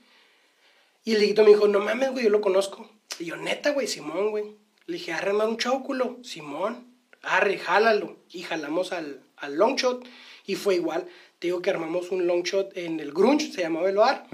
Y 1.04 1.12
el 1.12 1.18
Dieguito 1.18 1.44
me 1.44 1.50
dijo, 1.50 1.68
no 1.68 1.80
mames, 1.80 2.12
güey, 2.12 2.24
yo 2.24 2.30
lo 2.30 2.40
conozco. 2.40 2.90
Y 3.18 3.26
yo, 3.26 3.36
neta, 3.36 3.70
güey, 3.70 3.86
Simón, 3.86 4.30
güey. 4.30 4.56
Le 4.86 4.94
dije, 4.96 5.12
arre 5.12 5.32
más 5.32 5.46
un 5.46 5.58
chóculo, 5.58 6.18
Simón. 6.22 6.86
Arre, 7.22 7.58
jálalo. 7.58 8.16
Y 8.30 8.42
jalamos 8.42 8.92
al, 8.92 9.20
al 9.36 9.56
Longshot. 9.56 10.06
Y 10.46 10.54
fue 10.56 10.76
igual. 10.76 11.06
Te 11.38 11.48
digo 11.48 11.62
que 11.62 11.70
armamos 11.70 12.10
un 12.10 12.26
Longshot 12.26 12.76
en 12.76 13.00
el 13.00 13.12
Grunge, 13.12 13.52
se 13.52 13.60
llamaba 13.60 13.88
el 13.88 13.96
bar. 13.96 14.26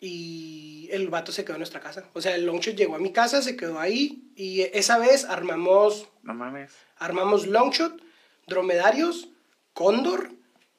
Y 0.00 0.88
el 0.90 1.08
vato 1.08 1.30
se 1.30 1.44
quedó 1.44 1.54
en 1.54 1.60
nuestra 1.60 1.80
casa. 1.80 2.08
O 2.14 2.20
sea, 2.20 2.34
el 2.34 2.46
Longshot 2.46 2.74
llegó 2.74 2.96
a 2.96 2.98
mi 2.98 3.12
casa, 3.12 3.42
se 3.42 3.56
quedó 3.56 3.78
ahí. 3.78 4.32
Y 4.34 4.62
esa 4.62 4.98
vez 4.98 5.24
armamos 5.24 6.08
No 6.22 6.34
mames. 6.34 6.72
Armamos 6.96 7.46
Longshot, 7.46 8.02
Dromedarios, 8.46 9.28
Cóndor 9.74 10.32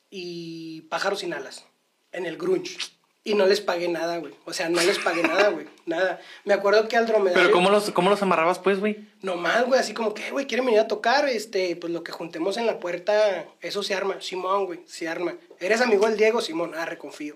y 0.10 0.82
Pájaros 0.90 1.20
sin 1.20 1.34
alas 1.34 1.66
en 2.12 2.26
el 2.26 2.38
Grunge. 2.38 2.78
Y 3.24 3.36
no 3.36 3.46
les 3.46 3.62
pagué 3.62 3.88
nada, 3.88 4.18
güey. 4.18 4.34
O 4.46 4.54
sea, 4.54 4.70
no 4.70 4.82
les 4.82 4.98
pagué 4.98 5.22
nada, 5.22 5.50
güey. 5.50 5.68
Nada. 5.86 6.20
Me 6.44 6.56
acuerdo 6.56 6.88
que 6.88 6.98
al 6.98 7.06
dromedario... 7.06 7.44
Pero 7.44 7.54
¿cómo 7.54 7.70
los, 7.70 7.92
cómo 7.92 8.10
los 8.10 8.22
amarrabas, 8.24 8.58
pues, 8.58 8.80
güey? 8.80 9.08
Nomás, 9.22 9.66
güey, 9.66 9.80
así 9.80 9.94
como 9.94 10.16
que, 10.16 10.32
güey, 10.32 10.48
quieren 10.48 10.66
venir 10.66 10.80
a 10.80 10.88
tocar, 10.88 11.30
este, 11.30 11.76
pues 11.76 11.94
lo 11.94 12.04
que 12.04 12.12
juntemos 12.12 12.58
en 12.58 12.66
la 12.66 12.80
puerta, 12.80 13.46
eso 13.62 13.84
se 13.84 13.94
arma. 13.94 14.20
Simón, 14.22 14.66
güey, 14.66 14.80
se 14.88 15.08
arma. 15.08 15.36
¿Eres 15.60 15.82
amigo 15.82 16.08
del 16.08 16.18
Diego? 16.18 16.42
Simón, 16.42 16.72
ah, 16.76 16.86
reconfío. 16.86 17.36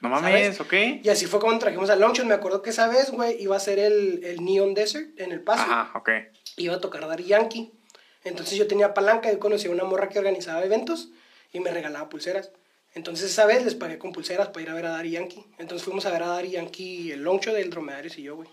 No 0.00 0.08
mames, 0.08 0.56
¿Sabes? 0.56 0.60
¿ok? 0.60 1.02
Y 1.04 1.08
así 1.08 1.26
fue 1.26 1.40
como 1.40 1.58
trajimos 1.58 1.90
a 1.90 1.96
Longshot. 1.96 2.26
Me 2.26 2.34
acuerdo 2.34 2.62
que 2.62 2.70
esa 2.70 2.86
vez, 2.86 3.10
güey, 3.10 3.42
iba 3.42 3.56
a 3.56 3.60
ser 3.60 3.78
el, 3.80 4.22
el 4.22 4.44
Neon 4.44 4.74
Desert 4.74 5.18
en 5.18 5.32
El 5.32 5.40
Paso 5.40 5.62
Ajá, 5.62 5.98
ok. 5.98 6.10
iba 6.58 6.74
a 6.74 6.80
tocar 6.80 7.08
Daddy 7.08 7.24
Yankee. 7.24 7.72
Entonces 8.22 8.56
yo 8.56 8.66
tenía 8.66 8.94
palanca, 8.94 9.32
yo 9.32 9.40
conocí 9.40 9.66
a 9.66 9.70
una 9.70 9.84
morra 9.84 10.08
que 10.08 10.18
organizaba 10.18 10.62
eventos 10.64 11.08
y 11.52 11.60
me 11.60 11.70
regalaba 11.70 12.08
pulseras. 12.08 12.50
Entonces 12.94 13.30
esa 13.30 13.46
vez 13.46 13.64
les 13.64 13.74
pagué 13.74 13.98
con 13.98 14.12
pulseras 14.12 14.48
para 14.48 14.62
ir 14.62 14.70
a 14.70 14.74
ver 14.74 14.86
a 14.86 14.90
Daddy 14.90 15.10
Yankee. 15.12 15.44
Entonces 15.58 15.84
fuimos 15.84 16.06
a 16.06 16.10
ver 16.10 16.22
a 16.22 16.28
Daddy 16.28 16.50
Yankee, 16.50 17.10
el 17.12 17.22
Longshot 17.22 17.54
del 17.54 17.70
Dromedarios 17.70 18.16
y 18.18 18.22
yo, 18.22 18.36
güey. 18.36 18.48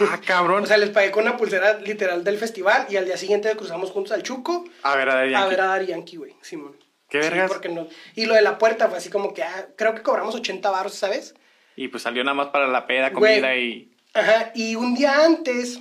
Ah, 0.00 0.20
cabrón. 0.24 0.64
O 0.64 0.66
sea, 0.66 0.76
les 0.78 0.90
pagué 0.90 1.10
con 1.10 1.22
una 1.24 1.36
pulsera 1.36 1.78
literal 1.80 2.22
del 2.24 2.38
festival 2.38 2.86
y 2.88 2.96
al 2.96 3.04
día 3.04 3.16
siguiente 3.16 3.54
cruzamos 3.56 3.90
juntos 3.90 4.12
al 4.12 4.22
Chuco 4.22 4.64
a 4.82 4.96
ver, 4.96 5.08
a 5.08 5.20
a 5.20 5.26
Yankee. 5.26 5.50
ver 5.50 5.60
a 5.60 5.66
Daddy 5.66 5.86
Yankee, 5.86 6.16
güey, 6.16 6.34
Simón. 6.40 6.76
¿Qué 7.08 7.22
Sí, 7.22 7.28
vergas? 7.28 7.50
porque 7.50 7.68
no... 7.68 7.86
Y 8.14 8.24
lo 8.26 8.34
de 8.34 8.42
la 8.42 8.58
puerta 8.58 8.88
fue 8.88 8.98
así 8.98 9.10
como 9.10 9.34
que, 9.34 9.42
ah, 9.42 9.68
creo 9.76 9.94
que 9.94 10.02
cobramos 10.02 10.34
80 10.34 10.70
baros, 10.70 10.94
¿sabes? 10.94 11.34
Y 11.76 11.88
pues 11.88 12.02
salió 12.04 12.24
nada 12.24 12.34
más 12.34 12.48
para 12.48 12.66
la 12.68 12.86
peda, 12.86 13.10
Güey. 13.10 13.34
comida 13.40 13.56
y... 13.56 13.94
Ajá, 14.14 14.50
y 14.54 14.76
un 14.76 14.94
día 14.94 15.24
antes, 15.24 15.78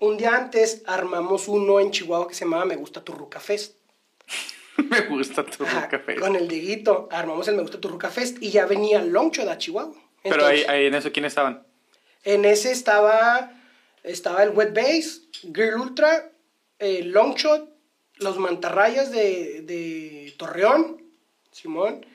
un 0.00 0.16
día 0.16 0.34
antes 0.36 0.82
armamos 0.86 1.46
uno 1.48 1.78
en 1.80 1.90
Chihuahua 1.92 2.26
que 2.28 2.34
se 2.34 2.44
llamaba 2.44 2.64
Me 2.64 2.76
Gusta 2.76 3.02
tu 3.04 3.12
Ruca 3.12 3.38
Fest. 3.40 3.76
Me 4.90 5.00
gusta 5.02 5.44
tu 5.44 5.64
Ajá, 5.64 5.88
café. 5.88 6.16
Con 6.16 6.36
el 6.36 6.48
Dieguito 6.48 7.08
armamos 7.10 7.48
el 7.48 7.56
Me 7.56 7.62
Gusta 7.62 7.80
tu 7.80 7.88
Ruca 7.88 8.10
Fest 8.10 8.38
y 8.40 8.50
ya 8.50 8.66
venía 8.66 9.02
Longshot 9.02 9.48
a 9.48 9.58
Chihuahua. 9.58 9.94
Pero 10.22 10.46
ahí, 10.46 10.64
ahí 10.68 10.86
en 10.86 10.94
eso, 10.94 11.10
¿quiénes 11.12 11.32
estaban? 11.32 11.66
En 12.24 12.44
ese 12.44 12.70
estaba, 12.70 13.52
estaba 14.04 14.42
el 14.44 14.50
Wet 14.50 14.72
Bass, 14.74 15.22
Girl 15.42 15.80
Ultra, 15.80 16.30
eh, 16.78 17.02
Longshot, 17.02 17.68
los 18.16 18.38
Mantarrayas 18.38 19.10
de, 19.10 19.62
de 19.62 20.32
Torreón, 20.36 21.02
Simón, 21.50 22.06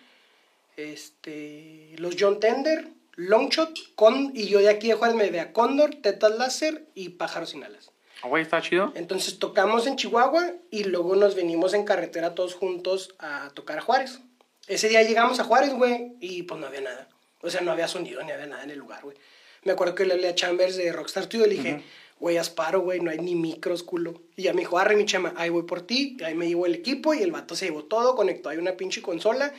este, 0.77 1.95
los 1.97 2.15
John 2.17 2.39
Tender, 2.39 2.87
Longshot, 3.15 3.95
con, 3.95 4.31
y 4.35 4.47
yo 4.47 4.59
de 4.59 4.69
aquí 4.69 4.87
de 4.87 4.93
Juárez 4.93 5.15
me 5.15 5.29
veía 5.29 5.51
Cóndor, 5.51 5.95
Tetas 5.95 6.37
Láser 6.37 6.87
y 6.93 7.09
Pájaros 7.09 7.49
sin 7.49 7.63
Alas. 7.63 7.91
Ah, 8.23 8.27
güey, 8.27 8.43
está 8.43 8.61
chido. 8.61 8.91
Entonces 8.95 9.39
tocamos 9.39 9.87
en 9.87 9.95
Chihuahua 9.95 10.53
y 10.71 10.85
luego 10.85 11.15
nos 11.15 11.35
venimos 11.35 11.73
en 11.73 11.85
carretera 11.85 12.35
todos 12.35 12.55
juntos 12.55 13.15
a 13.19 13.51
tocar 13.53 13.79
a 13.79 13.81
Juárez. 13.81 14.19
Ese 14.67 14.89
día 14.89 15.01
llegamos 15.03 15.39
a 15.39 15.43
Juárez, 15.43 15.73
güey, 15.73 16.13
y 16.19 16.43
pues 16.43 16.59
no 16.59 16.67
había 16.67 16.81
nada. 16.81 17.07
O 17.41 17.49
sea, 17.49 17.61
no 17.61 17.71
había 17.71 17.87
sonido 17.87 18.21
ni 18.23 18.31
había 18.31 18.47
nada 18.47 18.63
en 18.63 18.71
el 18.71 18.79
lugar, 18.79 19.01
güey. 19.03 19.15
Me 19.63 19.71
acuerdo 19.71 19.95
que 19.95 20.05
le 20.05 20.13
hablé 20.13 20.27
a 20.27 20.35
Chambers 20.35 20.75
de 20.75 20.91
Rockstar 20.91 21.25
Studio 21.25 21.45
y 21.45 21.49
le 21.49 21.55
dije, 21.55 21.83
güey, 22.19 22.37
asparo, 22.37 22.81
güey, 22.81 22.99
no 22.99 23.11
hay 23.11 23.19
ni 23.19 23.35
micros, 23.35 23.83
culo. 23.83 24.21
Y 24.35 24.43
ya 24.43 24.53
me 24.53 24.61
dijo, 24.61 24.77
arre, 24.77 24.95
mi 24.95 25.05
chama, 25.05 25.33
ahí 25.37 25.49
voy 25.49 25.63
por 25.63 25.81
ti. 25.81 26.17
Y 26.19 26.23
ahí 26.23 26.35
me 26.35 26.47
llevó 26.47 26.65
el 26.65 26.75
equipo 26.75 27.13
y 27.13 27.21
el 27.21 27.31
vato 27.31 27.55
se 27.55 27.65
llevó 27.65 27.83
todo, 27.85 28.15
conectó 28.15 28.49
ahí 28.49 28.57
una 28.57 28.75
pinche 28.75 29.01
consola, 29.01 29.53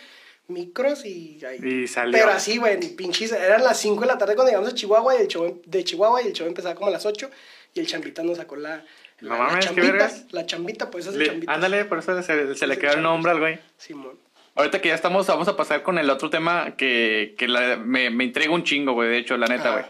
micros 0.49 1.05
y 1.05 1.45
ahí. 1.45 1.59
Y 1.63 1.89
salió. 1.89 2.13
Pero 2.13 2.31
así, 2.31 2.59
güey, 2.59 2.79
pinches, 2.97 3.33
eran 3.33 3.63
las 3.63 3.79
5 3.79 4.01
de 4.01 4.07
la 4.07 4.19
tarde 4.19 4.35
cuando 4.35 4.51
llegamos 4.51 4.73
a 4.73 4.75
Chihuahua 4.75 5.17
y 5.17 5.23
el 5.23 5.29
show, 5.29 5.63
de 5.65 5.85
Chihuahua 5.85 6.23
y 6.23 6.29
el 6.29 6.33
show 6.33 6.47
empezaba 6.47 6.75
como 6.75 6.89
a 6.89 6.93
las 6.93 7.07
8 7.07 7.31
y 7.79 7.81
el 7.81 7.87
chambita 7.87 8.23
nos 8.23 8.37
sacó 8.37 8.57
la, 8.57 8.85
No 9.21 9.31
la, 9.31 9.39
la 9.39 9.45
mames, 9.45 9.67
¿qué 9.69 9.75
chambita, 9.81 10.11
la 10.33 10.47
chambita, 10.47 10.91
pues 10.91 11.07
es 11.07 11.15
el 11.15 11.27
chambita. 11.27 11.53
ándale, 11.55 11.85
por 11.87 11.99
eso 11.99 12.21
se, 12.23 12.55
se 12.55 12.67
le 12.67 12.79
quedó 12.79 12.93
el 12.93 13.03
nombre 13.03 13.33
al 13.33 13.39
güey. 13.41 13.59
Simón. 13.79 14.19
Ahorita 14.55 14.81
que 14.81 14.89
ya 14.89 14.95
estamos, 14.97 15.27
vamos 15.29 15.47
a 15.49 15.57
pasar 15.57 15.83
con 15.83 15.99
el 15.99 16.11
otro 16.11 16.31
tema 16.31 16.75
que, 16.77 17.35
que 17.39 17.47
la- 17.49 17.77
me, 17.77 18.11
me 18.11 18.25
intriga 18.25 18.53
un 18.53 18.65
chingo, 18.65 18.93
güey, 18.93 19.09
de 19.09 19.19
hecho, 19.19 19.37
la 19.37 19.47
neta, 19.47 19.69
Ah. 19.69 19.73
güey. 19.73 19.85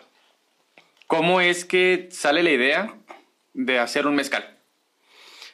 ¿Cómo 1.07 1.41
es 1.41 1.65
que 1.65 2.09
sale 2.13 2.43
la 2.43 2.51
idea 2.51 2.95
de 3.55 3.79
hacer 3.79 4.07
un 4.07 4.15
mezcal? 4.15 4.57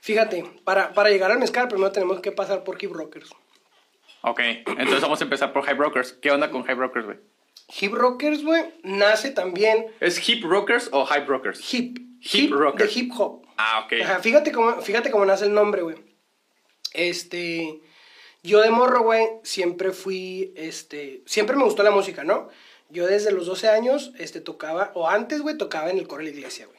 Fíjate, 0.01 0.45
para, 0.65 0.93
para 0.93 1.11
llegar 1.11 1.31
al 1.31 1.39
mezcal 1.39 1.69
primero 1.69 1.93
tenemos 1.93 2.21
que 2.21 2.33
pasar 2.33 2.65
por 2.65 2.83
Hip 2.83 2.93
Rockers. 2.93 3.31
Ok, 4.23 4.41
entonces 4.41 5.01
vamos 5.01 5.21
a 5.21 5.25
empezar 5.25 5.53
por 5.53 5.65
High 5.65 5.77
Brokers. 5.77 6.13
¿Qué 6.15 6.31
onda 6.31 6.51
con 6.51 6.65
High 6.65 6.75
Brokers, 6.77 7.07
güey? 7.07 7.19
Hip 7.81 7.93
Rockers, 7.95 8.43
güey, 8.43 8.65
nace 8.83 9.31
también 9.31 9.87
¿Es 10.01 10.29
Hip 10.29 10.45
Rockers 10.45 10.89
o 10.93 11.05
High 11.07 11.25
Brokers? 11.25 11.73
hip. 11.75 11.99
Hip. 12.33 12.55
De 12.77 12.91
hip 12.93 13.13
hop. 13.17 13.45
Ah, 13.57 13.85
ok. 13.85 13.93
Ajá, 14.03 14.19
fíjate 14.21 14.51
cómo, 14.53 14.81
fíjate 14.81 15.11
cómo 15.11 15.25
nace 15.27 15.45
el 15.45 15.55
nombre, 15.55 15.83
güey. 15.83 15.97
Este, 16.93 17.81
yo 18.43 18.61
de 18.61 18.71
morro, 18.71 19.03
güey, 19.03 19.27
siempre 19.43 19.93
fui, 19.93 20.53
este, 20.57 21.23
siempre 21.27 21.57
me 21.57 21.65
gustó 21.65 21.83
la 21.83 21.91
música, 21.91 22.25
¿no? 22.25 22.49
Yo 22.89 23.07
desde 23.07 23.33
los 23.33 23.47
12 23.47 23.69
años, 23.69 24.13
este, 24.19 24.41
tocaba, 24.41 24.93
o 24.95 25.09
antes, 25.09 25.41
güey, 25.43 25.59
tocaba 25.59 25.91
en 25.91 25.99
el 25.99 26.07
coro 26.07 26.25
de 26.25 26.31
la 26.31 26.37
iglesia, 26.37 26.67
güey. 26.67 26.79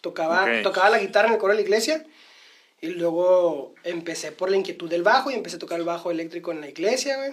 Tocaba, 0.00 0.48
tocaba 0.62 0.90
la 0.90 0.98
guitarra 0.98 1.28
en 1.28 1.34
el 1.34 1.38
coro 1.38 1.52
de 1.52 1.60
la 1.60 1.62
iglesia. 1.62 2.04
Y 2.80 2.88
luego 2.88 3.74
empecé 3.84 4.32
por 4.32 4.50
la 4.50 4.56
inquietud 4.56 4.90
del 4.90 5.04
bajo 5.04 5.30
y 5.30 5.34
empecé 5.34 5.56
a 5.56 5.60
tocar 5.60 5.78
el 5.78 5.86
bajo 5.86 6.10
eléctrico 6.10 6.50
en 6.50 6.60
la 6.60 6.68
iglesia, 6.68 7.16
güey. 7.16 7.32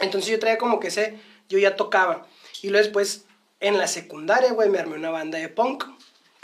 Entonces 0.00 0.30
yo 0.30 0.38
traía 0.38 0.56
como 0.56 0.80
que 0.80 0.88
ese, 0.88 1.18
yo 1.50 1.58
ya 1.58 1.76
tocaba. 1.76 2.26
Y 2.62 2.70
luego 2.70 2.84
después, 2.84 3.26
en 3.60 3.76
la 3.76 3.86
secundaria, 3.86 4.52
güey, 4.52 4.70
me 4.70 4.78
armé 4.78 4.96
una 4.96 5.10
banda 5.10 5.38
de 5.38 5.50
punk, 5.50 5.84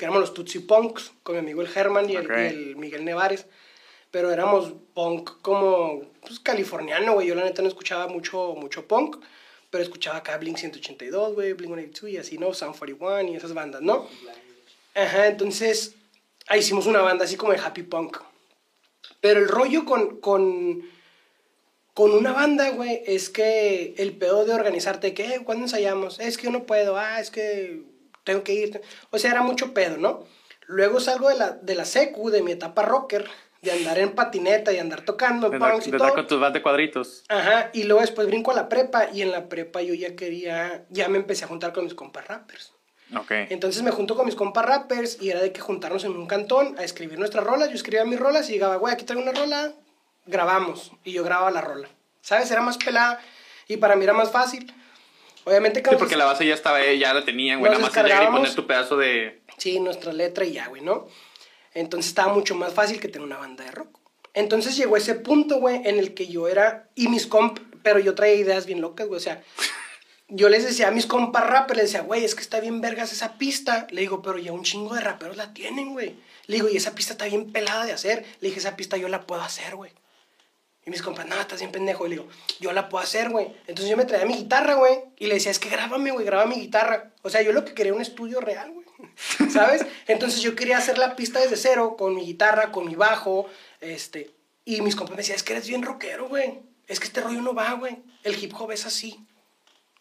que 0.00 0.06
éramos 0.06 0.22
los 0.22 0.32
Tutsi 0.32 0.60
Punks, 0.60 1.12
con 1.22 1.34
mi 1.34 1.40
amigo 1.40 1.60
el 1.60 1.68
Germán 1.68 2.08
y, 2.08 2.16
el- 2.16 2.24
Ok. 2.24 2.32
y 2.38 2.40
el 2.46 2.76
Miguel 2.76 3.04
Nevares. 3.04 3.44
Pero 4.10 4.32
éramos 4.32 4.72
punk 4.94 5.42
como, 5.42 6.02
pues, 6.22 6.40
californiano, 6.40 7.12
güey. 7.12 7.28
Yo 7.28 7.34
la 7.34 7.44
neta 7.44 7.60
no 7.60 7.68
escuchaba 7.68 8.08
mucho, 8.08 8.54
mucho 8.54 8.88
punk, 8.88 9.22
pero 9.68 9.84
escuchaba 9.84 10.16
acá 10.16 10.38
Blink 10.38 10.56
182, 10.56 11.34
güey, 11.34 11.52
Blink 11.52 11.74
182 11.74 12.10
y 12.12 12.16
así, 12.16 12.38
¿no? 12.38 12.54
Sound 12.54 12.78
41 12.78 13.30
y 13.30 13.36
esas 13.36 13.52
bandas, 13.52 13.82
¿no? 13.82 14.08
Ajá, 14.94 15.26
entonces 15.28 15.94
ahí 16.48 16.60
hicimos 16.60 16.86
una 16.86 17.02
banda 17.02 17.26
así 17.26 17.36
como 17.36 17.52
de 17.52 17.58
happy 17.58 17.82
punk. 17.82 18.16
Pero 19.20 19.38
el 19.38 19.48
rollo 19.48 19.84
con, 19.84 20.18
con, 20.18 20.82
con 21.92 22.12
una 22.12 22.32
banda, 22.32 22.70
güey, 22.70 23.02
es 23.06 23.28
que 23.28 23.94
el 23.98 24.14
pedo 24.16 24.46
de 24.46 24.54
organizarte, 24.54 25.12
que, 25.12 25.26
eh, 25.34 25.42
¿cuándo 25.44 25.66
ensayamos? 25.66 26.18
Es 26.20 26.38
que 26.38 26.44
yo 26.44 26.50
no 26.50 26.64
puedo, 26.64 26.96
ah, 26.96 27.20
es 27.20 27.30
que 27.30 27.82
tengo 28.24 28.42
que 28.42 28.54
ir. 28.54 28.80
O 29.10 29.18
sea, 29.18 29.30
era 29.32 29.42
mucho 29.42 29.74
pedo, 29.74 29.96
¿no? 29.96 30.24
Luego 30.66 31.00
salgo 31.00 31.28
de 31.28 31.36
la, 31.36 31.50
de 31.50 31.74
la 31.74 31.84
secu, 31.84 32.30
de 32.30 32.42
mi 32.42 32.52
etapa 32.52 32.82
rocker, 32.82 33.28
de 33.62 33.72
andar 33.72 33.98
en 33.98 34.12
patineta 34.14 34.72
y 34.72 34.78
andar 34.78 35.02
tocando 35.02 35.50
De 35.50 35.58
punks 35.58 35.88
y 35.88 35.90
de 35.90 35.98
todo. 35.98 36.14
con 36.14 36.26
tus 36.26 36.38
bandas 36.40 36.54
de 36.54 36.62
cuadritos. 36.62 37.24
Ajá, 37.28 37.70
y 37.72 37.84
luego 37.84 38.00
después 38.00 38.26
brinco 38.26 38.52
a 38.52 38.54
la 38.54 38.68
prepa 38.68 39.10
y 39.12 39.22
en 39.22 39.32
la 39.32 39.48
prepa 39.48 39.82
yo 39.82 39.94
ya 39.94 40.14
quería, 40.16 40.86
ya 40.88 41.08
me 41.08 41.18
empecé 41.18 41.44
a 41.44 41.48
juntar 41.48 41.72
con 41.72 41.84
mis 41.84 41.94
compas 41.94 42.26
rappers. 42.28 42.72
Ok. 43.16 43.32
Entonces 43.50 43.82
me 43.82 43.90
junto 43.90 44.16
con 44.16 44.24
mis 44.24 44.36
compas 44.36 44.64
rappers 44.64 45.20
y 45.20 45.30
era 45.30 45.40
de 45.40 45.52
que 45.52 45.60
juntarnos 45.60 46.04
en 46.04 46.12
un 46.12 46.26
cantón 46.26 46.76
a 46.78 46.84
escribir 46.84 47.18
nuestras 47.18 47.44
rolas. 47.44 47.68
Yo 47.68 47.74
escribía 47.74 48.04
mis 48.04 48.20
rolas 48.20 48.48
y 48.48 48.52
llegaba, 48.52 48.76
güey, 48.76 48.94
aquí 48.94 49.04
traigo 49.04 49.22
una 49.22 49.38
rola, 49.38 49.72
grabamos. 50.26 50.92
Y 51.04 51.12
yo 51.12 51.24
grababa 51.24 51.50
la 51.50 51.60
rola. 51.60 51.88
¿Sabes? 52.22 52.50
Era 52.50 52.60
más 52.60 52.78
pelada 52.78 53.20
y 53.66 53.78
para 53.78 53.96
mí 53.96 54.04
era 54.04 54.12
más 54.12 54.30
fácil. 54.30 54.72
Obviamente 55.44 55.82
Sí, 55.86 55.96
porque 55.98 56.16
la 56.16 56.26
base 56.26 56.46
ya 56.46 56.54
estaba, 56.54 56.82
eh, 56.82 56.98
ya 56.98 57.14
la 57.14 57.24
tenían, 57.24 57.60
güey. 57.60 57.72
Nada 57.72 57.82
más 57.82 57.94
llegar 57.94 58.24
y 58.24 58.26
poner 58.26 58.54
tu 58.54 58.66
pedazo 58.66 58.96
de. 58.96 59.42
Sí, 59.56 59.80
nuestra 59.80 60.12
letra 60.12 60.44
y 60.44 60.52
ya, 60.52 60.68
güey, 60.68 60.82
¿no? 60.82 61.06
Entonces 61.74 62.10
estaba 62.10 62.32
mucho 62.32 62.54
más 62.54 62.72
fácil 62.72 63.00
que 63.00 63.08
tener 63.08 63.26
una 63.26 63.38
banda 63.38 63.64
de 63.64 63.70
rock. 63.70 63.98
Entonces 64.34 64.76
llegó 64.76 64.96
ese 64.96 65.14
punto, 65.14 65.58
güey, 65.58 65.76
en 65.84 65.98
el 65.98 66.14
que 66.14 66.28
yo 66.28 66.48
era, 66.48 66.88
y 66.94 67.08
mis 67.08 67.26
comp, 67.26 67.58
pero 67.82 67.98
yo 67.98 68.14
traía 68.14 68.34
ideas 68.34 68.66
bien 68.66 68.80
locas, 68.80 69.08
güey, 69.08 69.18
o 69.18 69.22
sea, 69.22 69.42
yo 70.28 70.48
les 70.48 70.64
decía 70.64 70.88
a 70.88 70.92
mis 70.92 71.06
compas 71.06 71.46
rappers, 71.46 71.78
les 71.78 71.92
decía, 71.92 72.02
güey, 72.02 72.24
es 72.24 72.34
que 72.34 72.42
está 72.42 72.60
bien 72.60 72.80
vergas 72.80 73.12
esa 73.12 73.38
pista. 73.38 73.86
Le 73.90 74.02
digo, 74.02 74.22
pero 74.22 74.38
ya 74.38 74.52
un 74.52 74.62
chingo 74.62 74.94
de 74.94 75.00
raperos 75.00 75.36
la 75.36 75.52
tienen, 75.52 75.92
güey. 75.92 76.16
Le 76.46 76.56
digo, 76.56 76.68
y 76.68 76.76
esa 76.76 76.94
pista 76.94 77.14
está 77.14 77.24
bien 77.26 77.52
pelada 77.52 77.84
de 77.84 77.92
hacer. 77.92 78.24
Le 78.40 78.48
dije, 78.48 78.60
esa 78.60 78.76
pista 78.76 78.96
yo 78.96 79.08
la 79.08 79.26
puedo 79.26 79.42
hacer, 79.42 79.76
güey. 79.76 79.92
Y 80.86 80.90
mis 80.90 81.02
compas, 81.02 81.26
no, 81.26 81.38
estás 81.38 81.60
bien 81.60 81.72
pendejo. 81.72 82.06
Y 82.06 82.10
le 82.10 82.16
digo, 82.16 82.28
yo 82.58 82.72
la 82.72 82.88
puedo 82.88 83.04
hacer, 83.04 83.28
güey. 83.28 83.48
Entonces 83.66 83.90
yo 83.90 83.96
me 83.96 84.06
traía 84.06 84.24
mi 84.24 84.34
guitarra, 84.34 84.74
güey. 84.74 84.98
Y 85.18 85.26
le 85.26 85.34
decía, 85.34 85.50
es 85.50 85.58
que 85.58 85.68
grábame, 85.68 86.10
güey, 86.10 86.24
graba 86.24 86.46
mi 86.46 86.56
guitarra. 86.56 87.12
O 87.22 87.30
sea, 87.30 87.42
yo 87.42 87.52
lo 87.52 87.64
que 87.64 87.74
quería 87.74 87.92
un 87.92 88.00
estudio 88.00 88.40
real, 88.40 88.72
güey. 88.72 88.86
¿Sabes? 89.50 89.84
Entonces 90.06 90.40
yo 90.40 90.54
quería 90.54 90.78
hacer 90.78 90.98
la 90.98 91.16
pista 91.16 91.40
desde 91.40 91.56
cero, 91.56 91.96
con 91.98 92.14
mi 92.14 92.24
guitarra, 92.24 92.72
con 92.72 92.86
mi 92.86 92.94
bajo, 92.94 93.46
este. 93.80 94.30
Y 94.64 94.80
mis 94.80 94.96
compas 94.96 95.16
me 95.16 95.22
decían, 95.22 95.36
es 95.36 95.42
que 95.42 95.52
eres 95.52 95.68
bien 95.68 95.82
rockero, 95.82 96.28
güey. 96.28 96.60
Es 96.86 96.98
que 96.98 97.06
este 97.06 97.20
rollo 97.20 97.40
no 97.42 97.54
va, 97.54 97.72
güey. 97.74 97.98
El 98.24 98.42
hip 98.42 98.52
hop 98.58 98.72
es 98.72 98.86
así. 98.86 99.24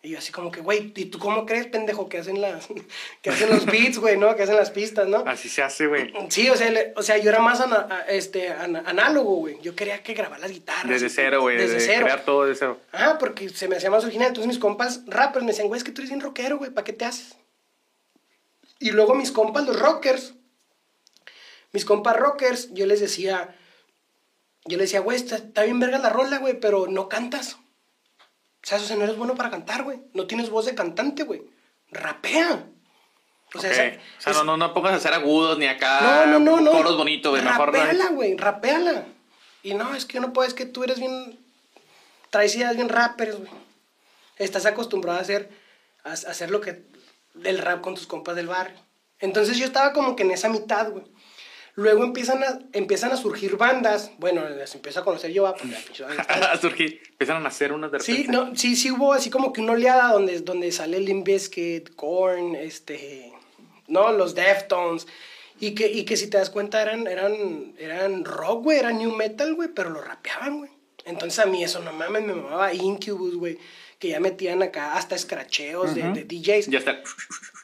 Y 0.01 0.11
yo 0.11 0.17
así 0.19 0.31
como 0.31 0.49
que, 0.49 0.61
güey, 0.61 0.93
¿y 0.95 1.05
tú 1.07 1.19
cómo 1.19 1.45
crees, 1.45 1.67
pendejo, 1.67 2.07
que 2.07 2.19
hacen 2.19 2.39
las, 2.39 2.67
que 3.21 3.31
hacen 3.31 3.49
los 3.49 3.65
beats, 3.65 3.97
güey, 3.99 4.15
¿no? 4.17 4.33
Que 4.37 4.43
hacen 4.43 4.55
las 4.55 4.71
pistas, 4.71 5.09
¿no? 5.09 5.23
Así 5.27 5.49
se 5.49 5.61
hace, 5.61 5.87
güey. 5.87 6.13
Sí, 6.29 6.49
o 6.49 6.55
sea, 6.55 6.69
le- 6.71 6.93
o 6.95 7.03
sea 7.03 7.17
yo 7.17 7.29
era 7.29 7.39
más 7.39 7.59
ana- 7.59 8.05
este, 8.07 8.47
ana- 8.49 8.83
análogo, 8.85 9.35
güey. 9.35 9.59
Yo 9.61 9.75
quería 9.75 10.01
que 10.01 10.13
grabar 10.13 10.39
las 10.39 10.51
guitarras. 10.51 10.87
Desde 10.87 11.09
cero, 11.09 11.41
güey. 11.41 11.57
Desde 11.57 11.73
de 11.75 11.79
cero. 11.81 12.03
crear 12.05 12.23
todo 12.23 12.45
de 12.45 12.55
cero. 12.55 12.79
Ajá, 12.93 13.17
porque 13.17 13.49
se 13.49 13.67
me 13.67 13.75
hacía 13.75 13.91
más 13.91 14.03
original. 14.05 14.29
Entonces 14.29 14.47
mis 14.47 14.59
compas 14.59 15.01
rappers 15.05 15.43
me 15.43 15.51
decían, 15.51 15.67
güey, 15.67 15.79
es 15.79 15.83
que 15.83 15.91
tú 15.91 15.99
eres 16.01 16.11
bien 16.11 16.21
rockero, 16.21 16.57
güey, 16.57 16.71
¿para 16.71 16.85
qué 16.85 16.93
te 16.93 17.03
haces? 17.03 17.35
Y 18.79 18.91
luego 18.91 19.15
mis 19.15 19.33
compas, 19.33 19.65
los 19.65 19.77
rockers, 19.77 20.33
mis 21.73 21.83
compas 21.83 22.15
rockers, 22.15 22.69
yo 22.73 22.85
les 22.85 23.01
decía, 23.01 23.53
yo 24.63 24.77
les 24.77 24.85
decía, 24.87 25.01
güey, 25.01 25.17
está, 25.17 25.35
está 25.35 25.63
bien 25.63 25.81
verga 25.81 25.97
la 25.99 26.09
rola, 26.09 26.37
güey, 26.37 26.57
pero 26.57 26.87
no 26.87 27.09
cantas. 27.09 27.57
O 28.63 28.67
sea, 28.67 28.77
o 28.77 28.81
sea, 28.81 28.95
no 28.97 29.03
eres 29.05 29.17
bueno 29.17 29.35
para 29.35 29.49
cantar, 29.49 29.83
güey. 29.83 29.99
No 30.13 30.27
tienes 30.27 30.49
voz 30.49 30.65
de 30.65 30.75
cantante, 30.75 31.23
güey. 31.23 31.41
Rapea. 31.91 32.65
O 33.55 33.59
sea, 33.59 33.69
Ok. 33.71 33.75
esa- 33.77 33.97
o 33.97 34.21
sea, 34.21 34.31
es- 34.31 34.37
no, 34.37 34.43
no, 34.43 34.57
no 34.57 34.73
pongas 34.73 34.93
a 34.93 34.95
hacer 34.97 35.13
agudos 35.13 35.57
ni 35.57 35.65
acá. 35.65 36.25
no, 36.27 36.39
no, 36.39 36.39
no, 36.39 36.61
no. 36.61 36.71
Coros 36.71 36.97
bonitos, 36.97 37.31
güey. 37.31 37.41
Mejor 37.43 37.71
no. 37.73 37.79
Rapeala, 37.79 38.09
güey. 38.09 38.35
Y 39.63 39.73
no, 39.73 39.95
es 39.95 40.05
que 40.05 40.15
yo 40.15 40.21
no 40.21 40.33
puedo, 40.33 40.47
es 40.47 40.53
que 40.53 40.65
tú 40.65 40.83
eres 40.83 40.99
bien. 40.99 41.39
Traes 42.29 42.55
ideas 42.55 42.75
bien 42.75 42.89
rappers, 42.89 43.37
güey. 43.37 43.49
Estás 44.37 44.65
acostumbrado 44.65 45.17
a 45.17 45.21
hacer, 45.21 45.49
a, 46.03 46.09
a 46.09 46.13
hacer 46.13 46.51
lo 46.51 46.61
que. 46.61 46.83
del 47.33 47.57
rap 47.59 47.81
con 47.81 47.95
tus 47.95 48.05
compas 48.07 48.35
del 48.35 48.47
barrio. 48.47 48.77
Entonces 49.19 49.57
yo 49.57 49.65
estaba 49.65 49.93
como 49.93 50.15
que 50.15 50.23
en 50.23 50.31
esa 50.31 50.49
mitad, 50.49 50.89
güey. 50.91 51.05
Luego 51.79 52.03
empiezan 52.03 52.43
a, 52.43 52.59
empiezan 52.73 53.11
a 53.13 53.15
surgir 53.17 53.55
bandas. 53.55 54.11
Bueno, 54.17 54.47
las 54.49 54.75
empiezo 54.75 54.99
a 54.99 55.03
conocer 55.05 55.31
yo, 55.31 55.47
ah, 55.47 55.55
banda 55.57 55.77
está- 55.77 56.51
a 56.51 56.57
surgir. 56.59 57.01
Empezaron 57.11 57.45
a 57.45 57.47
hacer 57.49 57.71
unas 57.71 57.91
de 57.91 57.99
Sí, 58.01 58.11
repente. 58.23 58.31
no, 58.33 58.55
sí, 58.55 58.75
sí 58.75 58.91
hubo 58.91 59.13
así 59.13 59.29
como 59.29 59.53
que 59.53 59.61
una 59.61 59.71
oleada 59.73 60.11
donde, 60.11 60.39
donde 60.41 60.71
sale 60.71 60.99
Limp 60.99 61.25
Bizkit, 61.25 61.95
Korn, 61.95 62.55
este, 62.55 63.31
no, 63.87 64.11
los 64.11 64.35
Deftones, 64.35 65.07
y 65.59 65.73
que, 65.75 65.87
y 65.91 66.03
que 66.05 66.17
si 66.17 66.27
te 66.29 66.37
das 66.37 66.49
cuenta 66.49 66.81
eran, 66.81 67.07
eran, 67.07 67.73
eran 67.77 68.25
rock, 68.25 68.63
güey, 68.63 68.79
eran 68.79 68.97
new 68.97 69.15
metal, 69.15 69.53
güey, 69.55 69.69
pero 69.73 69.89
lo 69.89 70.01
rapeaban, 70.01 70.57
güey. 70.59 70.71
Entonces 71.05 71.39
a 71.39 71.45
mí 71.45 71.63
eso, 71.63 71.79
no 71.79 71.91
mames, 71.93 72.23
me 72.23 72.33
mamaba 72.33 72.73
Incubus, 72.73 73.35
güey, 73.35 73.57
que 73.99 74.09
ya 74.09 74.19
metían 74.19 74.61
acá 74.63 74.95
hasta 74.95 75.15
escracheos 75.15 75.95
de, 75.95 76.03
de 76.11 76.23
DJs. 76.25 76.67
Ya 76.67 76.79
está. 76.79 77.01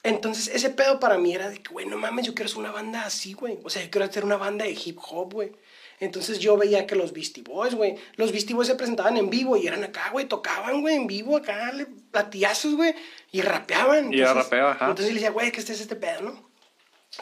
Entonces, 0.06 0.48
ese 0.54 0.70
pedo 0.70 1.00
para 1.00 1.18
mí 1.18 1.34
era 1.34 1.50
de 1.50 1.58
que, 1.62 1.74
güey, 1.74 1.86
no 1.88 1.98
mames, 1.98 2.26
yo 2.28 2.34
quiero 2.34 2.46
hacer 2.48 2.60
una 2.60 2.72
banda 2.72 3.06
así, 3.06 3.34
güey. 3.34 3.60
O 3.64 3.70
sea, 3.70 3.84
yo 3.84 3.90
quiero 3.90 4.06
hacer 4.06 4.24
una 4.24 4.38
banda 4.38 4.64
de 4.66 4.72
hip 4.72 4.98
hop, 5.10 5.34
güey. 5.34 5.52
Entonces 6.00 6.40
yo 6.40 6.58
veía 6.58 6.86
que 6.86 6.96
los 6.96 7.14
Beastie 7.14 7.42
Boys, 7.44 7.74
güey, 7.74 7.96
los 8.16 8.32
Beastie 8.34 8.54
Boys 8.54 8.68
se 8.68 8.76
presentaban 8.76 9.16
en 9.18 9.30
vivo 9.30 9.56
y 9.58 9.66
eran 9.66 9.84
acá, 9.84 10.10
güey, 10.12 10.26
tocaban, 10.28 10.82
güey, 10.82 10.96
en 10.96 11.08
vivo, 11.08 11.38
acá, 11.38 11.72
le- 11.72 11.86
platillazos, 12.12 12.76
güey, 12.76 12.94
y 13.32 13.42
rapeaban. 13.42 14.14
Y 14.14 14.18
rapeo, 14.44 14.68
ajá. 14.68 14.90
Entonces 14.90 15.08
le 15.14 15.20
decía, 15.22 15.32
güey, 15.32 15.52
que 15.52 15.60
este 15.62 15.72
es 15.74 15.80
este 15.82 15.96
pedo, 15.96 16.22
¿no? 16.22 16.50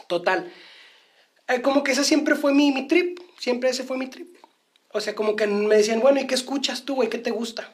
Total. 0.08 0.52
Eh, 1.48 1.62
como 1.62 1.84
que 1.84 1.92
ese 1.92 2.04
siempre 2.04 2.34
fue 2.34 2.52
mi, 2.52 2.72
mi 2.72 2.88
trip, 2.88 3.18
siempre 3.38 3.70
ese 3.70 3.84
fue 3.84 3.96
mi 3.96 4.08
trip. 4.08 4.36
O 4.92 5.00
sea, 5.00 5.14
como 5.14 5.36
que 5.36 5.46
me 5.46 5.76
decían, 5.76 6.00
bueno, 6.00 6.20
¿y 6.20 6.26
qué 6.26 6.34
escuchas 6.34 6.84
tú, 6.84 6.96
güey? 6.96 7.08
¿Qué 7.08 7.18
te 7.18 7.30
gusta? 7.30 7.72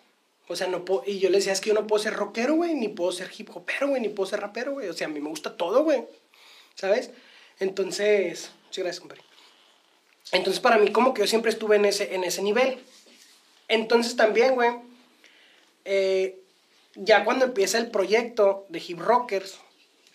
O 0.51 0.57
sea, 0.57 0.67
no 0.67 0.85
puedo, 0.85 1.05
y 1.07 1.21
yo 1.21 1.31
les 1.31 1.45
decía, 1.45 1.53
es 1.53 1.61
que 1.61 1.69
yo 1.69 1.75
no 1.75 1.87
puedo 1.87 2.03
ser 2.03 2.15
rockero, 2.15 2.55
güey, 2.55 2.75
ni 2.75 2.89
puedo 2.89 3.13
ser 3.13 3.31
hip 3.39 3.51
hopero, 3.55 3.87
güey, 3.87 4.03
ni 4.03 4.09
puedo 4.09 4.29
ser 4.29 4.41
rapero, 4.41 4.73
güey. 4.73 4.89
O 4.89 4.93
sea, 4.93 5.07
a 5.07 5.11
mí 5.11 5.21
me 5.21 5.29
gusta 5.29 5.57
todo, 5.57 5.85
güey. 5.85 6.03
¿Sabes? 6.75 7.13
Entonces, 7.61 8.51
sí, 8.71 8.81
gracias, 8.81 8.99
compadre. 8.99 9.23
Entonces, 10.33 10.59
para 10.59 10.79
mí, 10.79 10.91
como 10.91 11.15
que 11.15 11.21
yo 11.21 11.29
siempre 11.29 11.53
estuve 11.53 11.77
en 11.77 11.85
ese, 11.85 12.17
en 12.17 12.25
ese 12.25 12.43
nivel. 12.43 12.81
Entonces, 13.69 14.17
también, 14.17 14.57
güey, 14.57 14.71
eh, 15.85 16.41
ya 16.97 17.23
cuando 17.25 17.45
empieza 17.45 17.79
el 17.79 17.93
proyecto 17.93 18.67
de 18.71 18.83
Hip 18.85 18.99
Rockers, 18.99 19.61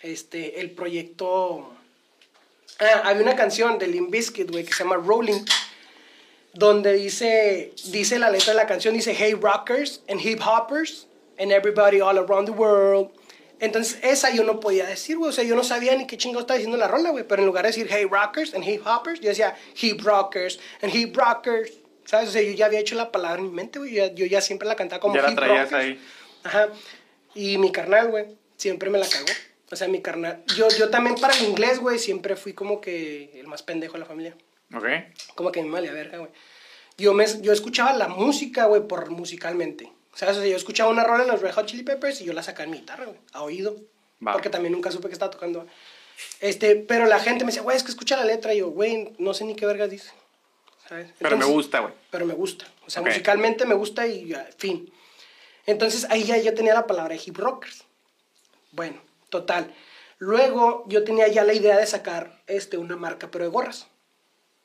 este, 0.02 0.60
el 0.60 0.72
proyecto... 0.72 1.74
Ah, 2.80 3.04
había 3.06 3.24
una 3.24 3.38
canción 3.38 3.80
de 3.80 3.88
Limp 3.88 4.12
Bizkit, 4.12 4.52
güey, 4.52 4.66
que 4.66 4.74
se 4.74 4.84
llama 4.84 4.98
Rolling, 4.98 5.46
donde 6.56 6.94
dice, 6.94 7.72
dice 7.86 8.18
la 8.18 8.30
letra 8.30 8.54
de 8.54 8.58
la 8.58 8.66
canción, 8.66 8.94
dice, 8.94 9.14
Hey 9.14 9.34
Rockers 9.34 10.02
and 10.10 10.20
Hip 10.22 10.40
Hoppers 10.46 11.08
and 11.38 11.52
everybody 11.52 12.00
all 12.02 12.18
around 12.18 12.46
the 12.48 12.52
world. 12.54 13.12
Entonces, 13.60 14.00
esa 14.04 14.32
yo 14.32 14.44
no 14.44 14.60
podía 14.60 14.86
decir, 14.86 15.18
güey, 15.18 15.30
o 15.30 15.34
sea, 15.34 15.44
yo 15.44 15.56
no 15.56 15.64
sabía 15.64 15.96
ni 15.96 16.08
qué 16.08 16.18
chingo 16.18 16.40
estaba 16.40 16.58
diciendo 16.58 16.78
la 16.78 16.88
rola, 16.88 17.12
güey, 17.12 17.26
pero 17.28 17.42
en 17.42 17.46
lugar 17.46 17.64
de 17.64 17.70
decir 17.70 17.88
Hey 17.90 18.06
Rockers 18.10 18.54
and 18.54 18.68
Hip 18.68 18.86
Hoppers, 18.86 19.20
yo 19.22 19.30
decía 19.30 19.56
Hip 19.82 20.02
Rockers 20.04 20.60
and 20.82 20.94
Hip 20.94 21.16
Rockers, 21.16 21.72
¿sabes? 22.06 22.30
O 22.30 22.32
sea, 22.32 22.42
yo 22.42 22.52
ya 22.52 22.66
había 22.66 22.80
hecho 22.80 22.96
la 22.96 23.12
palabra 23.12 23.40
en 23.40 23.48
mi 23.50 23.54
mente, 23.54 23.80
güey, 23.80 23.94
yo, 23.94 24.06
ya- 24.08 24.14
yo 24.14 24.26
ya 24.26 24.42
siempre 24.42 24.68
la 24.68 24.76
cantaba 24.76 25.00
como 25.00 25.16
Ya 25.16 25.22
la 25.24 25.30
Hip 25.32 25.36
traías 25.38 25.72
Rockers. 25.72 25.74
ahí. 25.86 26.02
Ajá. 26.44 26.70
Y 27.34 27.58
mi 27.58 27.72
carnal, 27.72 28.10
güey, 28.10 28.26
siempre 28.58 28.90
me 28.90 28.98
la 28.98 29.08
cagó. 29.08 29.26
O 29.72 29.76
sea, 29.76 29.88
mi 29.88 30.02
carnal. 30.02 30.44
Yo, 30.56 30.68
yo 30.78 30.90
también 30.90 31.16
para 31.16 31.36
el 31.36 31.44
inglés, 31.46 31.80
güey, 31.80 31.98
siempre 31.98 32.36
fui 32.36 32.54
como 32.54 32.80
que 32.82 33.32
el 33.40 33.48
más 33.48 33.64
pendejo 33.64 33.94
de 33.94 34.00
la 34.00 34.06
familia. 34.06 34.36
Ok. 34.74 34.86
Como 35.36 35.52
que 35.52 35.62
me 35.64 35.70
valía 35.70 35.92
verga, 35.94 36.18
güey. 36.20 36.32
Yo, 36.98 37.14
me, 37.14 37.26
yo 37.42 37.52
escuchaba 37.52 37.94
la 37.94 38.08
música, 38.08 38.66
güey, 38.66 38.88
por 38.88 39.10
musicalmente. 39.10 39.92
O 40.14 40.18
sea, 40.18 40.30
o 40.30 40.34
sea, 40.34 40.46
yo 40.46 40.56
escuchaba 40.56 40.90
una 40.90 41.04
rola 41.04 41.24
en 41.24 41.30
los 41.30 41.42
Red 41.42 41.54
Hot 41.54 41.66
Chili 41.66 41.84
Peppers 41.84 42.22
y 42.22 42.26
yo 42.26 42.34
la 42.34 42.42
sacaba 42.44 42.64
en 42.64 42.72
mi 42.72 42.78
guitarra, 42.80 43.06
güey, 43.06 43.18
a 43.34 43.42
oído. 43.44 43.76
Va. 44.26 44.32
Porque 44.32 44.50
también 44.50 44.72
nunca 44.72 44.92
supe 44.92 45.08
que 45.10 45.14
estaba 45.14 45.30
tocando. 45.32 45.68
Este, 46.40 46.78
pero 46.78 47.06
la 47.06 47.20
gente 47.20 47.44
me 47.44 47.50
decía, 47.52 47.64
güey, 47.64 47.76
es 47.76 47.84
que 47.84 47.90
escucha 47.92 48.16
la 48.16 48.24
letra. 48.24 48.54
Y 48.54 48.60
yo, 48.60 48.70
güey, 48.70 49.14
no 49.18 49.34
sé 49.34 49.44
ni 49.44 49.56
qué 49.56 49.66
vergas 49.66 49.90
dice. 49.90 50.12
¿Sabes? 50.88 51.08
Pero 51.20 51.32
me 51.32 51.36
Entonces- 51.44 51.54
gusta, 51.56 51.80
güey. 51.80 51.94
pero 52.12 52.26
me 52.26 52.34
gusta. 52.34 52.66
O 52.86 52.90
sea, 52.90 53.02
Ok. 53.02 53.10
musicalmente 53.10 53.66
me 53.66 53.76
gusta 53.76 54.08
y 54.08 54.28
ya, 54.28 54.48
fin. 54.58 54.92
Entonces 55.66 56.06
ahí 56.10 56.24
ya 56.24 56.38
yo 56.38 56.54
tenía 56.54 56.74
la 56.76 56.88
palabra 56.88 57.16
de 57.16 57.22
hip 57.26 57.36
rockers. 57.38 57.84
Bueno, 58.72 59.02
total. 59.30 59.74
Luego 60.20 60.86
yo 60.88 61.04
tenía 61.04 61.28
ya 61.28 61.44
la 61.44 61.54
idea 61.54 61.78
de 61.78 61.88
sacar 61.88 62.42
este, 62.48 62.78
una 62.78 62.96
marca, 62.96 63.30
pero 63.32 63.44
de 63.46 63.50
gorras. 63.52 63.88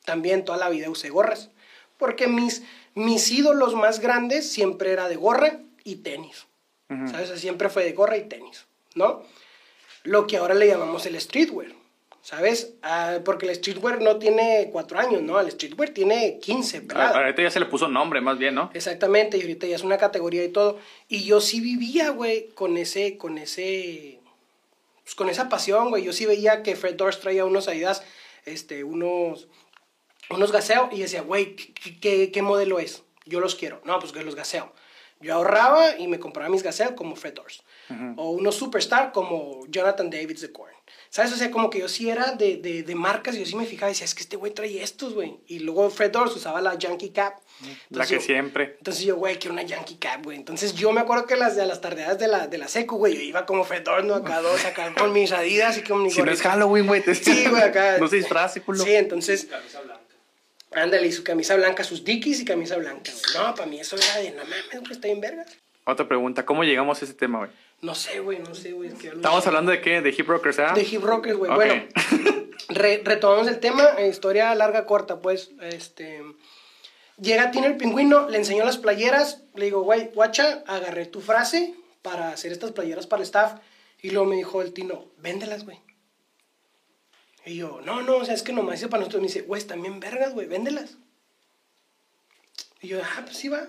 También 0.04 0.44
toda 0.44 0.58
la 0.58 0.68
vida 0.68 0.90
usé 0.90 1.10
gorras. 1.10 1.50
Porque 1.98 2.26
mis, 2.26 2.62
mis 2.94 3.30
ídolos 3.30 3.74
más 3.74 4.00
grandes 4.00 4.50
siempre 4.50 4.92
era 4.92 5.08
de 5.08 5.16
gorra 5.16 5.60
y 5.84 5.96
tenis. 5.96 6.46
¿Sabes? 6.88 7.26
O 7.26 7.32
sea, 7.32 7.36
siempre 7.36 7.68
fue 7.68 7.84
de 7.84 7.92
gorra 7.92 8.16
y 8.16 8.22
tenis, 8.22 8.66
¿no? 8.96 9.22
Lo 10.02 10.26
que 10.26 10.38
ahora 10.38 10.54
le 10.54 10.66
llamamos 10.66 11.06
el 11.06 11.20
streetwear. 11.20 11.72
¿Sabes? 12.22 12.74
Ah, 12.82 13.18
porque 13.24 13.48
el 13.48 13.54
streetwear 13.54 14.02
no 14.02 14.18
tiene 14.18 14.68
cuatro 14.70 14.98
años, 14.98 15.22
¿no? 15.22 15.40
El 15.40 15.50
streetwear 15.50 15.90
tiene 15.90 16.38
15, 16.38 16.80
¿verdad? 16.80 17.16
Ahorita 17.16 17.42
ya 17.42 17.50
se 17.50 17.60
le 17.60 17.66
puso 17.66 17.88
nombre, 17.88 18.20
más 18.20 18.38
bien, 18.38 18.54
¿no? 18.54 18.70
Exactamente, 18.74 19.38
y 19.38 19.40
ahorita 19.40 19.66
ya 19.66 19.76
es 19.76 19.82
una 19.82 19.96
categoría 19.96 20.44
y 20.44 20.50
todo. 20.50 20.78
Y 21.08 21.24
yo 21.24 21.40
sí 21.40 21.60
vivía, 21.60 22.10
güey, 22.10 22.48
con 22.48 22.76
ese, 22.76 23.16
con 23.16 23.38
ese, 23.38 24.18
pues 25.02 25.14
con 25.14 25.30
esa 25.30 25.48
pasión, 25.48 25.88
güey. 25.88 26.04
Yo 26.04 26.12
sí 26.12 26.26
veía 26.26 26.62
que 26.62 26.76
Fred 26.76 26.96
Durst 26.96 27.22
traía 27.22 27.46
unos 27.46 27.68
Adidas, 27.68 28.04
este, 28.44 28.84
unos, 28.84 29.48
unos 30.30 30.52
gaseo, 30.52 30.88
y 30.92 31.00
decía, 31.00 31.22
güey, 31.22 31.56
¿qué, 31.56 31.98
qué, 32.00 32.30
qué 32.32 32.42
modelo 32.42 32.78
es? 32.78 33.02
Yo 33.26 33.40
los 33.40 33.54
quiero. 33.54 33.80
No, 33.84 33.98
pues 33.98 34.12
que 34.12 34.22
los 34.22 34.34
gaseo. 34.34 34.72
Yo 35.20 35.34
ahorraba 35.34 35.98
y 35.98 36.08
me 36.08 36.18
compraba 36.18 36.48
mis 36.48 36.62
gaseo 36.62 36.96
como 36.96 37.14
Fred 37.14 37.34
Durst. 37.34 37.60
O 38.16 38.30
unos 38.30 38.54
superstar 38.54 39.10
como 39.12 39.66
Jonathan 39.66 40.08
Davids 40.10 40.40
de 40.42 40.52
Korn. 40.52 40.72
¿Sabes? 41.10 41.32
O 41.32 41.36
sea, 41.36 41.50
como 41.50 41.70
que 41.70 41.80
yo 41.80 41.88
sí 41.88 42.08
era 42.08 42.32
de, 42.32 42.56
de, 42.58 42.84
de 42.84 42.94
marcas 42.94 43.34
y 43.34 43.40
yo 43.40 43.44
sí 43.46 43.56
me 43.56 43.66
fijaba 43.66 43.90
y 43.90 43.94
decía, 43.94 44.04
es 44.04 44.14
que 44.14 44.22
este 44.22 44.36
güey 44.36 44.54
trae 44.54 44.80
estos, 44.80 45.12
güey. 45.12 45.38
Y 45.48 45.58
luego 45.58 45.90
Fred 45.90 46.12
Durst 46.12 46.36
usaba 46.36 46.60
la 46.60 46.76
Yankee 46.78 47.10
Cap. 47.10 47.34
La 47.60 47.68
Entonces 47.90 48.08
que 48.08 48.14
yo- 48.14 48.20
siempre. 48.20 48.76
entonces 48.78 49.04
yo, 49.04 49.16
güey, 49.16 49.36
quiero 49.38 49.52
una 49.54 49.64
Yankee 49.64 49.96
Cap, 49.96 50.22
güey. 50.24 50.36
Entonces 50.38 50.72
yo 50.74 50.92
me 50.92 51.00
acuerdo 51.00 51.26
que 51.26 51.34
las 51.36 51.56
de 51.56 51.66
las 51.66 51.80
tardeadas 51.80 52.18
de 52.20 52.28
la, 52.28 52.46
de 52.46 52.58
la 52.58 52.68
secu, 52.68 52.96
güey, 52.96 53.14
yo 53.14 53.20
iba 53.22 53.44
como 53.44 53.64
fedorno 53.64 54.14
acá 54.14 54.40
dos, 54.42 54.64
acá 54.64 54.94
con 54.96 55.12
mis 55.12 55.32
adidas 55.32 55.76
y 55.78 55.82
con 55.82 56.02
mi 56.04 56.10
Si 56.10 56.18
no 56.22 56.30
es 56.30 56.38
gorrita. 56.38 56.50
Halloween, 56.50 56.86
güey. 56.86 57.02
te- 57.02 57.14
Sí, 57.16 57.46
güey, 57.50 57.62
acá. 57.62 57.98
No 58.00 58.06
se 58.08 58.16
disfrace, 58.16 58.62
culo. 58.62 58.84
Sí, 58.84 58.94
entonces... 58.94 59.48
Ándale, 60.72 61.06
y 61.06 61.12
su 61.12 61.24
camisa 61.24 61.56
blanca, 61.56 61.82
sus 61.84 62.04
dickies 62.04 62.40
y 62.40 62.44
camisa 62.44 62.76
blanca, 62.76 63.10
güey. 63.12 63.34
No, 63.46 63.54
para 63.54 63.66
mí 63.66 63.80
eso 63.80 63.96
era 63.96 64.16
de, 64.18 64.30
no 64.32 64.44
mames, 64.44 64.80
güey, 64.80 64.92
está 64.92 65.08
bien 65.08 65.20
vergas. 65.20 65.56
Otra 65.84 66.06
pregunta, 66.06 66.44
¿cómo 66.46 66.62
llegamos 66.62 67.00
a 67.00 67.04
ese 67.04 67.14
tema, 67.14 67.38
güey? 67.38 67.50
No 67.82 67.94
sé, 67.94 68.20
güey, 68.20 68.38
no 68.38 68.54
sé, 68.54 68.72
güey. 68.72 68.90
es 68.90 68.94
que 68.94 69.08
Estamos 69.08 69.44
hablando 69.46 69.72
de 69.72 69.80
qué? 69.80 70.00
De 70.02 70.10
Hip 70.10 70.28
Rockers, 70.28 70.58
¿ah? 70.60 70.72
De 70.74 70.82
hip 70.82 71.02
rockers, 71.02 71.36
güey. 71.36 71.50
Bueno, 71.52 71.82
re- 72.68 73.00
retomamos 73.04 73.48
el 73.48 73.58
tema, 73.58 73.88
eh, 73.98 74.08
historia 74.08 74.54
larga, 74.54 74.86
corta, 74.86 75.20
pues, 75.20 75.50
este... 75.62 76.22
Llega 77.20 77.50
Tino 77.50 77.66
el 77.66 77.76
pingüino, 77.76 78.28
le 78.30 78.38
enseñó 78.38 78.64
las 78.64 78.78
playeras, 78.78 79.42
le 79.54 79.66
digo, 79.66 79.82
güey, 79.82 80.10
guacha, 80.14 80.62
agarré 80.66 81.04
tu 81.06 81.20
frase 81.20 81.74
para 82.00 82.30
hacer 82.30 82.50
estas 82.52 82.72
playeras 82.72 83.06
para 83.06 83.20
el 83.20 83.24
staff. 83.26 83.54
Y 84.00 84.10
luego 84.10 84.26
me 84.26 84.36
dijo 84.36 84.62
el 84.62 84.72
Tino, 84.72 85.04
véndelas, 85.18 85.64
güey. 85.66 85.80
Y 87.50 87.56
yo, 87.56 87.80
no, 87.84 88.00
no, 88.02 88.18
o 88.18 88.24
sea, 88.24 88.34
es 88.34 88.44
que 88.44 88.52
nomás 88.52 88.76
hice 88.78 88.86
para 88.88 89.00
nosotros. 89.00 89.20
Me 89.22 89.26
dice, 89.26 89.42
güey, 89.42 89.60
bien 89.82 89.98
vergas, 89.98 90.34
güey, 90.34 90.46
véndelas. 90.46 90.98
Y 92.80 92.86
yo, 92.88 93.00
ah, 93.02 93.22
pues 93.24 93.36
sí 93.36 93.48
va. 93.48 93.66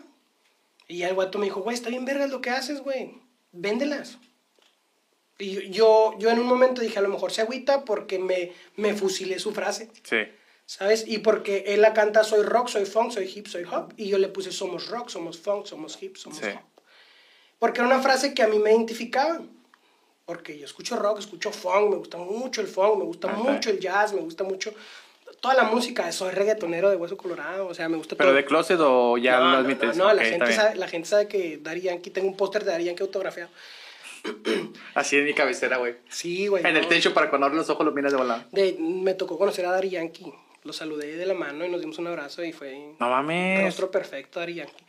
Y 0.87 0.97
ya 0.99 1.07
el 1.09 1.15
guato 1.15 1.39
me 1.39 1.45
dijo, 1.45 1.61
güey, 1.61 1.73
está 1.73 1.89
bien 1.89 2.05
vergas 2.05 2.29
lo 2.29 2.41
que 2.41 2.51
haces, 2.51 2.81
güey, 2.81 3.15
véndelas. 3.51 4.19
Y 5.39 5.51
yo- 5.53 5.61
yo, 5.61 6.15
yo 6.19 6.29
en 6.29 6.37
un 6.37 6.45
momento 6.45 6.81
dije, 6.81 6.99
a 6.99 7.01
lo 7.01 7.09
mejor 7.09 7.31
se 7.31 7.41
agüita 7.41 7.83
porque 7.83 8.19
me, 8.19 8.51
me 8.75 8.93
fusilé 8.93 9.39
su 9.39 9.51
frase, 9.51 9.89
Sí. 10.03 10.17
¿sabes? 10.67 11.03
Y 11.07 11.17
porque 11.17 11.63
él 11.69 11.81
la 11.81 11.93
canta, 11.93 12.23
soy 12.23 12.43
rock, 12.43 12.67
soy 12.67 12.85
funk, 12.85 13.11
soy 13.11 13.31
hip, 13.33 13.47
soy 13.47 13.63
hop. 13.63 13.93
Y 13.97 14.09
yo 14.09 14.19
le 14.19 14.27
puse, 14.27 14.51
somos 14.51 14.89
rock, 14.89 15.09
somos 15.09 15.39
funk, 15.39 15.65
somos 15.65 15.97
hip, 16.03 16.17
somos 16.17 16.37
Sí. 16.37 16.45
hop. 16.45 16.83
Porque 17.57 17.79
era 17.79 17.87
una 17.87 18.01
frase 18.03 18.35
que 18.35 18.43
a 18.43 18.47
mí 18.47 18.59
me 18.59 18.69
identificaba. 18.69 19.41
Porque 20.31 20.57
yo 20.57 20.63
escucho 20.63 20.95
rock, 20.95 21.19
escucho 21.19 21.51
funk, 21.51 21.89
me 21.89 21.97
gusta 21.97 22.17
mucho 22.17 22.61
el 22.61 22.67
funk, 22.67 22.99
me 22.99 23.03
gusta 23.03 23.29
Ajá. 23.29 23.37
mucho 23.37 23.69
el 23.69 23.81
jazz, 23.81 24.13
me 24.13 24.21
gusta 24.21 24.45
mucho 24.45 24.73
toda 25.41 25.55
la 25.55 25.63
música. 25.63 26.09
Soy 26.13 26.31
reggaetonero 26.31 26.89
de 26.89 26.95
hueso 26.95 27.17
colorado, 27.17 27.67
o 27.67 27.73
sea, 27.73 27.89
me 27.89 27.97
gusta 27.97 28.15
¿Pero 28.15 28.29
todo. 28.29 28.37
de 28.37 28.45
closet 28.45 28.79
o 28.79 29.17
ya 29.17 29.39
no, 29.39 29.43
lo 29.47 29.51
no, 29.51 29.57
admites? 29.57 29.97
No, 29.97 30.05
no, 30.05 30.13
la, 30.13 30.21
Ok, 30.21 30.27
está 30.27 30.45
gente 30.45 30.53
sabe, 30.55 30.75
la 30.77 30.87
gente 30.87 31.09
sabe 31.09 31.27
que 31.27 31.57
Daddy 31.61 31.81
Yankee, 31.81 32.11
tengo 32.11 32.29
un 32.29 32.37
póster 32.37 32.63
de 32.63 32.71
Daddy 32.71 32.85
Yankee 32.85 33.03
autografiado. 33.03 33.49
Así 34.95 35.17
en 35.17 35.25
mi 35.25 35.33
cabecera, 35.33 35.75
güey. 35.75 35.95
Sí, 36.07 36.47
güey. 36.47 36.65
En 36.65 36.77
el 36.77 36.83
no. 36.83 36.87
techo 36.87 37.13
para 37.13 37.29
cuando 37.29 37.47
abres 37.47 37.57
los 37.59 37.69
ojos 37.69 37.85
lo 37.85 37.91
miras 37.91 38.13
de 38.13 38.17
volada. 38.19 38.47
De, 38.53 38.77
me 38.79 39.13
tocó 39.15 39.37
conocer 39.37 39.65
a 39.65 39.71
Daddy 39.71 39.89
Yankee. 39.89 40.31
Lo 40.63 40.71
saludé 40.71 41.17
de 41.17 41.25
la 41.25 41.33
mano 41.33 41.65
y 41.65 41.69
nos 41.69 41.81
dimos 41.81 41.97
un 41.97 42.07
abrazo 42.07 42.41
y 42.45 42.53
fue 42.53 42.93
No 43.01 43.09
mames. 43.09 43.65
rostro 43.65 43.91
perfecto 43.91 44.39
Daddy 44.39 44.53
Yankee. 44.53 44.85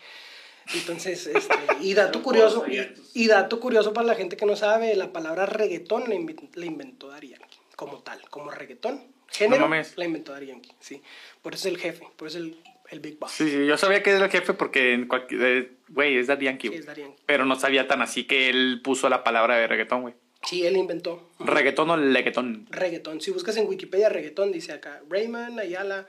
Entonces, 0.75 1.27
este, 1.27 1.55
y 1.81 1.95
dato 1.95 2.23
curioso, 2.23 2.65
y, 2.69 2.81
y 3.15 3.27
dato 3.29 3.61
curioso 3.61 3.93
para 3.93 4.07
la 4.07 4.15
gente 4.15 4.37
que 4.37 4.47
no 4.47 4.57
sabe, 4.57 4.95
la 4.97 5.13
palabra 5.13 5.47
reggaetón 5.47 6.09
la, 6.09 6.15
inven- 6.15 6.51
la 6.55 6.67
inventó 6.67 7.09
Daddy 7.09 7.29
Yankee, 7.31 7.59
como 7.77 7.99
tal, 8.03 8.21
como 8.31 8.51
reggaetón. 8.51 9.03
Género, 9.29 9.63
No 9.63 9.69
mames. 9.69 9.97
la 9.97 10.05
inventó 10.05 10.33
Daddy 10.33 10.47
Yankee, 10.47 10.73
sí. 10.81 11.03
Por 11.41 11.55
eso 11.55 11.69
es 11.69 11.75
el 11.75 11.81
jefe, 11.81 12.07
por 12.17 12.29
eso 12.29 12.39
es 12.39 12.45
el, 12.45 12.57
el 12.91 13.01
Big 13.01 13.19
Boss. 13.19 13.33
Sí, 13.33 13.49
sí, 13.51 13.67
yo 13.67 13.77
sabía 13.79 14.03
que 14.03 14.11
era 14.11 14.25
el 14.27 14.31
jefe 14.31 14.53
porque 14.55 14.93
en 14.93 15.07
cualquier... 15.09 15.43
eh, 15.43 15.73
Güey, 15.89 16.17
es 16.19 16.27
Yankee, 16.27 16.69
Sí, 16.69 16.81
Yankee. 16.87 17.15
Pero 17.27 17.45
no 17.47 17.59
sabía 17.59 17.87
tan 17.89 18.01
así 18.03 18.25
que 18.25 18.49
él 18.51 18.81
puso 18.85 19.09
la 19.09 19.25
palabra 19.25 19.57
de 19.57 19.67
reggaetón, 19.67 20.03
güey. 20.03 20.15
Sí, 20.45 20.67
él 20.67 20.77
inventó. 20.77 21.31
Reggaetón 21.39 21.91
o 21.91 21.97
leguetón. 21.97 22.67
reggaetón. 22.71 23.21
Si 23.21 23.31
buscas 23.31 23.57
en 23.59 23.67
Wikipedia 23.69 24.09
reggaetón, 24.09 24.53
dice 24.53 24.73
acá, 24.73 25.01
Raymond 25.09 25.59
Ayala, 25.61 26.07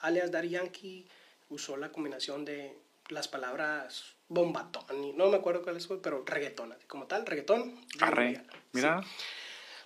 alias 0.00 0.30
Daddy 0.32 0.48
Yankee, 0.50 1.06
usó 1.48 1.76
la 1.76 1.90
combinación 1.92 2.44
de 2.44 2.76
las 3.08 3.28
palabras 3.28 4.16
bombatón, 4.28 5.04
y 5.04 5.12
no 5.12 5.28
me 5.28 5.36
acuerdo 5.36 5.62
cuál 5.62 5.76
es, 5.76 5.86
pero 6.02 6.24
reggaetón, 6.26 6.72
así 6.72 6.86
como 6.86 7.06
tal, 7.06 7.26
reggaetón. 7.26 7.78
Arre. 8.00 8.42
Mira. 8.72 9.02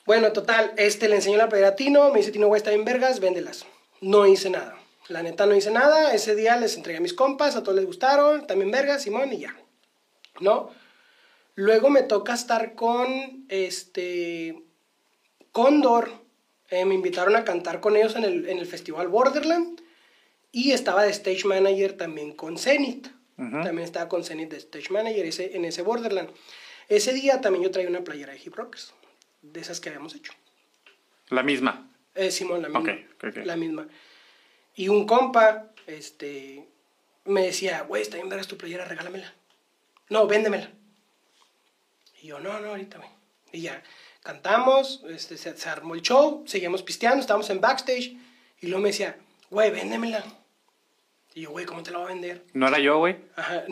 Bueno, 0.07 0.33
total, 0.33 0.73
este 0.77 1.09
le 1.09 1.17
enseñó 1.17 1.37
la 1.37 1.49
playera 1.49 1.71
a 1.71 1.77
Tino, 1.77 2.11
me 2.11 2.19
dice 2.19 2.33
Tino, 2.33 2.47
güey, 2.47 2.59
está 2.59 2.71
bien 2.71 2.85
vergas, 2.85 3.21
véndelas. 3.21 3.67
No 4.01 4.27
hice 4.27 4.49
nada. 4.49 4.77
La 5.09 5.23
neta 5.23 5.45
no 5.45 5.55
hice 5.55 5.71
nada, 5.71 6.15
ese 6.15 6.35
día 6.35 6.57
les 6.57 6.77
entregué 6.77 6.99
a 6.99 7.03
mis 7.03 7.15
compas, 7.15 7.57
a 7.57 7.63
todos 7.63 7.77
les 7.77 7.85
gustaron, 7.85 8.47
también 8.47 8.71
vergas, 8.71 9.03
Simón, 9.03 9.33
y 9.33 9.41
ya. 9.41 9.57
¿No? 10.41 10.71
Luego 11.55 11.91
me 11.91 12.03
toca 12.03 12.33
estar 12.33 12.75
con, 12.75 13.45
este, 13.49 14.63
Cóndor, 15.53 16.11
eh, 16.69 16.85
me 16.85 16.95
invitaron 16.95 17.37
a 17.37 17.45
cantar 17.45 17.81
con 17.81 17.97
ellos 17.97 18.15
en 18.17 18.25
el, 18.25 18.49
en 18.49 18.59
el 18.59 18.67
festival 18.67 19.09
Borderland, 19.09 19.83
y 20.53 20.73
estaba 20.73 21.05
de 21.05 21.11
stage 21.11 21.45
manager 21.45 21.97
también 21.97 22.33
con 22.33 22.59
Zenith. 22.59 23.09
Ujú. 23.39 23.63
También 23.63 23.81
estaba 23.81 24.09
con 24.09 24.25
Zenith 24.25 24.51
de 24.51 24.59
stage 24.59 24.91
manager 24.91 25.25
ese, 25.25 25.57
en 25.57 25.65
ese 25.65 25.83
Borderland. 25.83 26.31
Ese 26.89 27.13
día 27.13 27.41
también 27.41 27.65
yo 27.65 27.71
traía 27.71 27.89
una 27.89 28.03
playera 28.03 28.33
de 28.33 28.41
hip 28.45 28.55
rockers, 28.55 28.93
de 29.43 29.61
esas 29.61 29.81
que 29.81 29.89
habíamos 29.89 30.15
hecho. 30.15 30.33
La 31.29 31.43
misma. 31.43 31.89
Eh, 32.15 32.31
Simón, 32.31 32.63
la 32.63 32.69
misma. 32.69 32.81
Ok, 32.81 32.89
ok, 33.15 33.25
ok. 33.29 33.47
La 33.47 33.57
misma. 33.57 33.87
Y 34.75 34.89
un 34.89 35.07
compa, 35.07 35.71
este, 35.87 36.69
me 37.25 37.43
decía, 37.43 37.83
güey, 37.83 38.03
está 38.03 38.17
bien 38.17 38.29
vergas 38.29 38.49
tu 38.49 38.57
playera, 38.57 38.85
regálamela. 38.85 39.33
No, 40.09 40.27
véndemela. 40.27 40.71
Y 42.21 42.29
yo, 42.29 42.41
no, 42.41 42.59
no, 42.61 42.71
ahorita, 42.71 42.99
güey. 42.99 43.11
Y 43.53 43.63
ya, 43.63 43.83
cantamos, 44.23 45.05
este, 45.09 45.37
se, 45.37 45.57
se 45.57 45.69
armó 45.69 45.95
el 45.95 46.03
show, 46.03 46.45
seguíamos 46.47 46.83
pisteando, 46.83 47.21
estábamos 47.21 47.49
en 47.51 47.61
backstage. 47.61 48.17
Y 48.61 48.67
luego 48.67 48.83
me 48.83 48.91
decía, 48.91 49.17
güey, 49.49 49.71
véndemela. 49.71 50.25
Y 51.35 51.43
yo, 51.43 51.51
güey, 51.51 51.65
¿cómo 51.65 51.83
te 51.83 51.91
la 51.91 51.99
voy 51.99 52.07
a 52.07 52.15
vender? 52.15 52.45
No 52.55 52.67
era 52.69 52.79
yo, 52.81 52.99
güey. 52.99 53.17
Ajá, 53.37 53.65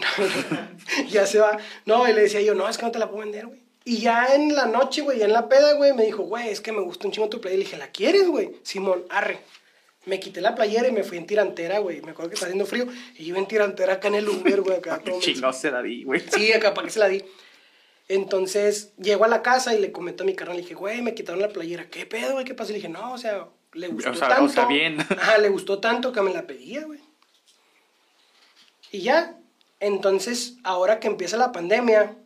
ya 1.08 1.26
se 1.26 1.40
va. 1.40 1.58
No, 1.86 2.08
y 2.08 2.12
le 2.12 2.22
decía 2.22 2.40
yo, 2.40 2.54
no, 2.54 2.68
es 2.68 2.78
que 2.78 2.84
no 2.86 2.92
te 2.92 2.98
la 2.98 3.08
puedo 3.08 3.24
vender, 3.24 3.46
güey. 3.46 3.60
Y 3.84 3.98
ya 3.98 4.34
en 4.34 4.54
la 4.54 4.66
noche, 4.66 5.00
güey, 5.00 5.18
ya 5.18 5.24
en 5.24 5.32
la 5.32 5.48
peda, 5.48 5.72
güey, 5.72 5.92
me 5.94 6.04
dijo, 6.04 6.22
güey, 6.22 6.48
es 6.50 6.60
que 6.60 6.72
me 6.72 6.82
gusta 6.82 7.06
un 7.06 7.12
chingo 7.12 7.28
tu 7.28 7.40
playera. 7.40 7.60
Y 7.60 7.64
le 7.64 7.64
dije, 7.64 7.78
¿la 7.78 7.90
quieres, 7.90 8.28
güey? 8.28 8.50
Simón, 8.62 9.04
arre. 9.08 9.40
Me 10.04 10.20
quité 10.20 10.40
la 10.40 10.54
playera 10.54 10.88
y 10.88 10.92
me 10.92 11.02
fui 11.04 11.18
en 11.18 11.26
tirantera, 11.26 11.78
güey. 11.80 12.00
Me 12.02 12.12
acuerdo 12.12 12.30
que 12.30 12.34
está 12.34 12.46
haciendo 12.46 12.66
frío. 12.66 12.86
Y 13.16 13.24
yo 13.24 13.28
iba 13.30 13.38
en 13.38 13.48
tirantera 13.48 13.94
acá 13.94 14.08
en 14.08 14.16
el 14.16 14.28
Uber, 14.28 14.60
güey, 14.60 14.76
acá. 14.76 15.02
Chingado 15.20 15.52
se 15.52 15.70
la 15.70 15.82
di, 15.82 16.04
güey. 16.04 16.20
Sí, 16.20 16.52
acá 16.52 16.74
para 16.74 16.86
que 16.86 16.92
se 16.92 16.98
la 16.98 17.08
di. 17.08 17.24
Entonces, 18.08 18.94
llego 18.96 19.24
a 19.24 19.28
la 19.28 19.42
casa 19.42 19.74
y 19.74 19.80
le 19.80 19.92
comento 19.92 20.22
a 20.22 20.26
mi 20.26 20.34
carnal, 20.34 20.56
le 20.56 20.62
dije, 20.62 20.74
güey, 20.74 21.02
me 21.02 21.14
quitaron 21.14 21.40
la 21.42 21.48
playera. 21.48 21.88
¿Qué 21.90 22.06
pedo, 22.06 22.32
güey? 22.32 22.44
¿Qué 22.44 22.54
pasa? 22.54 22.70
Y 22.70 22.74
le 22.74 22.78
dije, 22.78 22.88
no, 22.88 23.12
o 23.12 23.18
sea, 23.18 23.48
le 23.74 23.88
gustó 23.88 24.10
O 24.10 24.14
sea, 24.14 24.26
o 24.28 24.30
tanto. 24.30 24.52
sea, 24.52 24.66
bien. 24.66 24.98
Ajá, 25.00 25.38
le 25.38 25.48
gustó 25.50 25.78
tanto 25.78 26.12
que 26.12 26.22
me 26.22 26.32
la 26.32 26.46
pedía, 26.46 26.84
güey. 26.84 27.00
Y 28.90 29.02
ya, 29.02 29.38
entonces, 29.80 30.56
ahora 30.64 30.98
que 30.98 31.08
empieza 31.08 31.36
la 31.36 31.52
pandemia, 31.52 32.16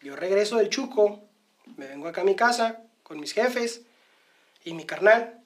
yo 0.00 0.16
regreso 0.16 0.56
del 0.56 0.68
Chuco, 0.68 1.20
me 1.76 1.86
vengo 1.86 2.08
acá 2.08 2.22
a 2.22 2.24
mi 2.24 2.34
casa 2.34 2.82
con 3.02 3.20
mis 3.20 3.32
jefes 3.32 3.82
y 4.64 4.74
mi 4.74 4.84
carnal. 4.84 5.40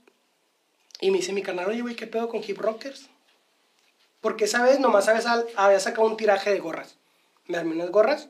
Y 1.00 1.10
me 1.10 1.18
dice 1.18 1.32
mi 1.32 1.42
carnal, 1.42 1.68
oye, 1.68 1.82
güey, 1.82 1.94
¿qué 1.94 2.06
pedo 2.06 2.28
con 2.28 2.42
hip 2.42 2.58
rockers? 2.58 3.08
Porque 4.20 4.46
esa 4.46 4.62
vez 4.62 4.80
nomás 4.80 5.08
había, 5.08 5.80
sacado 5.80 6.06
un 6.06 6.16
tiraje 6.16 6.50
de 6.50 6.58
gorras. 6.58 6.96
Me 7.46 7.58
armé 7.58 7.74
unas 7.74 7.90
gorras, 7.90 8.28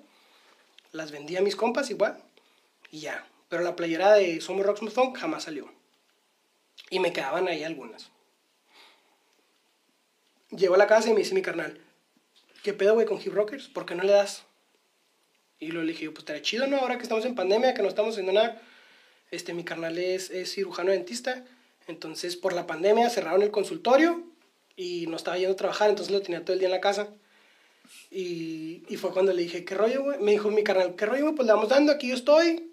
las 0.93 1.13
vendí 1.13 1.37
a 1.37 1.43
mis 1.43 1.57
compas 1.57 1.91
igual, 1.91 2.21
y 2.91 3.01
ya. 3.01 3.25
Pero 3.49 3.63
la 3.63 3.77
playera 3.77 4.13
de 4.15 4.41
Somos 4.41 4.67
Rock 4.67 4.79
Smooth 4.79 4.93
Funk 4.93 5.19
jamás 5.19 5.45
salió. 5.45 5.73
Y 6.91 6.99
me 6.99 7.13
quedaban 7.13 7.47
ahí 7.47 7.63
algunas. 7.63 8.11
Llego 10.51 10.75
a 10.75 10.79
la 10.79 10.89
casa 10.89 11.09
y 11.09 11.13
me 11.13 11.21
dice 11.21 11.35
mi 11.35 11.43
carnal, 11.43 11.81
¿qué 12.67 12.75
pedo, 12.75 12.95
güey, 12.95 13.07
con 13.07 13.21
hip 13.25 13.33
rockers? 13.33 13.69
¿Por 13.69 13.87
qué 13.87 13.95
no 13.95 14.03
le 14.03 14.11
das? 14.11 14.43
Y 15.61 15.69
lo 15.69 15.85
le 15.85 15.93
dije, 15.93 16.11
pues 16.11 16.19
estaría 16.19 16.43
chido, 16.43 16.67
¿no? 16.67 16.79
Ahora 16.79 16.97
que 16.97 17.05
estamos 17.05 17.25
en 17.25 17.37
pandemia, 17.37 17.75
que 17.75 17.83
no 17.83 17.89
estamos 17.89 18.15
haciendo 18.15 18.33
nada. 18.33 18.61
Este, 19.31 19.55
mi 19.55 19.63
carnal 19.63 19.97
es, 19.99 20.33
cirujano 20.53 20.91
dentista. 20.91 21.45
Entonces, 21.87 22.35
por 22.35 22.55
la 22.55 22.67
pandemia 22.67 23.09
cerraron 23.09 23.43
el 23.43 23.53
consultorio 23.53 24.25
y 24.75 25.07
no 25.07 25.17
estaba 25.17 25.39
yendo 25.39 25.53
a 25.53 25.57
trabajar, 25.57 25.91
entonces 25.91 26.13
lo 26.13 26.23
tenía 26.23 26.45
todo 26.45 26.55
el 26.55 26.59
día 26.59 26.67
en 26.67 26.73
la 26.73 26.81
casa. 26.81 27.07
Y, 28.11 28.83
y 28.89 28.97
fue 28.97 29.13
cuando 29.13 29.33
le 29.33 29.43
dije, 29.43 29.65
¿qué 29.65 29.77
rollo, 29.77 30.03
güey? 30.03 30.19
Me 30.19 30.33
dijo 30.33 30.51
mi 30.51 30.65
carnal, 30.65 30.97
¿qué 30.97 31.07
rollo, 31.07 31.23
güey? 31.23 31.37
Pues 31.37 31.47
le 31.47 31.53
vamos 31.53 31.69
dando, 31.69 31.93
aquí 31.93 32.09
yo 32.09 32.17
estoy. 32.17 32.73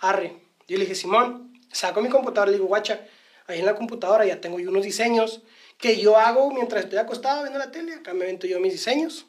Arre. 0.00 0.34
Yo 0.68 0.76
le 0.76 0.84
dije, 0.84 0.94
Simón, 0.94 1.58
saco 1.72 2.02
mi 2.02 2.10
computadora, 2.10 2.50
le 2.50 2.58
digo, 2.58 2.68
guacha, 2.68 3.06
ahí 3.46 3.60
en 3.60 3.64
la 3.64 3.74
computadora 3.74 4.26
ya 4.26 4.42
tengo 4.42 4.60
yo 4.60 4.68
unos 4.68 4.84
diseños 4.84 5.40
que 5.84 6.00
yo 6.00 6.16
hago 6.16 6.50
mientras 6.50 6.84
estoy 6.84 6.98
acostado 6.98 7.42
viendo 7.42 7.58
la 7.58 7.70
tele, 7.70 7.92
acá 7.92 8.14
me 8.14 8.24
avento 8.24 8.46
yo 8.46 8.58
mis 8.58 8.72
diseños. 8.72 9.26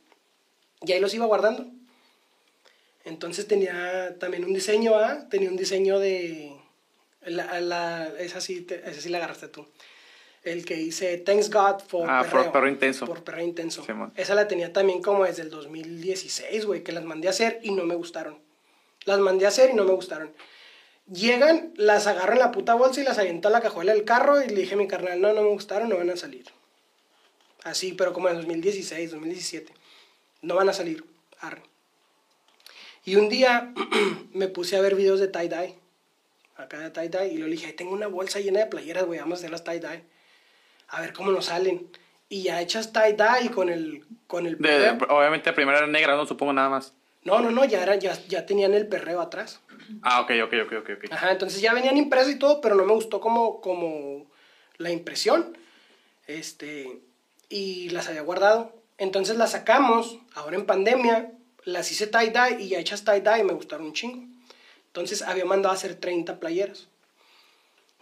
Y 0.82 0.94
ahí 0.94 1.02
los 1.02 1.14
iba 1.14 1.26
guardando. 1.26 1.66
Entonces 3.04 3.46
tenía 3.48 4.18
también 4.20 4.46
un 4.46 4.54
diseño, 4.54 4.96
¿ah? 4.96 5.28
Tenía 5.30 5.50
un 5.50 5.58
diseño 5.58 6.00
de... 6.00 6.56
La, 7.26 7.60
la- 7.60 8.08
esa, 8.20 8.40
sí, 8.40 8.62
te- 8.62 8.88
esa 8.90 9.02
sí 9.02 9.10
la 9.10 9.18
agarraste 9.18 9.48
tú. 9.50 9.68
El 10.44 10.64
que 10.64 10.76
dice 10.76 11.18
Thanks 11.18 11.50
God 11.50 11.80
for 11.88 12.08
Ah, 12.10 12.26
por 12.30 12.52
perro 12.52 12.70
intenso. 12.70 13.06
Por 13.06 13.24
perro 13.24 13.42
intenso. 13.42 13.84
Simón. 13.84 14.14
esa 14.16 14.34
la 14.36 14.48
tenía 14.48 14.72
también 14.72 15.02
como 15.02 15.26
desde 15.26 15.42
el 15.42 15.50
2016, 15.50 16.66
güey, 16.66 16.84
que 16.84 16.92
las 16.92 17.04
mandé 17.04 17.28
a 17.28 17.32
hacer 17.32 17.60
y 17.64 17.72
no 17.72 17.84
me 17.84 17.96
gustaron. 17.96 18.38
Las 19.06 19.20
mandé 19.20 19.46
a 19.46 19.50
hacer 19.50 19.72
y 19.72 19.74
no 19.74 19.84
me 19.84 19.94
gustaron. 19.94 20.32
Llegan, 21.12 21.72
las 21.76 22.08
agarro 22.08 22.34
en 22.34 22.40
la 22.40 22.52
puta 22.52 22.74
bolsa 22.74 23.00
y 23.02 23.04
las 23.04 23.20
aviento 23.20 23.48
a 23.48 23.52
la 23.52 23.62
cajuela 23.62 23.94
del 23.94 24.06
carro 24.06 24.42
y 24.44 24.48
le 24.50 24.62
dije 24.62 24.74
a 24.74 24.78
mi 24.78 24.88
carnal, 24.88 25.22
no, 25.22 25.34
no 25.34 25.44
me 25.44 25.50
gustaron, 25.50 25.88
no 25.90 25.98
van 25.98 26.10
a 26.10 26.18
salir. 26.18 26.46
Así, 27.64 27.94
pero 27.94 28.12
como 28.14 28.30
en 28.30 28.38
2016, 28.38 29.12
2017. 29.12 29.72
No 30.42 30.56
van 30.56 30.70
a 30.70 30.74
salir. 30.74 31.04
Arre. 31.40 31.62
Y 33.04 33.16
un 33.18 33.30
día 33.30 33.72
me 34.34 34.48
puse 34.48 34.78
a 34.78 34.82
ver 34.82 34.96
videos 34.96 35.20
de 35.20 35.32
tie-dye. 35.32 35.76
Acá 36.58 36.80
de 36.80 36.92
tie-dye. 36.92 37.34
Y 37.34 37.38
le 37.38 37.46
dije, 37.48 37.68
"Ay, 37.68 37.74
tengo 37.74 37.92
una 37.94 38.08
bolsa 38.08 38.40
llena 38.40 38.60
de 38.62 38.66
playeras, 38.68 39.06
güey, 39.06 39.20
vamos 39.20 39.38
a 39.38 39.40
hacer 39.42 39.52
las 39.52 39.64
tie-dye. 39.64 40.04
A 40.88 41.02
ver 41.02 41.14
cómo 41.14 41.32
nos 41.32 41.46
salen. 41.46 41.88
Y 42.30 42.42
ya 42.44 42.62
hechas 42.62 42.94
tie-dye 42.94 43.52
con 43.52 43.70
el, 43.70 44.04
con 44.26 44.48
el 44.48 44.58
De- 44.58 44.98
obviamente 45.10 45.54
primera 45.54 45.78
era 45.80 45.88
negra, 45.88 46.16
no 46.16 46.26
supongo 46.26 46.54
nada 46.54 46.70
más. 46.70 46.94
No, 47.26 47.42
no, 47.42 47.50
no, 47.50 47.66
ya, 47.66 47.82
era, 47.82 47.96
ya, 47.96 48.18
ya 48.28 48.46
tenían 48.46 48.76
el 48.76 48.88
perreo 48.88 49.20
atrás. 49.20 49.60
Ah, 50.04 50.22
ok, 50.22 50.32
ok, 50.46 50.54
ok, 50.66 50.74
ok. 50.80 50.90
ok. 50.98 51.12
Ajá, 51.12 51.32
entonces 51.32 51.60
ya 51.60 51.74
venían 51.74 51.98
impresas 51.98 52.32
y 52.32 52.40
todo, 52.40 52.62
pero 52.62 52.76
no 52.76 52.86
me 52.86 52.94
gustó 52.94 53.20
como, 53.20 53.62
como 53.62 54.28
la 54.78 54.92
impresión. 54.92 55.58
Este, 56.28 57.02
y 57.50 57.90
las 57.90 58.08
había 58.08 58.22
guardado. 58.22 58.74
Entonces 59.00 59.38
las 59.38 59.52
sacamos, 59.52 60.20
ahora 60.36 60.56
en 60.56 60.68
pandemia, 60.68 61.32
las 61.64 61.92
hice 61.92 62.08
tie-dye 62.08 62.62
y 62.62 62.70
ya 62.70 62.80
hechas 62.80 63.04
tie-dye 63.04 63.44
me 63.44 63.54
gustaron 63.54 63.88
un 63.88 63.94
chingo. 63.94 64.24
Entonces 64.88 65.24
había 65.24 65.46
mandado 65.46 65.74
a 65.74 65.76
hacer 65.76 65.96
30 65.96 66.40
playeras. 66.40 66.88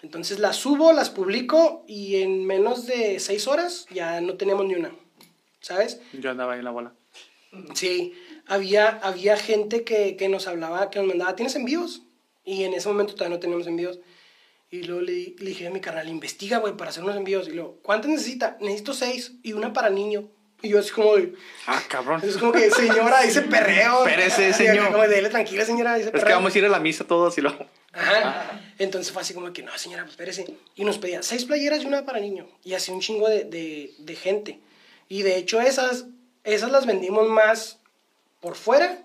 Entonces 0.02 0.38
las 0.40 0.58
subo, 0.58 0.92
las 0.92 1.10
publico 1.10 1.86
y 1.88 2.22
en 2.22 2.46
menos 2.46 2.86
de 2.88 3.22
6 3.22 3.48
horas 3.48 3.88
ya 3.90 4.20
no 4.20 4.36
tenemos 4.36 4.66
ni 4.66 4.76
una. 4.76 4.92
¿Sabes? 5.62 6.02
Yo 6.12 6.30
andaba 6.30 6.54
ahí 6.54 6.60
en 6.60 6.66
la 6.66 6.72
bola. 6.72 6.94
Sí, 7.74 8.14
había, 8.48 8.90
había 9.04 9.38
gente 9.38 9.84
que, 9.84 10.16
que 10.18 10.30
nos 10.30 10.48
hablaba, 10.48 10.90
que 10.90 11.00
nos 11.00 11.08
mandaba, 11.08 11.36
¿tienes 11.36 11.56
envíos? 11.56 12.02
Y 12.46 12.64
en 12.64 12.74
ese 12.74 12.88
momento 12.88 13.14
todavía 13.14 13.36
no 13.38 13.40
teníamos 13.40 13.68
envíos. 13.68 14.00
Y 14.70 14.84
luego 14.84 15.02
le, 15.02 15.14
le 15.38 15.46
dije 15.46 15.68
a 15.68 15.70
mi 15.72 15.80
canal, 15.82 16.10
investiga, 16.10 16.58
güey, 16.58 16.76
para 16.76 16.90
hacer 16.90 17.04
unos 17.04 17.16
envíos. 17.16 17.48
Y 17.48 17.52
luego, 17.52 17.78
¿cuántas 17.84 18.10
necesita? 18.10 18.58
Necesito 18.60 18.94
seis 18.94 19.34
y 19.44 19.54
una 19.54 19.72
para 19.72 19.90
niño. 19.90 20.30
Y 20.64 20.70
yo 20.70 20.80
así 20.80 20.92
como 20.92 21.16
de, 21.16 21.34
Ah, 21.68 21.82
cabrón. 21.90 22.22
es 22.24 22.38
como 22.38 22.52
que, 22.54 22.72
señora, 22.72 23.22
dice 23.22 23.42
perreo. 23.44 24.00
Espérese, 24.08 24.54
señor. 24.54 24.92
Como 24.92 25.04
de, 25.04 25.10
dele 25.10 25.30
tranquila, 25.30 25.66
señora, 25.66 25.96
dice 25.96 26.08
Es 26.08 26.14
que 26.14 26.20
perreo. 26.22 26.38
vamos 26.38 26.56
a 26.56 26.58
ir 26.58 26.66
a 26.66 26.70
la 26.70 26.80
misa 26.80 27.04
todos 27.06 27.38
y 27.38 27.42
lo... 27.42 27.50
Ajá. 27.92 28.62
Entonces 28.80 29.12
fue 29.14 29.22
así 29.22 29.34
como 29.34 29.54
que, 29.54 29.62
no, 29.62 29.78
señora, 29.78 30.04
pues 30.04 30.14
espérese. 30.14 30.56
Y 30.76 30.86
nos 30.86 30.98
pedía 30.98 31.22
seis 31.22 31.46
playeras 31.46 31.84
y 31.84 31.86
una 31.86 32.06
para 32.06 32.20
niño. 32.20 32.48
Y 32.64 32.74
así 32.74 32.92
un 32.92 33.02
chingo 33.02 33.30
de, 33.30 33.44
de, 33.44 33.94
de 34.00 34.16
gente. 34.16 34.60
Y 35.10 35.22
de 35.22 35.36
hecho 35.38 35.62
esas, 35.62 36.06
esas 36.44 36.72
las 36.72 36.86
vendimos 36.88 37.28
más 37.30 37.80
por 38.44 38.56
fuera 38.56 39.02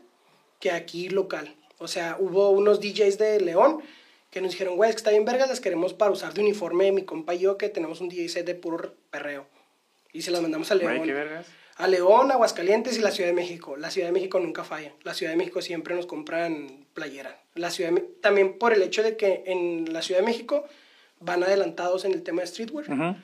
que 0.59 0.72
aquí 0.72 1.09
local. 1.09 1.55
O 1.78 1.86
sea, 1.86 2.16
hubo 2.18 2.51
unos 2.51 2.80
DJs 2.80 3.18
de 3.18 3.41
León 3.41 3.80
que 4.32 4.41
nos 4.41 4.51
dijeron, 4.51 4.74
güey, 4.74 4.91
es 4.91 4.97
que 4.97 4.99
está 4.99 5.11
bien 5.11 5.24
vergas, 5.24 5.49
las 5.49 5.61
queremos 5.61 5.95
para 5.95 6.11
usar 6.11 6.34
de 6.34 6.41
uniforme 6.41 6.91
mi 6.91 7.05
compa 7.05 7.36
y 7.36 7.39
yo 7.39 7.57
que 7.57 7.68
tenemos 7.68 8.01
un 8.01 8.09
DJ 8.09 8.28
set 8.28 8.47
de 8.47 8.57
puro 8.57 8.97
perreo. 9.11 9.47
Y 10.12 10.22
se 10.22 10.32
las 10.32 10.43
mandamos 10.43 10.72
a 10.72 10.74
León. 10.74 10.97
Güey, 10.97 11.09
qué 11.09 11.14
vergas. 11.14 11.47
A 11.76 11.86
León, 11.86 12.32
Aguascalientes 12.32 12.99
y 12.99 13.01
la 13.01 13.12
Ciudad 13.12 13.30
de 13.30 13.34
México. 13.34 13.76
La 13.76 13.93
Ciudad 13.93 14.09
de 14.09 14.12
México 14.12 14.41
nunca 14.41 14.64
falla. 14.64 14.93
La 15.05 15.14
Ciudad 15.14 15.30
de 15.30 15.36
México 15.36 15.62
siempre 15.62 15.95
nos 15.95 16.07
compran 16.07 16.84
playera. 16.93 17.41
La 17.55 17.70
Ciudad 17.70 17.93
de 17.93 18.01
también 18.20 18.59
por 18.59 18.72
el 18.72 18.82
hecho 18.82 19.05
de 19.05 19.16
que 19.16 19.45
en 19.47 19.93
la 19.93 20.03
Ciudad 20.03 20.20
de 20.20 20.26
México 20.26 20.64
van 21.20 21.45
adelantados 21.45 22.05
en 22.05 22.12
el 22.12 22.24
tema 22.24 22.41
de 22.41 22.49
streetwear. 22.49 22.91
Ujú. 22.91 23.16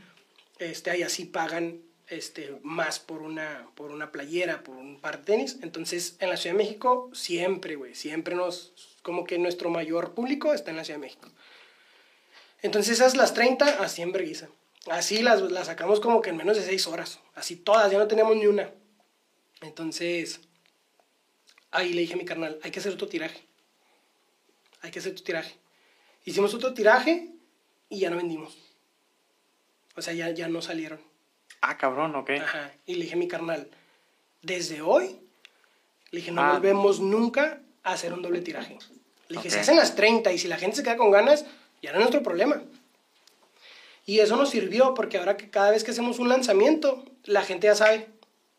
este, 0.61 0.91
ahí 0.91 1.03
así 1.03 1.25
pagan 1.25 1.81
este, 2.09 2.59
más 2.63 3.01
por 3.01 3.23
una, 3.23 3.69
por 3.75 3.91
una 3.91 4.13
playera, 4.13 4.63
por 4.63 4.77
un 4.77 5.01
par 5.01 5.19
de 5.19 5.25
tenis. 5.25 5.59
Entonces, 5.63 6.17
en 6.21 6.31
la 6.31 6.37
Ciudad 6.37 6.57
de 6.57 6.63
México, 6.63 7.11
siempre, 7.13 7.77
güey, 7.77 7.95
siempre 7.95 8.35
nos, 8.35 8.73
como 9.03 9.25
que 9.25 9.39
nuestro 9.39 9.71
mayor 9.71 10.15
público 10.15 10.53
está 10.53 10.71
en 10.71 10.77
la 10.77 10.85
Ciudad 10.85 10.99
de 10.99 11.07
México. 11.07 11.29
Entonces, 12.63 12.95
esas 12.95 13.17
las 13.17 13.35
30, 13.35 13.83
así 13.83 14.03
en 14.03 14.13
vergüenza. 14.13 14.49
Así 14.91 15.23
las, 15.23 15.41
las 15.41 15.67
sacamos 15.67 16.01
como 16.01 16.21
que 16.21 16.31
en 16.31 16.37
menos 16.37 16.57
de 16.57 16.63
6 16.63 16.87
horas. 16.89 17.21
Así 17.35 17.57
todas, 17.57 17.91
ya 17.91 17.99
no 17.99 18.07
teníamos 18.07 18.37
ni 18.37 18.47
una. 18.47 18.71
Entonces, 19.63 20.41
ahí 21.71 21.93
le 21.93 22.03
dije 22.03 22.15
a 22.15 22.19
mi 22.19 22.25
carnal, 22.25 22.59
hay 22.63 22.71
que 22.71 22.81
hacer 22.81 22.93
otro 22.93 23.09
tiraje. 23.09 23.45
Hay 24.83 24.91
que 24.91 24.99
hacer 24.99 25.13
otro 25.13 25.25
tiraje. 25.25 25.55
Hicimos 26.25 26.55
otro 26.55 26.75
tiraje 26.75 27.31
y 27.89 28.01
ya 28.01 28.11
no 28.11 28.17
vendimos. 28.17 28.57
O 29.97 30.03
sea, 30.03 30.13
ya, 30.13 30.31
ya 30.31 30.49
no 30.49 30.61
salieron. 30.61 31.01
Ah, 31.67 31.79
cabrón, 31.79 32.15
ok. 32.15 32.31
Ajá. 32.43 32.73
Y 32.87 32.95
le 32.97 33.05
dije 33.05 33.17
mi 33.17 33.27
carnal, 33.29 33.69
desde 34.43 34.83
hoy, 34.83 35.17
le 36.11 36.19
dije, 36.21 36.31
no 36.31 36.43
Ah. 36.43 36.53
volvemos 36.53 37.01
nunca 37.01 37.61
a 37.83 37.93
hacer 37.95 38.13
un 38.13 38.21
doble 38.23 38.41
tiraje. 38.43 38.77
Le 39.29 39.37
dije, 39.39 39.49
Ok. 39.49 39.55
se 39.55 39.61
hacen 39.61 39.77
las 39.77 39.95
30 39.97 40.31
y 40.33 40.39
si 40.39 40.47
la 40.49 40.59
gente 40.59 40.77
se 40.77 40.83
queda 40.83 40.97
con 40.99 41.11
ganas, 41.11 41.47
ya 41.83 41.91
no 41.93 41.99
es 41.99 42.05
nuestro 42.05 42.23
problema. 42.23 42.63
Y 44.07 44.19
eso 44.21 44.37
nos 44.37 44.51
sirvió 44.51 44.93
porque 44.93 45.17
ahora 45.17 45.37
que 45.39 45.49
cada 45.49 45.71
vez 45.71 45.83
que 45.85 45.93
hacemos 45.93 46.19
un 46.19 46.29
lanzamiento, 46.29 47.03
la 47.25 47.43
gente 47.43 47.67
ya 47.69 47.75
sabe 47.75 48.09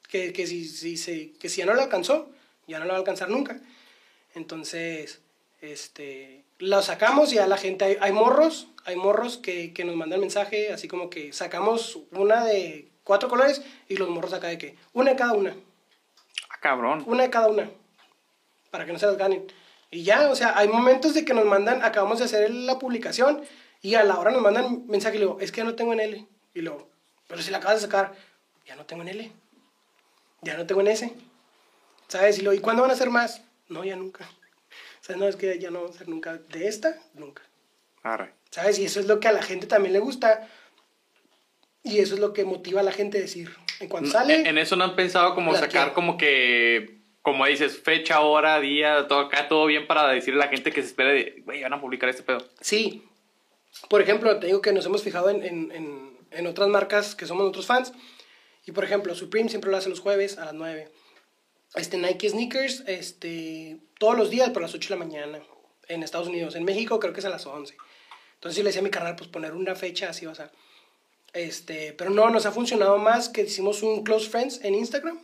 que, 0.10 0.34
que, 0.34 0.48
si, 0.48 1.34
que 1.40 1.50
si 1.50 1.58
ya 1.58 1.66
no 1.68 1.76
lo 1.76 1.82
alcanzó, 1.84 2.30
ya 2.68 2.80
no 2.80 2.86
lo 2.86 2.90
va 2.92 2.96
a 2.96 3.00
alcanzar 3.00 3.30
nunca. 3.30 3.60
Entonces, 4.34 5.22
este, 5.62 6.44
lo 6.58 6.82
sacamos 6.82 7.32
y 7.34 7.38
a 7.38 7.46
la 7.46 7.58
gente, 7.58 7.86
hay, 7.86 7.98
hay 8.02 8.12
morros, 8.12 8.68
hay 8.86 8.96
morros 8.96 9.38
que, 9.38 9.72
que 9.74 9.86
nos 9.86 9.96
mandan 9.96 10.20
mensaje, 10.20 10.74
así 10.74 10.88
como 10.88 11.10
que 11.12 11.32
sacamos 11.32 12.00
una 12.12 12.44
de 12.46 12.90
cuatro 13.06 13.30
colores 13.30 13.62
y 13.88 13.96
los 13.96 14.10
morros 14.10 14.34
acá 14.34 14.48
de 14.48 14.58
que, 14.58 14.76
una 14.92 15.12
de 15.12 15.16
cada 15.16 15.32
una, 15.32 15.56
Ah, 16.50 16.58
cabrón. 16.60 17.04
una 17.08 17.24
de 17.24 17.30
cada 17.30 17.48
una, 17.48 17.70
para 18.72 18.86
que 18.86 18.92
no 18.92 19.00
se 19.00 19.06
las 19.06 19.18
ganen. 19.18 19.48
Y 19.92 20.04
ya, 20.04 20.30
o 20.30 20.36
sea, 20.36 20.58
hay 20.58 20.68
momentos 20.68 21.14
de 21.14 21.24
que 21.24 21.34
nos 21.34 21.46
mandan, 21.46 21.82
acabamos 21.84 22.20
de 22.20 22.26
hacer 22.26 22.52
la 22.52 22.78
publicación 22.80 23.42
y 23.82 23.96
a 23.96 24.04
la 24.04 24.20
hora 24.20 24.32
nos 24.32 24.42
mandan 24.42 24.86
mensaje 24.88 25.16
y 25.16 25.20
luego, 25.20 25.40
es 25.40 25.54
que 25.54 25.60
ya 25.60 25.64
no 25.64 25.76
tengo 25.76 25.94
en 25.94 26.02
L. 26.02 26.28
Y 26.54 26.62
luego, 26.62 26.90
pero 27.28 27.42
si 27.42 27.52
la 27.52 27.60
acabas 27.60 27.78
de 27.82 27.88
sacar, 27.88 28.14
ya 28.66 28.76
no 28.76 28.86
tengo 28.86 29.04
en 29.04 29.10
L. 29.10 29.32
Ya 30.42 30.58
no 30.58 30.66
tengo 30.66 30.82
en 30.82 30.88
S. 30.88 31.14
¿Sabes? 32.08 32.40
Y 32.40 32.42
luego, 32.42 32.58
¿y 32.60 32.62
cuándo 32.62 32.82
van 32.82 32.92
a 32.92 32.96
hacer 32.96 33.10
más? 33.10 33.42
No, 33.70 33.84
ya 33.84 33.96
nunca. 33.96 34.26
O 34.26 35.04
sea, 35.06 35.16
no, 35.16 35.28
es 35.28 35.36
que 35.36 35.60
ya 35.60 35.70
no 35.70 35.80
vamos 35.82 35.92
a 35.92 35.96
hacer 35.96 36.10
nunca 36.10 36.34
de 36.38 36.68
esta, 36.68 36.98
nunca. 37.14 37.44
Arre. 38.04 38.34
¿Sabes? 38.50 38.80
Y 38.80 38.86
eso 38.86 39.00
es 39.00 39.08
lo 39.08 39.20
que 39.20 39.28
a 39.28 39.32
la 39.32 39.42
gente 39.44 39.68
también 39.68 39.94
le 39.94 40.00
gusta. 40.00 40.48
Y 41.86 42.00
eso 42.00 42.16
es 42.16 42.20
lo 42.20 42.34
que 42.34 42.46
motiva 42.46 42.82
a 42.82 42.84
la 42.84 42.92
gente 42.92 43.20
a 43.20 43.22
decir, 43.22 43.56
en 43.80 43.88
cuanto 43.88 44.10
sale... 44.10 44.50
En, 44.50 44.58
eso 44.58 44.76
no 44.76 44.84
han 44.84 44.96
pensado 44.96 45.36
como 45.36 45.54
sacar 45.54 45.70
quiero. 45.70 45.94
como 45.94 46.18
que, 46.18 46.98
como 47.22 47.46
dices, 47.46 47.80
fecha, 47.80 48.22
hora, 48.22 48.60
día, 48.60 49.08
todo 49.08 49.20
acá, 49.20 49.48
todo 49.48 49.68
bien 49.68 49.86
para 49.86 50.08
decirle 50.10 50.42
a 50.42 50.46
la 50.46 50.52
gente 50.52 50.72
que 50.72 50.82
se 50.82 50.88
espere 50.88 51.14
de, 51.14 51.42
güey, 51.46 51.62
van 51.62 51.74
a 51.74 51.80
publicar 51.80 52.10
este 52.10 52.24
pedo. 52.24 52.40
Sí. 52.60 53.04
Por 53.88 54.02
ejemplo, 54.02 54.40
te 54.40 54.48
digo 54.48 54.62
que 54.62 54.74
nos 54.74 54.88
hemos 54.88 55.04
fijado 55.04 55.30
en, 55.30 55.44
en, 55.44 55.72
en, 55.72 56.18
en 56.32 56.48
otras 56.48 56.70
marcas 56.70 57.14
que 57.14 57.28
somos 57.28 57.48
otros 57.48 57.68
fans. 57.68 57.94
Y 58.66 58.72
por 58.72 58.84
ejemplo, 58.84 59.14
Supreme 59.14 59.50
siempre 59.50 59.70
lo 59.70 59.78
hace 59.78 59.90
los 59.90 60.00
jueves 60.00 60.40
a 60.40 60.46
las 60.46 60.56
9. 60.56 60.92
Este 61.76 61.98
Nike 61.98 62.30
Sneakers, 62.30 62.84
este, 62.88 63.78
todos 64.00 64.18
los 64.18 64.32
días 64.32 64.50
por 64.50 64.64
las 64.64 64.74
8 64.74 64.90
de 64.90 65.00
la 65.00 65.06
mañana 65.06 65.40
en 65.88 66.02
Estados 66.02 66.30
Unidos. 66.30 66.56
En 66.56 66.64
México 66.64 67.00
creo 67.00 67.14
que 67.14 67.20
es 67.20 67.26
a 67.26 67.30
las 67.30 67.46
11. 67.46 67.76
Entonces 68.36 68.58
yo 68.58 68.64
le 68.64 68.70
decía 68.70 68.82
a 68.82 68.84
mi 68.84 68.90
canal, 68.90 69.16
pues 69.16 69.30
poner 69.30 69.54
una 69.54 69.76
fecha 69.76 70.10
así, 70.10 70.26
o 70.26 70.34
sea. 70.34 70.52
Este, 71.36 71.94
pero 71.98 72.10
no, 72.12 72.30
nos 72.30 72.46
ha 72.46 72.52
funcionado 72.54 72.98
más 72.98 73.28
que 73.28 73.42
hicimos 73.42 73.84
un 73.84 74.04
Close 74.06 74.30
Friends 74.30 74.62
en 74.64 74.74
Instagram. 74.74 75.20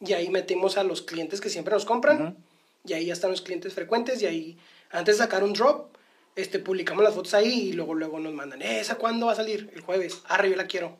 Y 0.00 0.12
ahí 0.12 0.28
metimos 0.28 0.76
a 0.76 0.84
los 0.84 1.00
clientes 1.02 1.40
que 1.40 1.48
siempre 1.48 1.72
nos 1.72 1.86
compran. 1.86 2.22
Ujú. 2.22 2.36
Y 2.84 2.92
ahí 2.92 3.06
ya 3.06 3.14
están 3.14 3.30
los 3.30 3.40
clientes 3.40 3.72
frecuentes. 3.72 4.20
Y 4.22 4.26
ahí, 4.26 4.58
antes 4.90 5.16
de 5.16 5.24
sacar 5.24 5.42
un 5.42 5.54
drop, 5.54 5.96
este, 6.36 6.58
publicamos 6.58 7.02
las 7.02 7.14
fotos 7.14 7.32
ahí 7.32 7.70
y 7.70 7.72
luego, 7.72 7.94
luego 7.94 8.20
nos 8.20 8.32
mandan, 8.34 8.60
"Eh, 8.62 8.78
¿esa 8.78 8.96
cuándo 8.96 9.26
va 9.26 9.32
a 9.32 9.36
salir? 9.36 9.70
El 9.74 9.80
jueves. 9.80 10.20
Arre, 10.28 10.50
yo 10.50 10.56
la 10.56 10.66
quiero. 10.66 10.98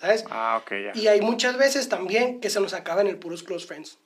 ¿Sabes? 0.00 0.24
Ah, 0.30 0.58
ok, 0.62 0.70
ya. 0.70 1.00
Y 1.00 1.06
hay 1.08 1.20
muchas 1.20 1.58
veces 1.58 1.90
también 1.90 2.40
que 2.40 2.48
se 2.48 2.58
nos 2.58 2.72
acaba 2.72 3.02
en 3.02 3.06
el 3.06 3.18
puros 3.18 3.42
close 3.42 3.66
friends. 3.66 3.98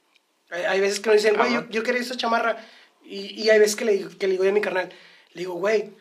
Hay, 0.51 0.65
hay 0.65 0.81
veces 0.81 0.99
que 0.99 1.09
nos 1.11 1.23
dicen, 1.23 1.37
güey, 1.37 1.55
yo, 1.55 1.69
yo 1.71 1.85
quería 1.85 2.01
esa 2.01 2.17
chamarra. 2.17 2.57
Y, 3.05 3.41
y 3.41 3.49
hay 3.51 3.61
veces 3.61 3.77
que 3.77 3.85
le, 3.85 4.09
que 4.09 4.27
le 4.27 4.33
digo 4.33 4.45
a 4.47 4.51
mi 4.51 4.61
carnal, 4.61 4.89
le 5.35 5.41
digo, 5.41 5.55
güey, 5.55 5.93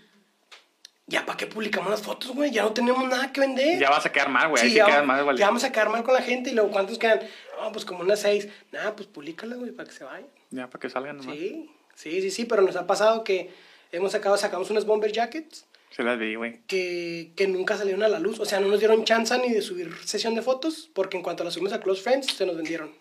¿ya 1.14 1.26
para 1.26 1.38
qué 1.38 1.45
publicamos 1.45 1.91
las 1.91 2.01
fotos, 2.01 2.32
güey? 2.32 2.49
Ya 2.51 2.64
no 2.64 2.74
tenemos 2.74 3.07
nada 3.07 3.32
que 3.32 3.39
vender. 3.39 3.80
Ya 3.80 3.89
vas 3.89 4.05
a 4.05 4.11
quedar 4.11 4.30
mal, 4.30 4.49
güey. 4.49 4.68
Sí, 4.68 4.74
ya, 4.74 5.03
mal, 5.03 5.24
vamos 5.39 5.64
a 5.64 5.72
quedar 5.72 5.89
mal 5.89 6.03
con 6.03 6.16
la 6.16 6.22
gente. 6.22 6.49
Y 6.49 6.53
luego, 6.53 6.72
¿cuántos 6.72 6.97
quedan? 6.97 7.20
No, 7.61 7.72
pues 7.72 7.86
como 7.86 8.01
unas 8.01 8.20
seis. 8.20 8.47
Nada, 8.72 8.95
pues 8.95 9.07
públicalas, 9.07 9.59
güey, 9.59 9.72
para 9.72 9.88
que 9.88 9.95
se 9.95 10.03
vayan. 10.03 10.28
Ya, 10.49 10.68
para 10.70 10.82
que 10.82 10.89
salgan 10.89 11.18
nomás. 11.18 11.36
Sí, 11.36 11.70
sí, 11.95 12.22
sí, 12.22 12.32
sí, 12.32 12.45
pero 12.45 12.64
nos 12.64 12.76
ha 12.76 12.88
pasado 12.88 13.24
que 13.24 13.51
hemos 13.91 14.11
sacado, 14.11 14.36
sacamos 14.38 14.72
unas 14.72 14.86
bomber 14.86 15.11
jackets 15.11 15.68
Se 15.91 16.01
las 16.01 16.18
vi, 16.18 16.34
güey. 16.34 16.61
que, 16.66 17.32
que 17.36 17.47
nunca 17.47 17.78
salieron 17.78 18.01
a 18.01 18.07
la 18.07 18.20
luz. 18.20 18.39
O 18.39 18.45
sea, 18.45 18.59
no 18.59 18.68
nos 18.68 18.80
dieron 18.80 19.05
chance 19.05 19.38
ni 19.38 19.53
de 19.53 19.61
subir 19.61 19.93
sesión 20.03 20.34
de 20.34 20.41
fotos, 20.41 20.89
porque 20.93 21.18
en 21.18 21.24
cuanto 21.24 21.43
las 21.43 21.53
subimos 21.53 21.74
a 21.74 21.80
Close 21.80 22.01
Friends, 22.01 22.34
se 22.34 22.45
nos 22.47 22.55
vendieron. 22.55 22.91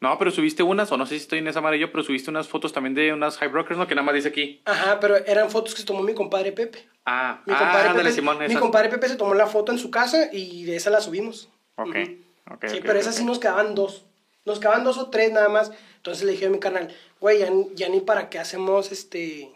No, 0.00 0.16
pero 0.18 0.30
subiste 0.30 0.62
unas, 0.62 0.90
o 0.92 0.96
no 0.96 1.04
sé 1.04 1.16
si 1.16 1.22
estoy 1.22 1.40
en 1.40 1.48
esa 1.48 1.58
amarillo, 1.58 1.90
pero 1.92 2.02
subiste 2.02 2.30
unas 2.30 2.48
fotos 2.48 2.72
también 2.72 2.94
de 2.94 3.12
unas 3.12 3.36
high 3.36 3.48
brokers, 3.50 3.78
¿no? 3.78 3.86
Que 3.86 3.94
nada 3.94 4.04
más 4.06 4.14
dice 4.14 4.28
aquí. 4.28 4.62
Ajá, 4.64 4.98
pero 4.98 5.16
eran 5.16 5.50
fotos 5.50 5.74
que 5.74 5.80
se 5.80 5.86
tomó 5.86 6.02
mi 6.02 6.14
compadre 6.14 6.52
Pepe. 6.52 6.88
Ah, 7.04 7.42
Mi 7.46 7.52
ah, 7.52 7.58
compadre, 7.58 7.88
ándale, 7.90 8.08
Pepe, 8.08 8.14
Simón. 8.14 8.38
mi 8.48 8.54
compadre 8.54 8.88
Pepe 8.88 9.08
se 9.08 9.16
tomó 9.16 9.34
la 9.34 9.46
foto 9.46 9.72
en 9.72 9.78
su 9.78 9.90
casa 9.90 10.30
y 10.32 10.64
de 10.64 10.76
esa 10.76 10.88
la 10.90 11.00
subimos. 11.02 11.50
Ok, 11.76 11.88
Ujú. 11.88 12.54
ok. 12.54 12.64
Sí, 12.68 12.80
pero 12.82 12.98
esas 12.98 13.14
sí 13.14 13.24
nos 13.24 13.38
quedaban 13.38 13.74
dos. 13.74 14.04
Nos 14.46 14.58
quedaban 14.58 14.84
dos 14.84 14.96
o 14.96 15.10
tres 15.10 15.32
nada 15.32 15.50
más. 15.50 15.70
Entonces 15.96 16.24
le 16.24 16.32
dije 16.32 16.46
a 16.46 16.50
mi 16.50 16.60
canal, 16.60 16.94
güey, 17.20 17.40
ya, 17.40 17.50
ya 17.74 17.88
ni 17.90 18.00
para 18.00 18.30
qué 18.30 18.38
hacemos 18.38 18.92
este 18.92 19.52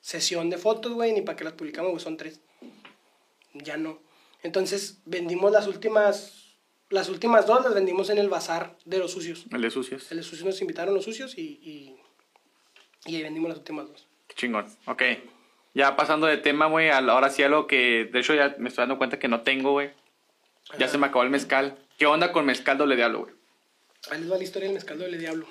sesión 0.00 0.48
de 0.48 0.56
fotos, 0.56 0.94
güey, 0.94 1.12
ni 1.12 1.20
para 1.20 1.36
qué 1.36 1.44
las 1.44 1.52
publicamos, 1.52 1.90
güey, 1.90 2.02
son 2.02 2.16
tres. 2.16 2.40
Ya 3.52 3.76
no. 3.76 3.98
Entonces 4.42 5.00
vendimos 5.04 5.52
las 5.52 5.66
últimas, 5.66 6.45
las 6.90 7.08
últimas 7.08 7.46
dos 7.46 7.64
las 7.64 7.74
vendimos 7.74 8.10
en 8.10 8.18
el 8.18 8.28
bazar 8.28 8.76
de 8.84 8.98
los 8.98 9.12
sucios. 9.12 9.46
El 9.50 9.62
de 9.62 9.70
sucios. 9.70 10.10
El 10.10 10.18
de 10.18 10.22
sucios 10.22 10.46
nos 10.46 10.60
invitaron 10.60 10.94
los 10.94 11.04
sucios 11.04 11.36
y, 11.36 11.42
y, 11.42 11.96
y 13.06 13.16
ahí 13.16 13.22
vendimos 13.22 13.48
las 13.48 13.58
últimas 13.58 13.88
dos. 13.88 14.06
Qué 14.28 14.34
chingón. 14.34 14.66
Ok. 14.86 15.02
Ya 15.74 15.96
pasando 15.96 16.26
de 16.26 16.38
tema, 16.38 16.66
güey, 16.66 16.88
ahora 16.90 17.28
sí 17.28 17.42
algo 17.42 17.66
que, 17.66 18.08
de 18.10 18.20
hecho, 18.20 18.34
ya 18.34 18.54
me 18.58 18.68
estoy 18.68 18.82
dando 18.82 18.98
cuenta 18.98 19.18
que 19.18 19.28
no 19.28 19.42
tengo, 19.42 19.72
güey. 19.72 19.90
Ya 20.78 20.88
se 20.88 20.98
me 20.98 21.06
acabó 21.06 21.22
el 21.22 21.30
mezcal. 21.30 21.76
¿Qué 21.98 22.06
onda 22.06 22.32
con 22.32 22.46
mezcal 22.46 22.78
doble 22.78 22.96
diablo, 22.96 23.20
güey? 23.20 23.34
Ahí 24.10 24.20
les 24.20 24.30
va 24.30 24.36
la 24.36 24.44
historia 24.44 24.68
del 24.68 24.74
mezcal 24.74 24.98
del 24.98 25.18
diablo. 25.18 25.46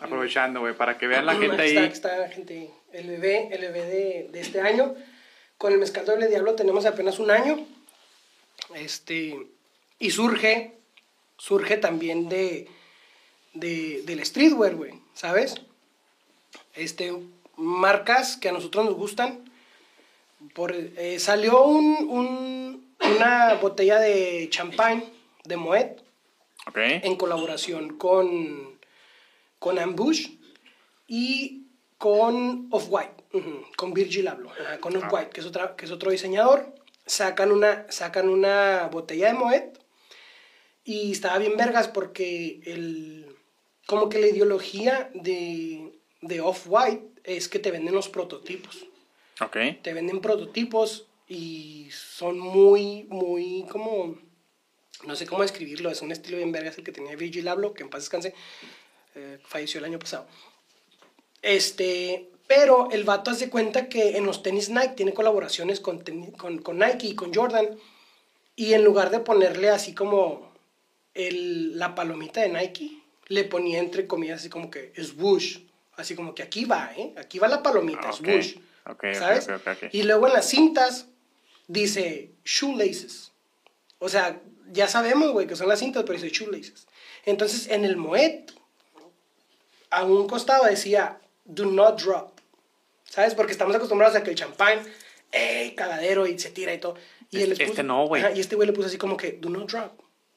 Aprovechando, 0.00 0.60
güey, 0.60 0.74
para 0.74 0.98
que 0.98 1.06
vean 1.06 1.26
la 1.26 1.34
gente 1.34 1.50
está, 1.50 1.62
ahí. 1.62 1.76
aquí 1.76 1.92
está, 1.92 2.28
gente. 2.28 2.70
El 2.92 3.06
bebé, 3.08 3.48
el 3.52 3.60
bebé 3.60 3.86
de, 3.86 4.28
de 4.32 4.40
este 4.40 4.60
año. 4.60 4.94
Con 5.56 5.72
el 5.72 5.78
mezcal 5.78 6.04
doble 6.04 6.26
diablo 6.26 6.54
tenemos 6.54 6.84
apenas 6.86 7.18
un 7.18 7.30
año. 7.30 7.64
Este, 8.74 9.36
y 9.98 10.10
surge, 10.10 10.74
surge 11.38 11.76
también 11.76 12.28
de, 12.28 12.68
de, 13.54 14.02
del 14.04 14.24
streetwear, 14.24 14.74
güey, 14.74 14.94
¿sabes? 15.14 15.54
Este, 16.74 17.12
marcas 17.56 18.36
que 18.36 18.48
a 18.48 18.52
nosotros 18.52 18.84
nos 18.84 18.94
gustan. 18.94 19.50
Por, 20.54 20.72
eh, 20.74 21.18
salió 21.18 21.62
un, 21.64 22.06
un- 22.08 22.94
una 23.16 23.54
botella 23.54 23.98
de 23.98 24.48
champán 24.50 25.04
de 25.44 25.56
Moet 25.56 26.02
en 27.02 27.16
colaboración 27.16 27.96
con, 27.96 28.78
con 29.58 29.78
Ambush 29.78 30.28
y 31.06 31.62
con 31.98 32.68
Off-White, 32.70 33.24
con 33.76 33.94
Virgil 33.94 34.28
Abloh, 34.28 34.50
ajá, 34.50 34.78
con 34.80 34.96
Off-White, 34.96 35.30
que, 35.30 35.40
es 35.40 35.46
otra- 35.46 35.76
que 35.76 35.84
es 35.86 35.90
otro 35.90 36.10
diseñador. 36.10 36.74
Sacan 37.06 37.50
una, 37.52 37.86
sacan 37.90 38.28
una 38.28 38.88
botella 38.90 39.28
de 39.28 39.34
Moet 39.34 39.78
y 40.84 41.12
estaba 41.12 41.38
bien 41.38 41.56
vergas 41.56 41.88
porque 41.88 42.60
el, 42.64 43.34
como 43.86 44.08
que 44.08 44.20
la 44.20 44.28
ideología 44.28 45.10
de, 45.14 45.92
de 46.20 46.40
Off-White 46.40 47.22
es 47.24 47.48
que 47.48 47.58
te 47.58 47.70
venden 47.70 47.94
los 47.94 48.08
prototipos 48.08 48.84
Ok. 49.40 49.56
te 49.82 49.94
venden 49.94 50.20
prototipos 50.20 51.06
y 51.26 51.88
son 51.90 52.38
muy, 52.38 53.04
muy 53.04 53.64
como, 53.70 54.16
no 55.06 55.16
sé 55.16 55.26
cómo 55.26 55.42
describirlo, 55.42 55.90
es 55.90 56.02
un 56.02 56.12
estilo 56.12 56.36
bien 56.36 56.52
vergas 56.52 56.76
el 56.78 56.84
que 56.84 56.92
tenía 56.92 57.16
Virgil 57.16 57.48
Abloh, 57.48 57.72
que 57.72 57.82
en 57.82 57.88
paz 57.90 58.02
descanse, 58.02 58.34
eh, 59.14 59.38
falleció 59.44 59.78
el 59.78 59.86
año 59.86 59.98
pasado. 59.98 60.26
Este, 61.42 62.30
pero 62.46 62.90
el 62.90 63.04
vato 63.04 63.30
hace 63.30 63.50
cuenta 63.50 63.88
que 63.88 64.16
en 64.16 64.26
los 64.26 64.42
tenis 64.42 64.68
Nike 64.68 64.94
tiene 64.96 65.14
colaboraciones 65.14 65.80
con, 65.80 66.04
con, 66.36 66.58
con 66.58 66.78
Nike 66.78 67.08
y 67.08 67.14
con 67.14 67.34
Jordan, 67.34 67.76
y 68.54 68.74
en 68.74 68.84
lugar 68.84 69.10
de 69.10 69.20
ponerle 69.20 69.70
así 69.70 69.94
como 69.94 70.53
el, 71.14 71.78
la 71.78 71.94
palomita 71.94 72.40
de 72.40 72.48
Nike, 72.48 72.98
le 73.28 73.44
ponía 73.44 73.78
entre 73.78 74.06
comillas 74.06 74.40
así 74.40 74.48
como 74.48 74.70
que 74.70 74.92
es 74.96 75.14
Bush, 75.16 75.58
así 75.96 76.14
como 76.14 76.34
que 76.34 76.42
aquí 76.42 76.64
va, 76.64 76.92
¿eh? 76.96 77.14
Aquí 77.16 77.38
va 77.38 77.48
la 77.48 77.62
palomita, 77.62 78.10
es 78.10 78.20
Ok, 78.20 78.26
Bush. 78.26 78.56
ok, 78.86 78.90
ok, 78.92 79.14
¿Sabes? 79.14 79.48
ok, 79.48 79.54
ok, 79.56 79.68
ok. 79.84 79.94
Y 79.94 80.02
luego 80.02 80.26
en 80.26 80.32
las 80.34 80.48
cintas 80.48 81.06
dice 81.68 82.30
shoelaces. 82.44 83.32
O 83.98 84.08
sea, 84.08 84.40
ya 84.72 84.88
sabemos, 84.88 85.30
güey, 85.32 85.46
que 85.46 85.56
son 85.56 85.68
las 85.68 85.78
cintas, 85.78 86.02
pero 86.04 86.18
dice 86.20 86.30
shoelaces. 86.30 86.86
Entonces, 87.24 87.68
en 87.68 87.84
el 87.84 87.96
Moet, 87.96 88.50
a 89.90 90.04
un 90.04 90.26
costado 90.26 90.64
decía 90.64 91.20
do 91.44 91.64
not 91.66 92.00
drop. 92.02 92.32
¿Sabes? 93.04 93.34
Porque 93.34 93.52
estamos 93.52 93.74
acostumbrados 93.76 94.16
a 94.16 94.22
que 94.24 94.30
el 94.30 94.36
champán, 94.36 94.80
¡ey! 95.30 95.74
Cagadero 95.74 96.26
y 96.26 96.38
se 96.38 96.50
tira 96.50 96.74
y 96.74 96.78
todo. 96.78 96.96
Y 97.30 97.40
él 97.42 97.50
les 97.50 97.52
Este- 97.60 97.64
puso- 97.66 97.70
este 97.72 97.82
no, 97.84 98.06
güey. 98.06 98.22
Y 98.36 98.40
este 98.40 98.56
güey 98.56 98.66
le 98.66 98.72
puso 98.72 98.88
así 98.88 98.98
como 98.98 99.16
que 99.16 99.32
do 99.32 99.48
not 99.50 99.70
drop. 99.70 99.92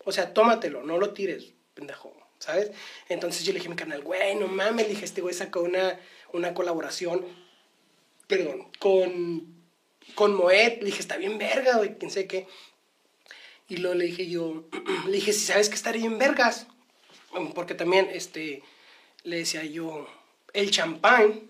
O 0.07 0.13
sea, 0.13 0.33
tómatelo, 0.33 0.83
no 0.83 0.97
lo 0.97 1.11
tires, 1.11 1.53
pendejo. 1.73 2.15
¿Sabes? 2.39 2.71
Entonces 3.09 3.43
yo 3.43 3.51
le 3.51 3.59
dije 3.59 3.67
a 3.67 3.71
mi 3.71 3.75
canal, 3.75 4.03
güey, 4.03 4.35
no 4.35 4.47
mames. 4.47 4.87
Le 4.87 4.93
dije, 4.93 5.03
este 5.03 5.19
güey 5.19 5.33
sacó 5.33 5.61
una, 5.61 5.99
una 6.31 6.53
colaboración 6.53 7.25
perdón, 8.27 8.69
con, 8.79 9.53
con 10.15 10.33
Moet. 10.33 10.79
Le 10.79 10.85
dije, 10.85 11.01
está 11.01 11.17
bien 11.17 11.37
verga, 11.37 11.75
güey, 11.75 11.97
quién 11.97 12.09
sé 12.09 12.25
qué. 12.25 12.47
Y 13.67 13.77
luego 13.77 13.95
le 13.95 14.05
dije 14.05 14.29
yo, 14.29 14.63
le 15.07 15.11
dije, 15.11 15.33
si 15.33 15.45
sabes 15.45 15.67
que 15.67 15.75
estaría 15.75 16.01
bien 16.01 16.17
vergas. 16.17 16.67
Um, 17.33 17.51
Porque 17.51 17.73
también, 17.73 18.07
este, 18.13 18.63
le 19.23 19.39
decía 19.39 19.65
yo, 19.65 20.07
el 20.53 20.71
champán, 20.71 21.41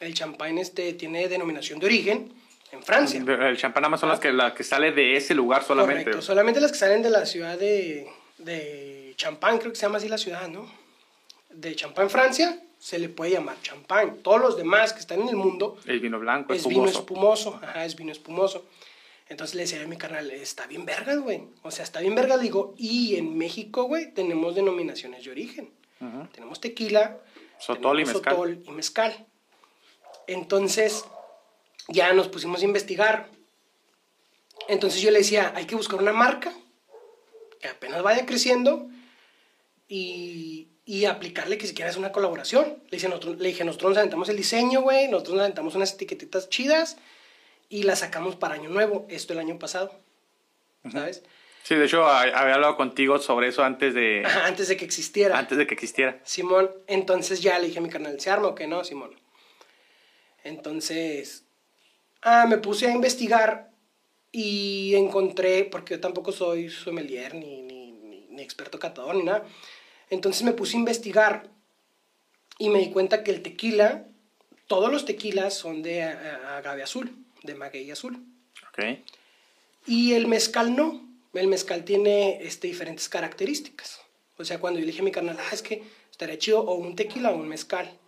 el 0.00 0.12
champán 0.12 0.58
este 0.58 0.92
tiene 0.92 1.28
denominación 1.28 1.78
de 1.78 1.86
origen 1.86 2.41
en 2.72 2.82
Francia. 2.82 3.20
El 3.20 3.56
champán 3.56 3.82
nada 3.82 3.90
más 3.90 4.00
son 4.00 4.08
las 4.08 4.18
que, 4.18 4.32
la 4.32 4.54
que 4.54 4.64
sale 4.64 4.92
de 4.92 5.16
ese 5.16 5.34
lugar 5.34 5.62
solamente. 5.62 6.04
Correcto, 6.04 6.22
solamente 6.22 6.60
las 6.60 6.72
que 6.72 6.78
salen 6.78 7.02
de 7.02 7.10
la 7.10 7.24
ciudad 7.26 7.58
de, 7.58 8.08
de 8.38 9.12
Champagne, 9.16 9.58
creo 9.58 9.72
que 9.72 9.76
se 9.78 9.82
llama 9.86 9.98
así 9.98 10.08
la 10.08 10.18
ciudad, 10.18 10.48
¿no? 10.48 10.68
De 11.50 11.76
Champagne, 11.76 12.08
Francia, 12.08 12.60
se 12.78 12.98
le 12.98 13.08
puede 13.08 13.32
llamar 13.32 13.56
champán. 13.62 14.16
Todos 14.22 14.40
los 14.40 14.56
demás 14.56 14.92
que 14.92 15.00
están 15.00 15.20
en 15.20 15.28
el 15.28 15.36
mundo 15.36 15.76
El 15.86 16.00
vino 16.00 16.18
blanco, 16.18 16.52
es 16.54 16.66
vino 16.66 16.86
espumoso. 16.86 17.50
espumoso, 17.50 17.60
ajá, 17.62 17.84
es 17.84 17.94
vino 17.94 18.10
espumoso. 18.10 18.64
Entonces 19.28 19.54
le 19.54 19.62
decía 19.62 19.82
a 19.82 19.86
mi 19.86 19.96
carnal, 19.96 20.30
está 20.30 20.66
bien 20.66 20.84
vergas, 20.84 21.18
güey. 21.20 21.44
O 21.62 21.70
sea, 21.70 21.84
está 21.84 22.00
bien 22.00 22.14
vergas, 22.14 22.40
digo, 22.40 22.74
y 22.76 23.16
en 23.16 23.36
México, 23.38 23.84
güey, 23.84 24.12
tenemos 24.12 24.54
denominaciones 24.54 25.24
de 25.24 25.30
origen. 25.30 25.70
Ujú. 26.00 26.26
Tenemos 26.32 26.60
tequila, 26.60 27.18
Sotol 27.58 28.00
y 28.00 28.04
tenemos 28.04 28.22
mezcal. 28.22 28.34
sotol 28.34 28.62
y 28.66 28.70
mezcal. 28.72 29.26
Entonces, 30.26 31.04
ya 31.88 32.12
nos 32.12 32.28
pusimos 32.28 32.62
a 32.62 32.64
investigar. 32.64 33.28
Entonces 34.68 35.00
yo 35.00 35.10
le 35.10 35.18
decía, 35.18 35.52
hay 35.54 35.66
que 35.66 35.74
buscar 35.74 36.00
una 36.00 36.12
marca 36.12 36.52
que 37.60 37.68
apenas 37.68 38.02
vaya 38.02 38.26
creciendo 38.26 38.88
y, 39.88 40.68
y 40.84 41.04
aplicarle 41.04 41.58
que 41.58 41.66
siquiera 41.66 41.90
es 41.90 41.96
una 41.96 42.12
colaboración. 42.12 42.82
Le 42.90 42.96
dije, 42.96 43.08
nosotros, 43.08 43.38
le 43.38 43.48
dije, 43.48 43.64
nosotros 43.64 43.90
nos 43.90 43.98
aventamos 43.98 44.28
el 44.28 44.36
diseño, 44.36 44.82
güey, 44.82 45.08
nosotros 45.08 45.36
nos 45.36 45.42
aventamos 45.42 45.74
unas 45.74 45.94
etiquetitas 45.94 46.48
chidas 46.48 46.96
y 47.68 47.84
las 47.84 48.00
sacamos 48.00 48.36
para 48.36 48.54
Año 48.54 48.68
Nuevo, 48.68 49.06
esto 49.08 49.32
el 49.32 49.38
año 49.38 49.58
pasado, 49.58 49.94
¿sabes? 50.90 51.22
Sí, 51.62 51.76
de 51.76 51.84
hecho, 51.84 52.04
había 52.04 52.54
hablado 52.54 52.76
contigo 52.76 53.18
sobre 53.18 53.48
eso 53.48 53.62
antes 53.62 53.94
de, 53.94 54.24
antes 54.44 54.68
de 54.68 54.76
que 54.76 54.84
existiera. 54.84 55.38
antes 55.38 55.56
de 55.56 55.66
que 55.66 55.74
existiera. 55.74 56.20
Simón, 56.24 56.70
entonces 56.88 57.40
ya 57.40 57.58
le 57.58 57.68
dije 57.68 57.78
a 57.78 57.82
mi 57.82 57.88
canal, 57.88 58.20
¿se 58.20 58.30
arma 58.30 58.48
o 58.48 58.54
qué 58.54 58.66
no, 58.66 58.84
Simón? 58.84 59.14
Entonces, 60.42 61.44
ah, 62.22 62.46
me 62.48 62.58
puse 62.58 62.86
a 62.86 62.92
investigar 62.92 63.70
y 64.30 64.94
encontré, 64.94 65.64
porque 65.64 65.94
yo 65.94 66.00
tampoco 66.00 66.32
soy 66.32 66.70
sommelier 66.70 67.34
ni, 67.34 67.62
ni, 67.62 67.92
ni, 67.92 68.26
ni 68.30 68.42
experto 68.42 68.78
catador 68.78 69.14
ni 69.14 69.24
nada, 69.24 69.44
entonces 70.10 70.42
me 70.42 70.52
puse 70.52 70.76
a 70.76 70.80
investigar 70.80 71.50
y 72.58 72.68
me 72.68 72.78
di 72.78 72.90
cuenta 72.90 73.24
que 73.24 73.30
el 73.30 73.42
tequila, 73.42 74.06
todos 74.66 74.90
los 74.92 75.04
tequilas 75.04 75.54
son 75.54 75.82
de 75.82 76.02
agave 76.02 76.82
azul, 76.82 77.10
de 77.42 77.54
maguey 77.54 77.90
azul. 77.90 78.24
Ok. 78.68 79.00
Y 79.86 80.12
el 80.12 80.28
mezcal 80.28 80.76
no. 80.76 81.08
El 81.32 81.48
mezcal 81.48 81.84
tiene 81.84 82.44
este, 82.44 82.68
diferentes 82.68 83.08
características. 83.08 84.00
O 84.36 84.44
sea, 84.44 84.60
cuando 84.60 84.78
yo 84.78 84.86
le 84.86 84.92
dije 84.92 85.02
a 85.02 85.04
mi 85.04 85.12
carnal, 85.12 85.38
ah, 85.40 85.50
es 85.52 85.62
que 85.62 85.82
estaría 86.10 86.38
chido 86.38 86.60
o 86.60 86.74
un 86.74 86.94
tequila 86.94 87.30
o 87.30 87.36
un 87.36 87.48
mezcal. 87.48 87.98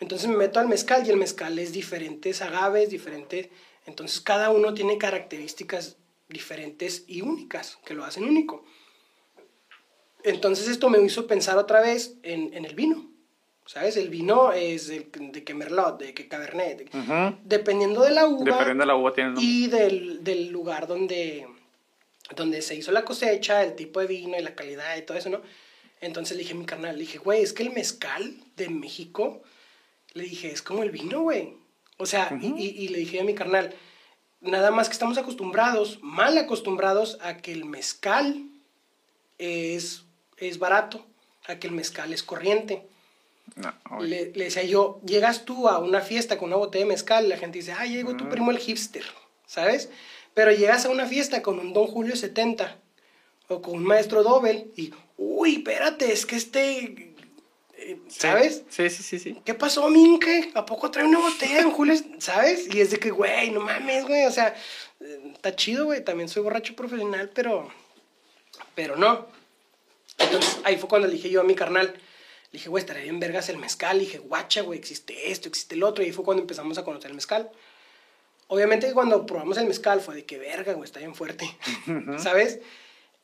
Entonces 0.00 0.28
me 0.28 0.36
meto 0.36 0.60
al 0.60 0.68
mezcal 0.68 1.06
y 1.06 1.10
el 1.10 1.16
mezcal 1.16 1.58
es 1.58 1.72
diferentes 1.72 2.42
agaves, 2.42 2.90
diferentes. 2.90 3.48
Entonces 3.86 4.20
cada 4.20 4.50
uno 4.50 4.74
tiene 4.74 4.98
características 4.98 5.96
diferentes 6.28 7.04
y 7.06 7.22
únicas 7.22 7.78
que 7.84 7.94
lo 7.94 8.04
hacen 8.04 8.24
único. 8.24 8.64
Entonces 10.24 10.68
esto 10.68 10.88
me 10.88 11.00
hizo 11.00 11.26
pensar 11.26 11.58
otra 11.58 11.80
vez 11.80 12.14
en, 12.22 12.52
en 12.54 12.64
el 12.64 12.74
vino. 12.74 13.10
¿Sabes? 13.66 13.96
El 13.96 14.10
vino 14.10 14.52
es 14.52 14.88
de, 14.88 15.08
de 15.10 15.42
que 15.42 15.54
Merlot, 15.54 15.98
de 15.98 16.12
que 16.12 16.28
Cabernet. 16.28 16.90
de-. 16.90 17.34
Dependiendo 17.44 18.02
de 18.02 18.10
la 18.10 18.26
uva 18.26 18.44
Dependiendo 18.44 18.82
de 18.82 18.86
la 18.86 18.96
uva 18.96 19.14
tiene 19.14 19.34
y 19.40 19.68
del, 19.68 20.22
del 20.22 20.48
lugar 20.50 20.86
donde, 20.86 21.46
donde 22.36 22.60
se 22.60 22.74
hizo 22.74 22.92
la 22.92 23.06
cosecha, 23.06 23.64
el 23.64 23.74
tipo 23.74 24.00
de 24.00 24.06
vino 24.06 24.38
y 24.38 24.42
la 24.42 24.54
calidad 24.54 24.94
y 24.98 25.02
todo 25.02 25.16
eso, 25.16 25.30
¿no? 25.30 25.40
Entonces 26.02 26.36
le 26.36 26.42
dije 26.42 26.52
a 26.52 26.58
mi 26.58 26.66
carnal, 26.66 26.96
le 26.96 27.00
dije, 27.00 27.16
güey, 27.16 27.42
es 27.42 27.54
que 27.54 27.62
el 27.62 27.72
mezcal 27.72 28.34
de 28.56 28.68
México, 28.68 29.42
le 30.14 30.24
dije, 30.24 30.50
es 30.52 30.62
como 30.62 30.82
el 30.82 30.90
vino, 30.90 31.22
güey. 31.22 31.54
O 31.98 32.06
sea, 32.06 32.36
y- 32.40 32.46
y, 32.56 32.68
y 32.84 32.88
le 32.88 32.98
dije 32.98 33.20
a 33.20 33.24
mi 33.24 33.34
carnal, 33.34 33.74
nada 34.40 34.70
más 34.70 34.88
que 34.88 34.92
estamos 34.94 35.18
acostumbrados, 35.18 35.98
mal 36.02 36.36
acostumbrados 36.38 37.18
a 37.20 37.36
que 37.38 37.52
el 37.52 37.64
mezcal 37.64 38.48
es, 39.38 40.04
es 40.38 40.58
barato, 40.58 41.04
a 41.46 41.56
que 41.58 41.66
el 41.66 41.72
mezcal 41.72 42.12
es 42.12 42.22
corriente. 42.22 42.86
No. 43.56 44.00
Le, 44.00 44.32
le 44.34 44.44
decía 44.44 44.62
yo, 44.64 45.00
llegas 45.04 45.44
tú 45.44 45.68
a 45.68 45.78
una 45.78 46.00
fiesta 46.00 46.38
con 46.38 46.48
una 46.48 46.56
botella 46.56 46.84
de 46.84 46.88
mezcal 46.92 47.28
la 47.28 47.36
gente 47.36 47.58
dice, 47.58 47.72
ah, 47.72 47.84
llegó 47.86 48.16
tu 48.16 48.28
primo 48.28 48.50
el 48.50 48.58
hipster, 48.58 49.04
¿sabes? 49.46 49.90
Pero 50.32 50.50
llegas 50.52 50.86
a 50.86 50.88
una 50.90 51.06
fiesta 51.06 51.42
con 51.42 51.58
un 51.60 51.72
Don 51.72 51.86
Julio 51.86 52.16
70 52.16 52.78
o 53.48 53.60
con 53.62 53.74
un 53.76 53.84
maestro 53.84 54.22
Dobel 54.22 54.72
y, 54.76 54.92
uy, 55.18 55.56
espérate, 55.56 56.12
es 56.12 56.24
que 56.26 56.36
este. 56.36 57.13
¿Sabes? 58.08 58.64
Sí, 58.68 58.90
sí, 58.90 59.02
sí, 59.02 59.18
sí. 59.18 59.40
¿Qué 59.44 59.54
pasó, 59.54 59.88
Minke? 59.88 60.50
¿A 60.54 60.64
poco 60.64 60.90
trae 60.90 61.04
una 61.04 61.18
botella 61.18 61.60
en 61.60 61.70
Julio? 61.70 61.94
¿Sabes? 62.18 62.72
Y 62.72 62.80
es 62.80 62.90
de 62.90 62.98
que, 62.98 63.10
güey, 63.10 63.50
no 63.50 63.60
mames, 63.60 64.06
güey, 64.06 64.24
o 64.26 64.30
sea, 64.30 64.54
está 65.32 65.54
chido, 65.54 65.86
güey, 65.86 66.04
también 66.04 66.28
soy 66.28 66.42
borracho 66.42 66.74
profesional, 66.76 67.30
pero, 67.34 67.70
pero 68.74 68.96
no. 68.96 69.26
Entonces, 70.18 70.60
ahí 70.64 70.76
fue 70.76 70.88
cuando 70.88 71.08
le 71.08 71.14
dije 71.14 71.30
yo 71.30 71.40
a 71.40 71.44
mi 71.44 71.54
carnal, 71.54 71.92
le 72.54 72.58
dije, 72.58 72.68
güey, 72.68 72.80
estaría 72.80 73.02
bien 73.02 73.18
vergas 73.18 73.48
el 73.48 73.58
mezcal. 73.58 73.98
Le 73.98 74.04
dije, 74.04 74.18
guacha, 74.18 74.62
güey, 74.62 74.78
existe 74.78 75.32
esto, 75.32 75.48
existe 75.48 75.74
el 75.74 75.82
otro. 75.82 76.04
Y 76.04 76.06
ahí 76.06 76.12
fue 76.12 76.24
cuando 76.24 76.42
empezamos 76.42 76.78
a 76.78 76.84
conocer 76.84 77.10
el 77.10 77.16
mezcal. 77.16 77.50
Obviamente 78.46 78.92
cuando 78.92 79.26
probamos 79.26 79.58
el 79.58 79.66
mezcal 79.66 80.00
fue 80.00 80.14
de 80.14 80.24
que 80.24 80.38
verga, 80.38 80.74
güey, 80.74 80.84
está 80.84 81.00
bien 81.00 81.14
fuerte. 81.14 81.46
¿Sabes? 82.18 82.60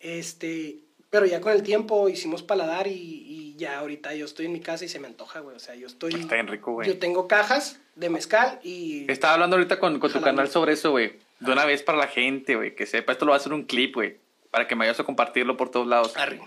Este, 0.01 0.79
pero 1.11 1.27
ya 1.27 1.41
con 1.41 1.53
el 1.53 1.63
tiempo 1.63 2.09
hicimos 2.09 2.43
paladar 2.43 2.89
y 2.89 3.30
ya 3.61 3.79
ahorita 3.79 4.15
yo 4.15 4.25
estoy 4.25 4.47
en 4.47 4.53
mi 4.53 4.61
casa 4.61 4.85
y 4.85 4.89
se 4.89 4.99
me 4.99 5.07
antoja, 5.07 5.39
güey. 5.39 5.55
O 5.55 5.61
sea, 5.61 5.77
yo 5.77 5.87
estoy... 5.87 6.15
Está 6.15 6.35
bien 6.35 6.49
rico, 6.49 6.73
güey. 6.73 6.89
Yo 6.89 6.99
tengo 6.99 7.29
cajas 7.29 7.79
de 7.95 8.11
mezcal 8.11 8.59
y... 8.65 9.11
Estaba 9.11 9.35
hablando 9.35 9.57
ahorita 9.57 9.79
con, 9.79 10.01
con 10.01 10.13
tu 10.13 10.21
canal 10.21 10.49
sobre 10.49 10.73
eso, 10.73 10.91
güey. 10.91 11.13
De 11.39 11.53
una 11.53 11.65
vez 11.65 11.83
para 11.83 11.99
la 11.99 12.09
gente, 12.09 12.57
güey. 12.57 12.75
Que 12.75 12.87
sepa, 12.87 13.13
esto 13.13 13.27
lo 13.27 13.31
va 13.31 13.37
a 13.37 13.41
hacer 13.41 13.53
un 13.53 13.65
clip, 13.65 13.95
güey. 13.95 14.17
Para 14.51 14.67
que 14.67 14.75
me 14.75 14.81
vayas 14.81 14.99
a 14.99 15.05
compartirlo 15.05 15.57
por 15.57 15.71
todos 15.71 15.87
lados. 15.87 16.17
Arre. 16.17 16.41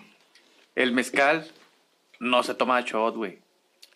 El 0.76 0.92
mezcal 0.92 1.50
no 2.20 2.44
se 2.44 2.56
toma 2.56 2.82
de 2.82 2.90
shot, 2.90 3.16
güey. 3.16 3.40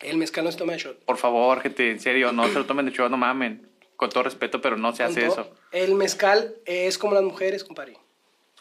El 0.00 0.16
mezcal 0.16 0.44
no 0.44 0.52
se 0.52 0.58
toma 0.58 0.72
de 0.72 0.78
shot. 0.78 1.04
Por 1.04 1.16
favor, 1.16 1.60
gente, 1.60 1.90
en 1.90 2.00
serio, 2.00 2.32
no 2.32 2.46
se 2.46 2.54
lo 2.54 2.66
tomen 2.66 2.86
de 2.86 2.92
shot, 2.92 3.10
no 3.10 3.16
mamen. 3.16 3.68
Con 3.96 4.10
todo 4.10 4.22
respeto, 4.22 4.60
pero 4.60 4.76
no 4.76 4.94
se 4.94 5.02
hace 5.02 5.22
todo, 5.22 5.32
eso. 5.32 5.54
El 5.72 5.96
mezcal 5.96 6.54
es 6.64 6.98
como 6.98 7.14
las 7.14 7.24
mujeres, 7.24 7.64
compadre. 7.64 7.98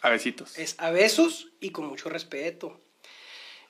A 0.01 0.09
besitos. 0.09 0.57
Es 0.57 0.75
a 0.79 0.89
besos 0.89 1.49
y 1.59 1.69
con 1.69 1.85
mucho 1.85 2.09
respeto. 2.09 2.79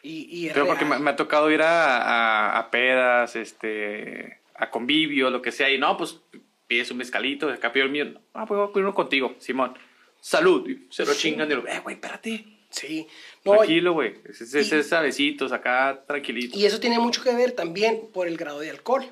Y, 0.04 0.46
y 0.46 0.50
Pero 0.50 0.68
porque 0.68 0.86
me, 0.86 1.00
me 1.00 1.10
ha 1.12 1.16
tocado 1.16 1.52
ir 1.52 1.62
a, 1.62 1.98
a, 1.98 2.60
a 2.60 2.72
pedas, 2.72 3.36
este, 3.36 4.40
a 4.56 4.70
convivio, 4.70 5.30
lo 5.30 5.42
que 5.42 5.52
sea, 5.52 5.70
y 5.70 5.78
no, 5.78 5.98
pues 5.98 6.20
pides 6.68 6.92
un 6.92 6.98
mezcalito, 6.98 7.50
acá 7.50 7.72
pido 7.72 7.86
el 7.86 7.92
mío. 7.92 8.14
Ah, 8.34 8.46
pues 8.46 8.58
voy 8.58 8.70
a 8.74 8.86
uno 8.86 8.94
contigo, 8.94 9.36
Simón. 9.40 9.74
Salud. 10.20 10.70
Se 10.90 11.06
lo 11.06 11.14
chingan 11.14 11.50
y 11.52 11.56
lo, 11.56 11.68
eh, 11.68 11.80
güey, 11.80 11.96
espérate. 11.96 12.46
Sí. 12.70 13.08
No, 13.46 13.54
Tranquilo, 13.54 13.94
güey. 13.94 14.16
Es, 14.26 14.42
es, 14.42 14.72
es, 14.72 14.90
besitos, 14.90 15.52
acá 15.52 16.04
tranquilito. 16.06 16.58
Y 16.58 16.66
eso 16.66 16.80
tiene 16.80 17.00
mucho 17.00 17.24
que 17.24 17.34
ver 17.34 17.54
también 17.54 18.10
por 18.14 18.28
el 18.28 18.38
grado 18.38 18.60
de 18.60 18.70
alcohol. 18.70 19.06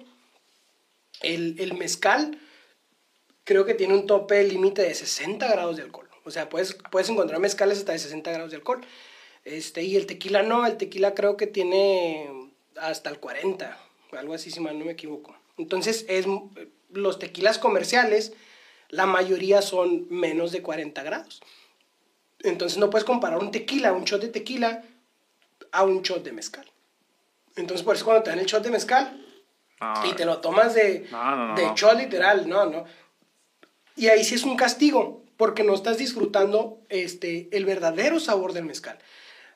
El, 1.21 1.55
el 1.59 1.73
mezcal 1.75 2.37
creo 3.45 3.65
que 3.65 3.73
tiene 3.73 3.93
un 3.93 4.07
tope 4.07 4.43
límite 4.43 4.81
de 4.81 4.93
60 4.93 5.47
grados 5.47 5.77
de 5.77 5.83
alcohol. 5.83 6.09
O 6.25 6.31
sea, 6.31 6.49
puedes, 6.49 6.77
puedes 6.91 7.09
encontrar 7.09 7.39
mezcales 7.39 7.77
hasta 7.77 7.93
de 7.93 7.99
60 7.99 8.31
grados 8.31 8.51
de 8.51 8.57
alcohol. 8.57 8.81
Este, 9.45 9.83
y 9.83 9.95
el 9.95 10.07
tequila 10.07 10.43
no, 10.43 10.65
el 10.65 10.77
tequila 10.77 11.13
creo 11.13 11.37
que 11.37 11.47
tiene 11.47 12.51
hasta 12.75 13.09
el 13.09 13.19
40, 13.19 13.77
algo 14.17 14.33
así 14.33 14.51
si 14.51 14.59
mal 14.59 14.77
no 14.77 14.85
me 14.85 14.91
equivoco. 14.91 15.35
Entonces, 15.57 16.05
es, 16.09 16.25
los 16.91 17.19
tequilas 17.19 17.59
comerciales, 17.59 18.33
la 18.89 19.05
mayoría 19.05 19.61
son 19.61 20.07
menos 20.09 20.51
de 20.51 20.61
40 20.61 21.03
grados. 21.03 21.41
Entonces 22.43 22.77
no 22.77 22.89
puedes 22.89 23.05
comparar 23.05 23.39
un 23.39 23.51
tequila, 23.51 23.93
un 23.93 24.03
shot 24.03 24.21
de 24.21 24.27
tequila, 24.27 24.83
a 25.71 25.83
un 25.83 26.01
shot 26.01 26.23
de 26.23 26.31
mezcal. 26.31 26.65
Entonces 27.55 27.83
por 27.83 27.95
eso 27.95 28.05
cuando 28.05 28.23
te 28.23 28.29
dan 28.29 28.39
el 28.39 28.45
shot 28.45 28.63
de 28.63 28.69
mezcal 28.69 29.25
No, 29.79 30.05
y 30.05 30.13
te 30.13 30.25
lo 30.25 30.39
tomas 30.39 30.75
de, 30.75 31.07
No, 31.11 31.55
de 31.55 31.71
shot 31.75 31.97
literal, 31.97 32.47
no, 32.47 32.65
no. 32.65 32.85
Y 33.95 34.07
ahí 34.07 34.23
sí 34.23 34.35
es 34.35 34.43
un 34.43 34.57
castigo, 34.57 35.23
porque 35.37 35.63
no 35.63 35.73
estás 35.73 35.97
disfrutando 35.97 36.79
este, 36.89 37.49
el 37.51 37.65
verdadero 37.65 38.19
sabor 38.19 38.53
del 38.53 38.65
mezcal. 38.65 38.99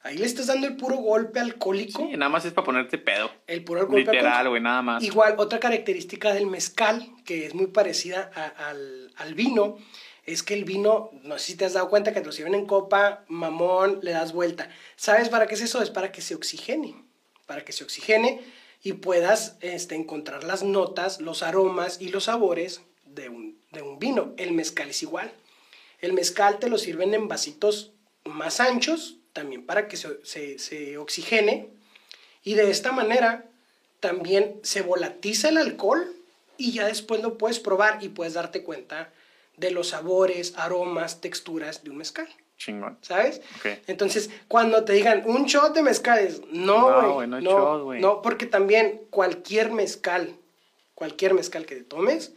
Ahí 0.02 0.18
le 0.18 0.26
estás 0.26 0.48
dando 0.48 0.66
el 0.68 0.78
puro 0.78 0.96
golpe 0.98 1.40
alcohólico. 1.40 2.08
Sí, 2.10 2.16
nada 2.18 2.30
más 2.30 2.46
es 2.46 2.54
para 2.54 2.66
ponerte 2.66 2.98
pedo. 2.98 3.30
El 3.48 3.64
puro 3.64 3.86
golpe 3.86 4.12
Literal, 4.12 4.48
güey, 4.50 4.62
nada 4.62 4.82
más. 4.82 5.04
Igual, 5.04 5.36
otra 5.38 5.60
característica 5.60 6.34
del 6.34 6.46
mezcal, 6.48 7.06
que 7.26 7.46
es 7.46 7.54
muy 7.54 7.68
parecida 7.68 8.32
a- 8.34 8.70
al, 8.70 9.12
al 9.18 9.34
vino, 9.36 9.78
es 10.26 10.42
que 10.44 10.54
el 10.54 10.64
vino, 10.64 11.10
no 11.24 11.38
sé 11.38 11.46
si 11.48 11.58
te 11.58 11.66
has 11.66 11.74
dado 11.74 11.90
cuenta 11.90 12.14
que 12.14 12.22
te 12.22 12.26
lo 12.28 12.32
sirven 12.32 12.56
en 12.56 12.66
copa, 12.66 13.26
mamón, 13.28 14.00
le 14.02 14.12
das 14.12 14.32
vuelta. 14.32 14.70
¿Sabes 14.96 15.28
para 15.30 15.48
qué 15.48 15.56
es 15.56 15.62
eso? 15.62 15.82
Es 15.82 15.90
para 15.90 16.12
que 16.12 16.22
se 16.22 16.34
oxigene, 16.36 16.96
para 17.46 17.66
que 17.66 17.74
se 17.74 17.84
oxigene 17.84 18.42
y 18.82 18.94
puedas 18.94 19.58
este, 19.60 19.96
encontrar 19.96 20.44
las 20.46 20.64
notas, 20.64 21.20
los 21.20 21.44
aromas 21.44 22.00
y 22.00 22.08
los 22.10 22.26
sabores 22.26 22.82
de 23.06 23.28
un, 23.28 23.60
de 23.72 23.82
un 23.82 24.00
vino. 24.00 24.34
El 24.38 24.54
mezcal 24.54 24.90
es 24.90 25.02
igual. 25.04 25.32
El 26.00 26.14
mezcal 26.14 26.60
te 26.60 26.70
lo 26.70 26.78
sirven 26.78 27.14
en 27.14 27.28
vasitos 27.28 27.92
más 28.24 28.60
anchos, 28.62 29.18
también 29.34 29.66
para 29.66 29.88
que 29.88 29.98
se, 29.98 30.24
se- 30.26 30.60
se 30.60 30.98
oxigene. 30.98 31.70
Y 32.44 32.54
de 32.56 32.70
esta 32.72 32.92
manera 32.92 33.46
también 34.00 34.60
se 34.64 34.82
volatiza 34.82 35.50
el 35.50 35.58
alcohol 35.58 36.06
y 36.58 36.72
ya 36.72 36.88
después 36.88 37.22
lo 37.22 37.38
puedes 37.38 37.60
probar 37.60 38.04
y 38.04 38.10
puedes 38.10 38.34
darte 38.34 38.64
cuenta 38.64 39.12
de 39.58 39.72
los 39.72 39.90
sabores, 39.90 40.54
aromas, 40.56 41.20
texturas 41.22 41.84
de 41.84 41.90
un 41.90 41.98
mezcal. 41.98 42.28
Chingón. 42.58 42.98
¿Sabes? 43.02 43.42
Entonces, 43.88 44.30
cuando 44.50 44.84
te 44.84 44.92
digan 44.94 45.24
un 45.26 45.46
shot 45.46 45.74
de 45.74 45.82
mezcales, 45.82 46.42
no, 46.52 46.90
No, 47.02 47.14
güey. 47.16 47.28
no 47.28 47.38
es 47.38 47.44
no, 47.44 47.52
shot, 47.52 48.00
no, 48.02 48.22
porque 48.22 48.46
también 48.46 49.02
cualquier 49.10 49.72
mezcal, 49.72 50.36
cualquier 50.96 51.34
mezcal 51.34 51.66
que 51.66 51.76
te 51.76 51.84
tomes, 51.84 52.34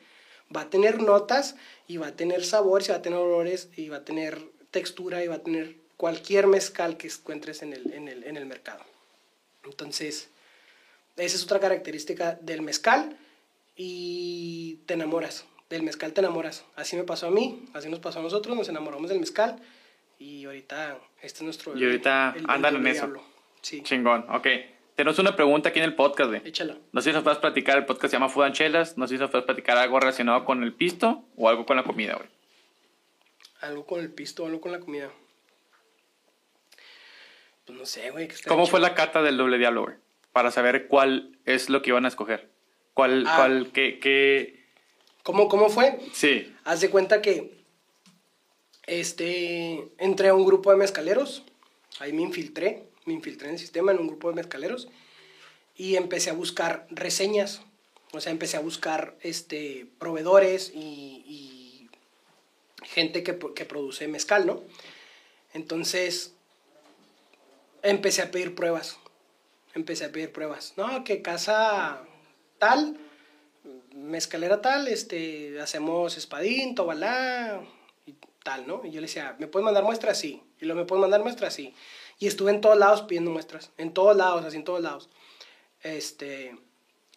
va 0.55 0.62
a 0.62 0.70
tener 0.70 1.01
notas 1.03 1.57
y 1.88 1.97
va 1.97 2.09
a 2.09 2.12
tener 2.12 2.45
sabores, 2.45 2.88
y 2.88 2.93
va 2.93 2.99
a 2.99 3.03
tener 3.03 3.18
olores, 3.18 3.68
y 3.76 3.88
va 3.88 3.97
a 3.99 4.05
tener 4.05 4.38
textura, 4.70 5.24
y 5.24 5.28
va 5.28 5.36
a 5.36 5.43
tener 5.43 5.76
cualquier 6.03 6.48
mezcal 6.48 6.96
que 6.96 7.07
encuentres 7.07 7.62
en 7.62 7.74
el, 7.74 7.92
en 7.92 8.09
el, 8.09 8.24
en 8.24 8.36
el 8.36 8.44
mercado. 8.44 8.84
Entonces, 9.62 10.30
esa 11.16 11.36
es 11.36 11.44
otra 11.44 11.61
característica 11.61 12.36
del 12.42 12.61
mezcal 12.61 13.16
y 13.76 14.80
te 14.86 14.94
enamoras. 14.94 15.46
Del 15.70 15.84
mezcal 15.84 16.12
te 16.12 16.20
enamoras. 16.20 16.64
Así 16.74 16.96
me 16.96 17.05
pasó 17.05 17.28
a 17.28 17.30
mí, 17.30 17.66
así 17.72 17.88
nos 17.88 18.00
pasó 18.00 18.18
a 18.18 18.22
nosotros, 18.22 18.57
nos 18.57 18.68
enamoramos 18.68 19.11
del 19.11 19.20
mezcal 19.20 19.62
y 20.18 20.44
ahorita 20.44 20.98
este 21.22 21.38
es 21.38 21.42
nuestro... 21.42 21.78
Y 21.78 21.84
ahorita 21.84 22.34
andan 22.48 22.74
en 22.74 22.86
eso. 22.88 23.12
Sí, 23.61 23.82
Chingón, 23.84 24.26
ok. 24.28 24.48
Tenemos 24.96 25.20
una 25.20 25.36
pregunta 25.36 25.68
aquí 25.68 25.78
en 25.78 25.84
el 25.84 25.94
podcast, 25.94 26.30
güey. 26.30 26.42
échala. 26.44 26.78
No 26.90 27.00
sé 27.00 27.11
si 27.11 27.14
nos 27.14 27.22
puedes 27.22 27.38
platicar, 27.38 27.78
el 27.78 27.86
podcast 27.86 28.11
se 28.11 28.16
llama 28.16 28.28
Food 28.28 28.46
and 28.46 28.55
Chelas. 28.57 28.98
No 28.98 29.07
sé 29.07 29.14
si 29.14 29.20
nos 29.20 29.30
puedes 29.30 29.44
platicar 29.46 29.78
algo 29.78 30.00
relacionado 30.00 30.44
con 30.44 30.64
el 30.64 30.72
pisto 30.72 31.26
o 31.36 31.48
algo 31.48 31.64
con 31.64 31.76
la 31.76 31.84
comida, 31.84 32.14
güey. 32.16 32.28
Algo 33.61 33.86
con 33.86 34.00
el 34.00 34.11
pisto, 34.11 34.44
algo 34.44 34.61
con 34.61 34.72
la 34.72 34.80
comida. 34.80 35.09
Pues 37.72 37.80
no 37.80 37.86
sé, 37.86 38.10
güey. 38.10 38.28
¿Cómo 38.46 38.66
fue 38.66 38.80
la 38.80 38.94
cata 38.94 39.22
del 39.22 39.38
doble 39.38 39.56
diablo, 39.56 39.84
güey? 39.84 39.96
Para 40.32 40.50
saber 40.50 40.88
cuál 40.88 41.38
es 41.46 41.70
lo 41.70 41.80
que 41.80 41.88
iban 41.88 42.04
a 42.04 42.08
escoger. 42.08 42.50
¿Cuál, 42.92 43.24
Ah. 43.26 43.36
cuál, 43.38 43.70
qué, 43.72 43.98
qué? 43.98 44.62
¿Cómo, 45.22 45.48
¿Cómo 45.48 45.70
fue? 45.70 45.98
Sí. 46.12 46.54
Haz 46.64 46.82
de 46.82 46.90
cuenta 46.90 47.22
que 47.22 47.50
este, 48.86 49.88
entré 49.96 50.28
a 50.28 50.34
un 50.34 50.44
grupo 50.44 50.70
de 50.70 50.76
mezcaleros, 50.76 51.44
ahí 51.98 52.12
me 52.12 52.20
infiltré, 52.20 52.82
me 53.06 53.14
infiltré 53.14 53.48
en 53.48 53.54
el 53.54 53.58
sistema 53.58 53.92
en 53.92 54.00
un 54.00 54.08
grupo 54.08 54.28
de 54.28 54.34
mezcaleros 54.34 54.88
y 55.74 55.96
empecé 55.96 56.28
a 56.28 56.34
buscar 56.34 56.86
reseñas, 56.90 57.62
o 58.12 58.20
sea, 58.20 58.32
empecé 58.32 58.58
a 58.58 58.60
buscar 58.60 59.16
este, 59.22 59.86
proveedores 59.98 60.70
y, 60.74 61.24
y 61.26 61.88
gente 62.82 63.22
que, 63.22 63.38
que 63.54 63.64
produce 63.64 64.08
mezcal, 64.08 64.44
¿no? 64.44 64.62
Entonces, 65.54 66.34
empecé 67.83 68.22
a 68.22 68.30
pedir 68.30 68.55
pruebas, 68.55 68.99
empecé 69.74 70.05
a 70.05 70.12
pedir 70.12 70.33
pruebas, 70.33 70.74
no, 70.76 71.05
que 71.05 71.22
casa 71.22 72.03
tal, 72.59 72.97
mezcalera 73.95 74.61
tal, 74.61 74.89
este, 74.89 75.61
hacemos 75.61 76.16
espadín, 76.16 76.74
tobalá 76.74 77.62
y 78.07 78.14
tal, 78.43 78.66
¿no? 78.66 78.83
Y 78.85 78.91
yo 78.91 79.01
le 79.01 79.07
decía, 79.07 79.37
¿me 79.39 79.47
puedes 79.47 79.64
mandar 79.64 79.85
muestras? 79.85 80.18
Sí. 80.18 80.43
Y 80.61 80.64
luego 80.64 80.80
me 80.80 80.87
puedes 80.87 81.01
mandar 81.01 81.22
muestras, 81.22 81.55
sí. 81.55 81.74
Y 82.18 82.26
estuve 82.26 82.53
en 82.53 82.61
todos 82.61 82.78
lados 82.78 83.03
pidiendo 83.03 83.30
muestras, 83.30 83.72
en 83.78 83.93
todos 83.93 84.16
lados, 84.16 84.45
así 84.45 84.57
en 84.57 84.64
todos 84.64 84.80
lados. 84.80 85.09
Este, 85.83 86.57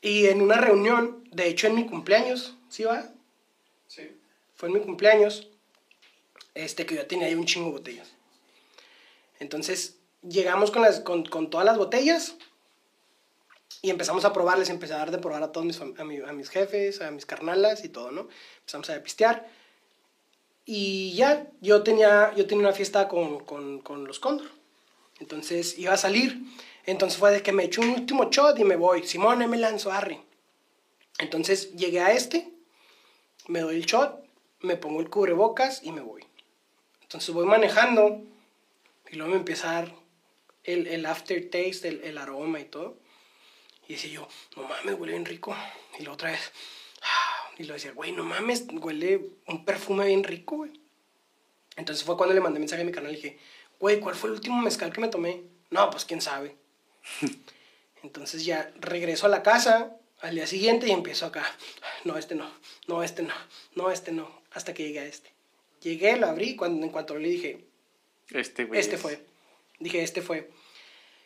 y 0.01 0.25
en 0.27 0.41
una 0.41 0.57
reunión, 0.57 1.23
de 1.31 1.47
hecho 1.47 1.67
en 1.67 1.75
mi 1.75 1.85
cumpleaños, 1.85 2.55
¿sí 2.69 2.83
va? 2.83 3.11
Sí. 3.87 4.09
Fue 4.55 4.69
en 4.69 4.75
mi 4.75 4.81
cumpleaños, 4.81 5.49
este, 6.55 6.85
que 6.85 6.95
yo 6.95 7.05
tenía 7.05 7.27
ahí 7.27 7.35
un 7.35 7.45
chingo 7.45 7.67
de 7.67 7.73
botellas. 7.73 8.13
Entonces, 9.39 9.97
llegamos 10.27 10.71
con, 10.71 10.81
las, 10.81 10.99
con, 11.01 11.25
con 11.25 11.49
todas 11.49 11.65
las 11.65 11.77
botellas 11.77 12.35
y 13.81 13.89
empezamos 13.89 14.25
a 14.25 14.33
probarles, 14.33 14.69
empecé 14.69 14.93
a 14.93 14.97
dar 14.97 15.11
de 15.11 15.17
probar 15.19 15.43
a 15.43 15.51
todos 15.51 15.65
mis, 15.65 15.79
a, 15.79 16.03
mi- 16.03 16.19
a 16.19 16.33
mis 16.33 16.49
jefes, 16.49 17.01
a 17.01 17.11
mis 17.11 17.25
carnalas 17.25 17.83
y 17.83 17.89
todo, 17.89 18.11
¿no? 18.11 18.27
Empezamos 18.59 18.89
a 18.89 19.01
pistear. 19.03 19.47
Y 20.65 21.13
ya, 21.15 21.47
yo 21.61 21.83
tenía, 21.83 22.33
yo 22.35 22.47
tenía 22.47 22.65
una 22.67 22.73
fiesta 22.75 23.07
con, 23.07 23.43
con, 23.45 23.81
con 23.81 24.05
los 24.05 24.19
Cóndor. 24.19 24.47
Entonces 25.19 25.77
iba 25.77 25.93
a 25.93 25.97
salir. 25.97 26.41
Entonces 26.85 27.19
fue 27.19 27.31
de 27.31 27.43
que 27.43 27.51
me 27.51 27.65
eché 27.65 27.81
un 27.81 27.89
último 27.89 28.29
shot 28.31 28.57
y 28.59 28.63
me 28.63 28.75
voy. 28.75 29.05
Simón, 29.05 29.41
ahí 29.41 29.47
me 29.47 29.57
lanzo, 29.57 29.91
arre. 29.91 30.21
Entonces 31.19 31.73
llegué 31.75 31.99
a 32.01 32.11
este, 32.13 32.51
me 33.47 33.59
doy 33.61 33.75
el 33.77 33.85
shot, 33.85 34.25
me 34.61 34.75
pongo 34.75 34.99
el 35.01 35.09
cubrebocas 35.09 35.83
y 35.83 35.91
me 35.91 36.01
voy. 36.01 36.25
Entonces 37.03 37.33
voy 37.33 37.45
manejando 37.45 38.21
y 39.11 39.15
luego 39.15 39.31
me 39.31 39.37
empieza 39.37 39.69
a 39.69 39.73
dar 39.81 39.93
el, 40.65 40.87
el 40.87 41.05
aftertaste, 41.05 41.87
el, 41.87 42.01
el 42.03 42.17
aroma 42.17 42.59
y 42.59 42.65
todo. 42.65 42.97
Y 43.87 43.93
decía 43.93 44.11
yo, 44.11 44.27
no 44.55 44.63
mames, 44.67 44.95
huele 44.99 45.13
bien 45.13 45.25
rico. 45.25 45.55
Y 45.99 46.03
la 46.03 46.11
otra 46.11 46.31
vez, 46.31 46.51
y 47.57 47.63
lo 47.63 47.73
decía, 47.73 47.91
güey, 47.93 48.11
no 48.11 48.23
mames, 48.23 48.65
huele 48.71 49.21
un 49.47 49.63
perfume 49.65 50.07
bien 50.07 50.23
rico, 50.23 50.57
güey. 50.57 50.71
Entonces 51.77 52.03
fue 52.05 52.17
cuando 52.17 52.33
le 52.33 52.41
mandé 52.41 52.59
mensaje 52.59 52.81
a 52.81 52.85
mi 52.85 52.91
canal 52.91 53.11
y 53.11 53.15
dije, 53.17 53.37
güey, 53.79 53.99
¿cuál 53.99 54.15
fue 54.15 54.29
el 54.29 54.35
último 54.35 54.61
mezcal 54.61 54.91
que 54.93 55.01
me 55.01 55.07
tomé? 55.09 55.41
No, 55.71 55.89
pues 55.89 56.05
quién 56.05 56.21
sabe. 56.21 56.55
Entonces 58.03 58.45
ya 58.45 58.71
regreso 58.79 59.25
a 59.25 59.29
la 59.29 59.43
casa 59.43 59.95
al 60.21 60.35
día 60.35 60.47
siguiente 60.47 60.87
y 60.87 60.91
empiezo 60.91 61.25
acá. 61.25 61.45
No, 62.03 62.17
este 62.17 62.35
no, 62.35 62.49
no, 62.87 63.03
este 63.03 63.23
no, 63.23 63.33
no, 63.75 63.91
este 63.91 64.11
no. 64.11 64.41
Hasta 64.51 64.73
que 64.73 64.83
llegué 64.83 64.99
a 64.99 65.05
este. 65.05 65.31
Llegué, 65.81 66.15
lo 66.17 66.27
abrí, 66.27 66.55
cuando, 66.55 66.85
en 66.85 66.91
cuanto 66.91 67.15
leí 67.17 67.31
dije, 67.31 67.65
Este, 68.31 68.63
güey. 68.65 68.79
este 68.79 68.95
es- 68.95 69.01
fue. 69.01 69.25
Dije, 69.79 70.01
este 70.03 70.21
fue. 70.21 70.49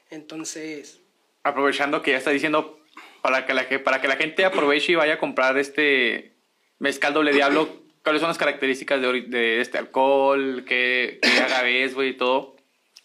Entonces, 0.10 1.00
Aprovechando 1.44 2.02
que 2.02 2.12
ya 2.12 2.18
está 2.18 2.32
diciendo 2.32 2.80
para 3.22 3.46
que 3.46 3.54
la, 3.54 3.68
que- 3.68 3.80
para 3.80 4.02
que 4.02 4.08
la 4.08 4.18
gente 4.18 4.44
aproveche 4.46 4.92
y 4.92 4.96
vaya 4.96 5.14
a 5.16 5.20
comprar 5.20 5.58
este 5.58 6.34
mezcal 6.80 7.14
doble 7.14 7.32
diablo, 7.32 7.70
¿cuáles 8.04 8.20
son 8.22 8.30
las 8.30 8.38
características 8.38 9.02
de, 9.02 9.22
de 9.22 9.62
este 9.62 9.78
alcohol? 9.78 10.66
¿Qué, 10.68 11.20
qué 11.22 11.30
agave 11.40 11.84
es, 11.84 11.94
güey, 11.96 12.10
y 12.10 12.18
todo? 12.18 12.56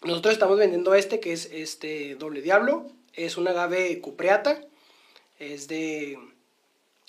nosotros 0.03 0.33
estamos 0.33 0.59
vendiendo 0.59 0.93
este 0.93 1.19
que 1.19 1.33
es 1.33 1.49
este 1.51 2.15
doble 2.15 2.41
diablo. 2.41 2.85
Es 3.13 3.37
un 3.37 3.47
agave 3.47 3.99
cupreata. 4.01 4.61
Es 5.39 5.67
de, 5.67 6.19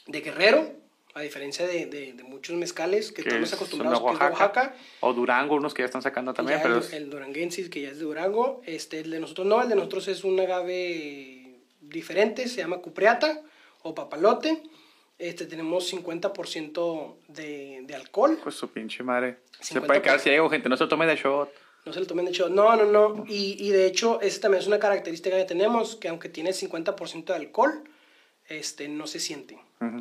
de 0.07 0.21
guerrero. 0.23 0.73
A 1.17 1.23
diferencia 1.23 1.67
de, 1.67 1.87
de- 1.87 2.13
de 2.13 2.23
muchos 2.25 2.55
mezcales 2.57 3.11
que 3.11 3.23
Que 3.23 3.29
estamos 3.31 3.49
es 3.49 3.55
acostumbrados 3.55 3.99
es 3.99 4.05
de 4.19 4.25
Oaxaca. 4.27 4.75
O 5.01 5.15
Durango, 5.15 5.55
unos 5.57 5.73
que 5.73 5.81
ya 5.81 5.87
están 5.87 6.03
sacando 6.03 6.35
también, 6.35 6.61
pero 6.63 6.75
el, 6.77 6.81
es- 6.83 6.93
el 6.93 7.09
duranguensis, 7.09 7.71
que 7.71 7.81
ya 7.81 7.89
es 7.91 7.99
de 7.99 8.05
Durango. 8.05 8.61
Este, 8.67 9.01
el 9.01 9.11
de 9.11 9.19
nosotros 9.21 9.47
no, 9.47 9.63
el 9.63 9.69
de 9.71 9.77
nosotros 9.77 10.09
es 10.09 10.25
un 10.25 10.39
agave 10.39 11.61
diferente, 11.81 12.49
se 12.49 12.59
llama 12.59 12.79
cupreata 12.79 13.41
o 13.83 13.95
papalote. 13.95 14.63
Este, 15.19 15.47
tenemos 15.47 15.91
50% 15.91 17.17
de, 17.29 17.81
de 17.85 17.95
alcohol. 17.95 18.39
pues 18.43 18.55
su 18.55 18.69
pinche 18.71 19.03
madre. 19.03 19.39
Se 19.61 19.69
50 19.73 19.87
puede 19.87 20.03
quedar 20.03 20.21
ciego, 20.21 20.51
gente, 20.51 20.69
no 20.69 20.77
se 20.77 20.85
lo 20.85 20.89
tome 20.91 21.07
de 21.07 21.17
shot. 21.17 21.51
No 21.87 21.93
se 21.95 22.01
lo 22.01 22.07
tomen 22.07 22.27
de 22.27 22.33
hecho. 22.33 22.51
No, 22.51 22.77
no, 22.77 22.85
no. 22.85 23.25
Y, 23.27 23.57
y 23.65 23.71
de 23.71 23.87
hecho, 23.87 24.21
esa 24.21 24.41
también 24.43 24.61
es 24.61 24.67
una 24.67 24.79
característica 24.79 25.37
que 25.39 25.45
tenemos, 25.45 25.97
que 25.97 26.09
aunque 26.09 26.29
tiene 26.29 26.51
50% 26.51 27.25
de 27.27 27.35
alcohol, 27.35 27.85
este, 28.49 28.89
no 28.89 29.07
se 29.07 29.19
siente. 29.21 29.57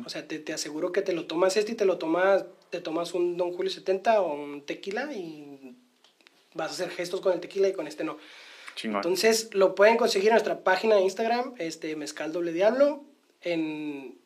O 0.06 0.08
sea, 0.08 0.26
te, 0.26 0.38
te 0.38 0.52
aseguro 0.52 0.90
que 0.92 1.02
te 1.02 1.12
lo 1.12 1.26
tomas 1.26 1.56
este 1.56 1.72
y 1.72 1.74
te 1.74 1.84
lo 1.84 1.98
tomas, 1.98 2.44
te 2.70 2.80
tomas 2.80 3.12
un 3.14 3.36
Don 3.36 3.52
Julio 3.52 3.70
70 3.70 4.20
o 4.22 4.34
un 4.34 4.62
tequila 4.62 5.12
y 5.12 5.74
vas 6.54 6.70
a 6.70 6.74
hacer 6.74 6.90
gestos 6.90 7.20
con 7.20 7.32
el 7.34 7.40
tequila 7.40 7.68
y 7.68 7.72
con 7.74 7.86
este 7.86 8.02
no. 8.04 8.16
Chingón. 8.74 8.96
Entonces 8.98 9.50
lo 9.54 9.74
pueden 9.74 9.96
conseguir 9.96 10.28
en 10.28 10.34
nuestra 10.34 10.64
página 10.64 10.96
de 10.96 11.02
Instagram, 11.02 11.54
este 11.58 11.94
Mezcal 11.96 12.32
Doble 12.32 12.52
Diablo, 12.52 13.04
en 13.42 14.16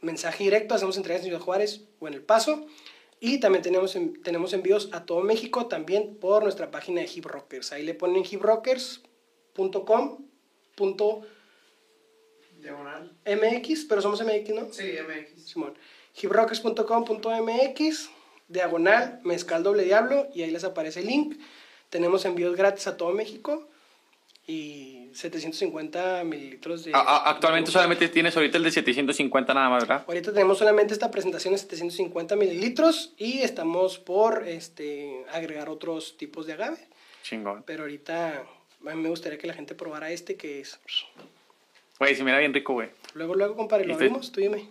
mensaje 0.00 0.44
directo, 0.44 0.74
hacemos 0.74 0.96
entregas 0.96 1.22
en 1.22 1.28
Ciudad 1.30 1.40
Juárez 1.40 1.82
o 2.00 2.08
en 2.08 2.14
El 2.14 2.22
Paso. 2.22 2.66
Y 3.20 3.38
también 3.38 3.62
tenemos, 3.62 3.94
en- 3.94 4.20
tenemos 4.22 4.52
envíos 4.52 4.88
a 4.92 5.04
todo 5.04 5.20
México, 5.20 5.66
también 5.66 6.16
por 6.16 6.42
nuestra 6.42 6.70
página 6.72 7.00
de 7.02 7.10
Hip 7.14 7.24
Rockers. 7.26 7.70
Ahí 7.72 7.84
le 7.84 7.94
ponen 7.94 8.24
hiprockers.com. 8.28 10.18
Diagonal. 12.62 13.12
MX, 13.26 13.84
pero 13.88 14.00
somos 14.00 14.22
MX, 14.24 14.48
¿no? 14.54 14.72
Sí, 14.72 14.94
MX. 15.06 15.44
Simón. 15.50 15.74
hiprockers.com.mx, 16.22 18.10
diagonal, 18.48 19.20
mezcal 19.24 19.62
doble 19.62 19.84
diablo, 19.84 20.28
y 20.34 20.42
ahí 20.42 20.50
les 20.50 20.64
aparece 20.64 21.00
el 21.00 21.06
link. 21.06 21.36
Tenemos 21.90 22.24
envíos 22.24 22.56
gratis 22.56 22.86
a 22.86 22.96
todo 22.96 23.12
México 23.12 23.68
y 24.46 25.10
750 25.14 26.24
mililitros 26.24 26.84
de... 26.84 26.92
A- 26.94 27.30
actualmente 27.30 27.70
solamente 27.70 28.08
tienes 28.08 28.36
ahorita 28.36 28.56
el 28.58 28.64
de 28.64 28.70
750 28.70 29.54
nada 29.54 29.68
más, 29.68 29.82
¿verdad? 29.86 30.04
Ahorita 30.08 30.32
tenemos 30.32 30.58
solamente 30.58 30.92
esta 30.94 31.10
presentación 31.10 31.52
de 31.52 31.58
750 31.58 32.34
mililitros 32.36 33.12
y 33.18 33.40
estamos 33.40 33.98
por 33.98 34.48
este, 34.48 35.24
agregar 35.32 35.68
otros 35.68 36.16
tipos 36.16 36.46
de 36.46 36.54
agave. 36.54 36.78
Chingón. 37.22 37.62
Pero 37.66 37.82
ahorita 37.84 38.38
a 38.86 38.94
mí 38.94 39.00
me 39.02 39.08
gustaría 39.10 39.38
que 39.38 39.46
la 39.46 39.54
gente 39.54 39.74
probara 39.74 40.10
este 40.10 40.36
que 40.36 40.60
es... 40.60 40.78
Güey, 42.02 42.16
se 42.16 42.24
mira 42.24 42.38
bien 42.38 42.52
rico, 42.52 42.72
güey. 42.72 42.88
Luego, 43.14 43.36
luego, 43.36 43.54
compadre, 43.54 43.84
lo 43.86 43.94
abrimos, 43.94 44.32
tú 44.32 44.40
dime. 44.40 44.68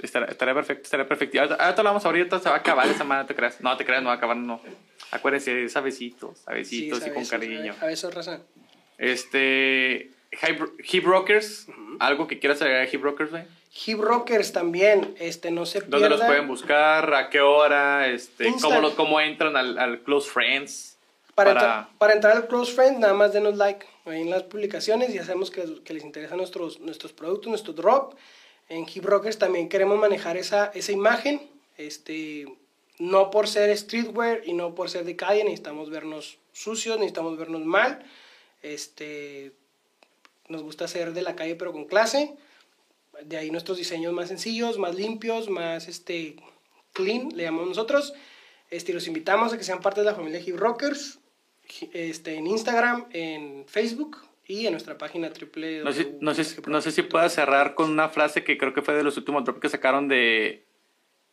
Estará, 0.00 0.26
estaría 0.26 0.54
perfecto, 0.54 0.84
estaría 0.84 1.08
perfecto. 1.08 1.40
Ahorita, 1.40 1.56
ahorita 1.56 1.82
lo 1.82 1.88
vamos 1.88 2.04
a 2.04 2.08
abrir, 2.08 2.22
ahorita 2.22 2.38
se 2.38 2.48
va 2.48 2.54
a 2.54 2.58
acabar 2.58 2.86
esa 2.86 3.02
madre, 3.02 3.22
no 3.22 3.26
te 3.26 3.34
creas. 3.34 3.60
No 3.60 3.76
te 3.76 3.84
creas, 3.84 4.00
no 4.00 4.10
va 4.10 4.14
a 4.14 4.18
acabar, 4.18 4.36
no. 4.36 4.60
Acuérdense, 5.10 5.68
sabecitos 5.68 6.44
Sí, 6.62 6.86
y 6.86 7.10
con 7.10 7.24
cariño. 7.24 7.74
A 7.80 7.86
veces 7.86 8.14
raza. 8.14 8.42
Este. 8.96 10.10
Hip, 10.92 11.04
Rockers, 11.04 11.66
algo 11.98 12.28
que 12.28 12.38
quieras 12.38 12.62
agregar 12.62 12.82
a 12.86 12.88
Hip 12.88 13.02
Rockers, 13.02 13.30
güey. 13.32 13.42
Hip 13.86 13.98
Rockers 13.98 14.52
también, 14.52 15.16
este, 15.18 15.50
no 15.50 15.66
se 15.66 15.80
¿Dónde 15.80 16.08
los 16.10 16.20
pueden 16.20 16.46
buscar? 16.46 17.12
¿A 17.12 17.28
qué 17.28 17.40
hora? 17.40 18.06
Este, 18.06 18.46
Insta. 18.46 18.68
¿cómo, 18.68 18.80
lo- 18.80 18.94
¿Cómo 18.94 19.20
entran 19.20 19.56
al, 19.56 19.76
al 19.78 20.00
Close 20.02 20.30
Friends? 20.30 20.96
Para, 21.34 21.54
Para- 21.54 21.60
entrar, 21.60 21.98
para 21.98 22.12
entrar 22.12 22.36
al 22.36 22.46
Close 22.46 22.72
Friend, 22.72 22.98
nada 22.98 23.14
más 23.14 23.32
denos 23.32 23.56
like 23.56 23.84
ahí 24.10 24.22
en 24.22 24.30
las 24.30 24.44
publicaciones 24.44 25.14
y 25.14 25.18
hacemos 25.18 25.50
que, 25.50 25.82
que 25.84 25.94
les 25.94 26.04
interesan 26.04 26.38
nuestros, 26.38 26.80
nuestros 26.80 27.12
productos, 27.12 27.48
nuestro 27.48 27.72
drop. 27.72 28.14
En 28.68 28.86
Hip 28.92 29.04
Rockers 29.04 29.38
también 29.38 29.68
queremos 29.68 29.98
manejar 29.98 30.36
esa, 30.36 30.66
esa 30.74 30.92
imagen, 30.92 31.40
este, 31.76 32.46
no 32.98 33.30
por 33.30 33.48
ser 33.48 33.76
streetwear 33.76 34.42
y 34.44 34.52
no 34.52 34.74
por 34.74 34.90
ser 34.90 35.04
de 35.04 35.16
calle, 35.16 35.44
necesitamos 35.44 35.90
vernos 35.90 36.38
sucios, 36.52 36.96
necesitamos 36.98 37.38
vernos 37.38 37.64
mal. 37.64 38.04
Este, 38.62 39.52
nos 40.48 40.62
gusta 40.62 40.88
ser 40.88 41.12
de 41.12 41.22
la 41.22 41.36
calle 41.36 41.54
pero 41.54 41.72
con 41.72 41.86
clase. 41.86 42.34
De 43.22 43.36
ahí 43.36 43.50
nuestros 43.50 43.78
diseños 43.78 44.12
más 44.12 44.28
sencillos, 44.28 44.78
más 44.78 44.94
limpios, 44.94 45.48
más 45.48 45.88
este, 45.88 46.36
clean, 46.92 47.30
le 47.34 47.44
llamamos 47.44 47.68
nosotros. 47.68 48.12
Este, 48.70 48.92
los 48.92 49.06
invitamos 49.06 49.52
a 49.52 49.58
que 49.58 49.64
sean 49.64 49.80
parte 49.80 50.00
de 50.00 50.06
la 50.06 50.14
familia 50.14 50.40
Hip 50.40 50.56
Rockers 50.56 51.18
este, 51.92 52.34
en 52.34 52.46
Instagram, 52.46 53.06
en 53.12 53.64
Facebook 53.66 54.18
y 54.46 54.66
en 54.66 54.72
nuestra 54.72 54.96
página 54.96 55.32
triple. 55.32 55.82
No 55.84 55.92
sé, 55.92 56.14
no, 56.20 56.34
sé, 56.34 56.60
no 56.66 56.80
sé 56.80 56.90
si 56.90 57.02
puedas 57.02 57.34
cerrar 57.34 57.74
con 57.74 57.90
una 57.90 58.08
frase 58.08 58.44
que 58.44 58.56
creo 58.56 58.72
que 58.72 58.82
fue 58.82 58.94
de 58.94 59.02
los 59.02 59.16
últimos 59.16 59.44
drops 59.44 59.60
que 59.60 59.68
sacaron 59.68 60.08
de 60.08 60.64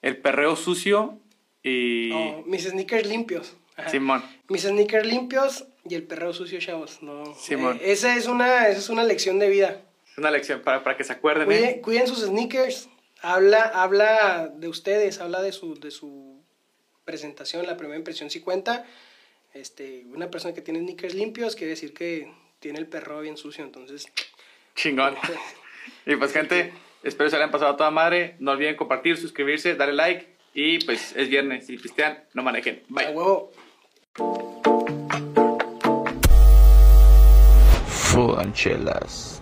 El 0.01 0.17
perreo 0.17 0.55
sucio 0.55 1.19
y. 1.63 2.11
Oh, 2.11 2.43
mis 2.45 2.63
sneakers 2.63 3.07
limpios. 3.07 3.55
Ajá. 3.77 3.89
Simón. 3.89 4.23
Mis 4.49 4.63
sneakers 4.63 5.07
limpios 5.07 5.65
y 5.87 5.95
el 5.95 6.03
perreo 6.03 6.33
sucio, 6.33 6.59
chavos. 6.59 7.01
No. 7.01 7.33
Simón. 7.35 7.77
Eh, 7.81 7.91
esa, 7.91 8.15
es 8.15 8.27
una, 8.27 8.67
esa 8.67 8.79
es 8.79 8.89
una 8.89 9.03
lección 9.03 9.39
de 9.39 9.49
vida. 9.49 9.81
Es 10.11 10.17
una 10.17 10.31
lección 10.31 10.61
para, 10.61 10.83
para 10.83 10.97
que 10.97 11.03
se 11.03 11.13
acuerden, 11.13 11.45
Cuiden, 11.45 11.65
¿eh? 11.65 11.81
cuiden 11.81 12.07
sus 12.07 12.19
sneakers. 12.19 12.89
Habla, 13.21 13.61
habla 13.63 14.51
de 14.53 14.67
ustedes, 14.67 15.19
habla 15.19 15.41
de 15.41 15.51
su, 15.51 15.79
de 15.79 15.89
su 15.91 16.43
presentación, 17.05 17.65
la 17.65 17.77
primera 17.77 17.97
impresión 17.97 18.29
si 18.29 18.41
cuenta. 18.41 18.85
Este, 19.55 20.05
una 20.13 20.29
persona 20.29 20.53
que 20.53 20.61
tiene 20.61 20.81
sneakers 20.81 21.13
limpios 21.13 21.55
quiere 21.55 21.71
decir 21.71 21.93
que 21.93 22.29
tiene 22.59 22.77
el 22.77 22.87
perro 22.87 23.21
bien 23.21 23.37
sucio, 23.37 23.63
entonces... 23.63 24.05
Chingón. 24.75 25.15
Y 26.07 26.15
pues, 26.15 26.33
gente, 26.33 26.73
espero 27.03 27.29
se 27.29 27.37
le 27.37 27.43
hayan 27.43 27.51
pasado 27.51 27.71
a 27.71 27.77
toda 27.77 27.91
madre. 27.91 28.35
No 28.39 28.51
olviden 28.51 28.75
compartir, 28.75 29.17
suscribirse, 29.17 29.75
darle 29.75 29.93
like. 29.93 30.27
Y 30.53 30.83
pues 30.83 31.15
es 31.15 31.29
viernes. 31.29 31.67
Si 31.67 31.77
pistean, 31.77 32.23
no 32.33 32.41
manejen. 32.41 32.83
A 32.89 32.93
Bye. 32.93 33.09
huevo. 33.11 33.51
Full 37.87 38.39
Anchelas. 38.39 39.41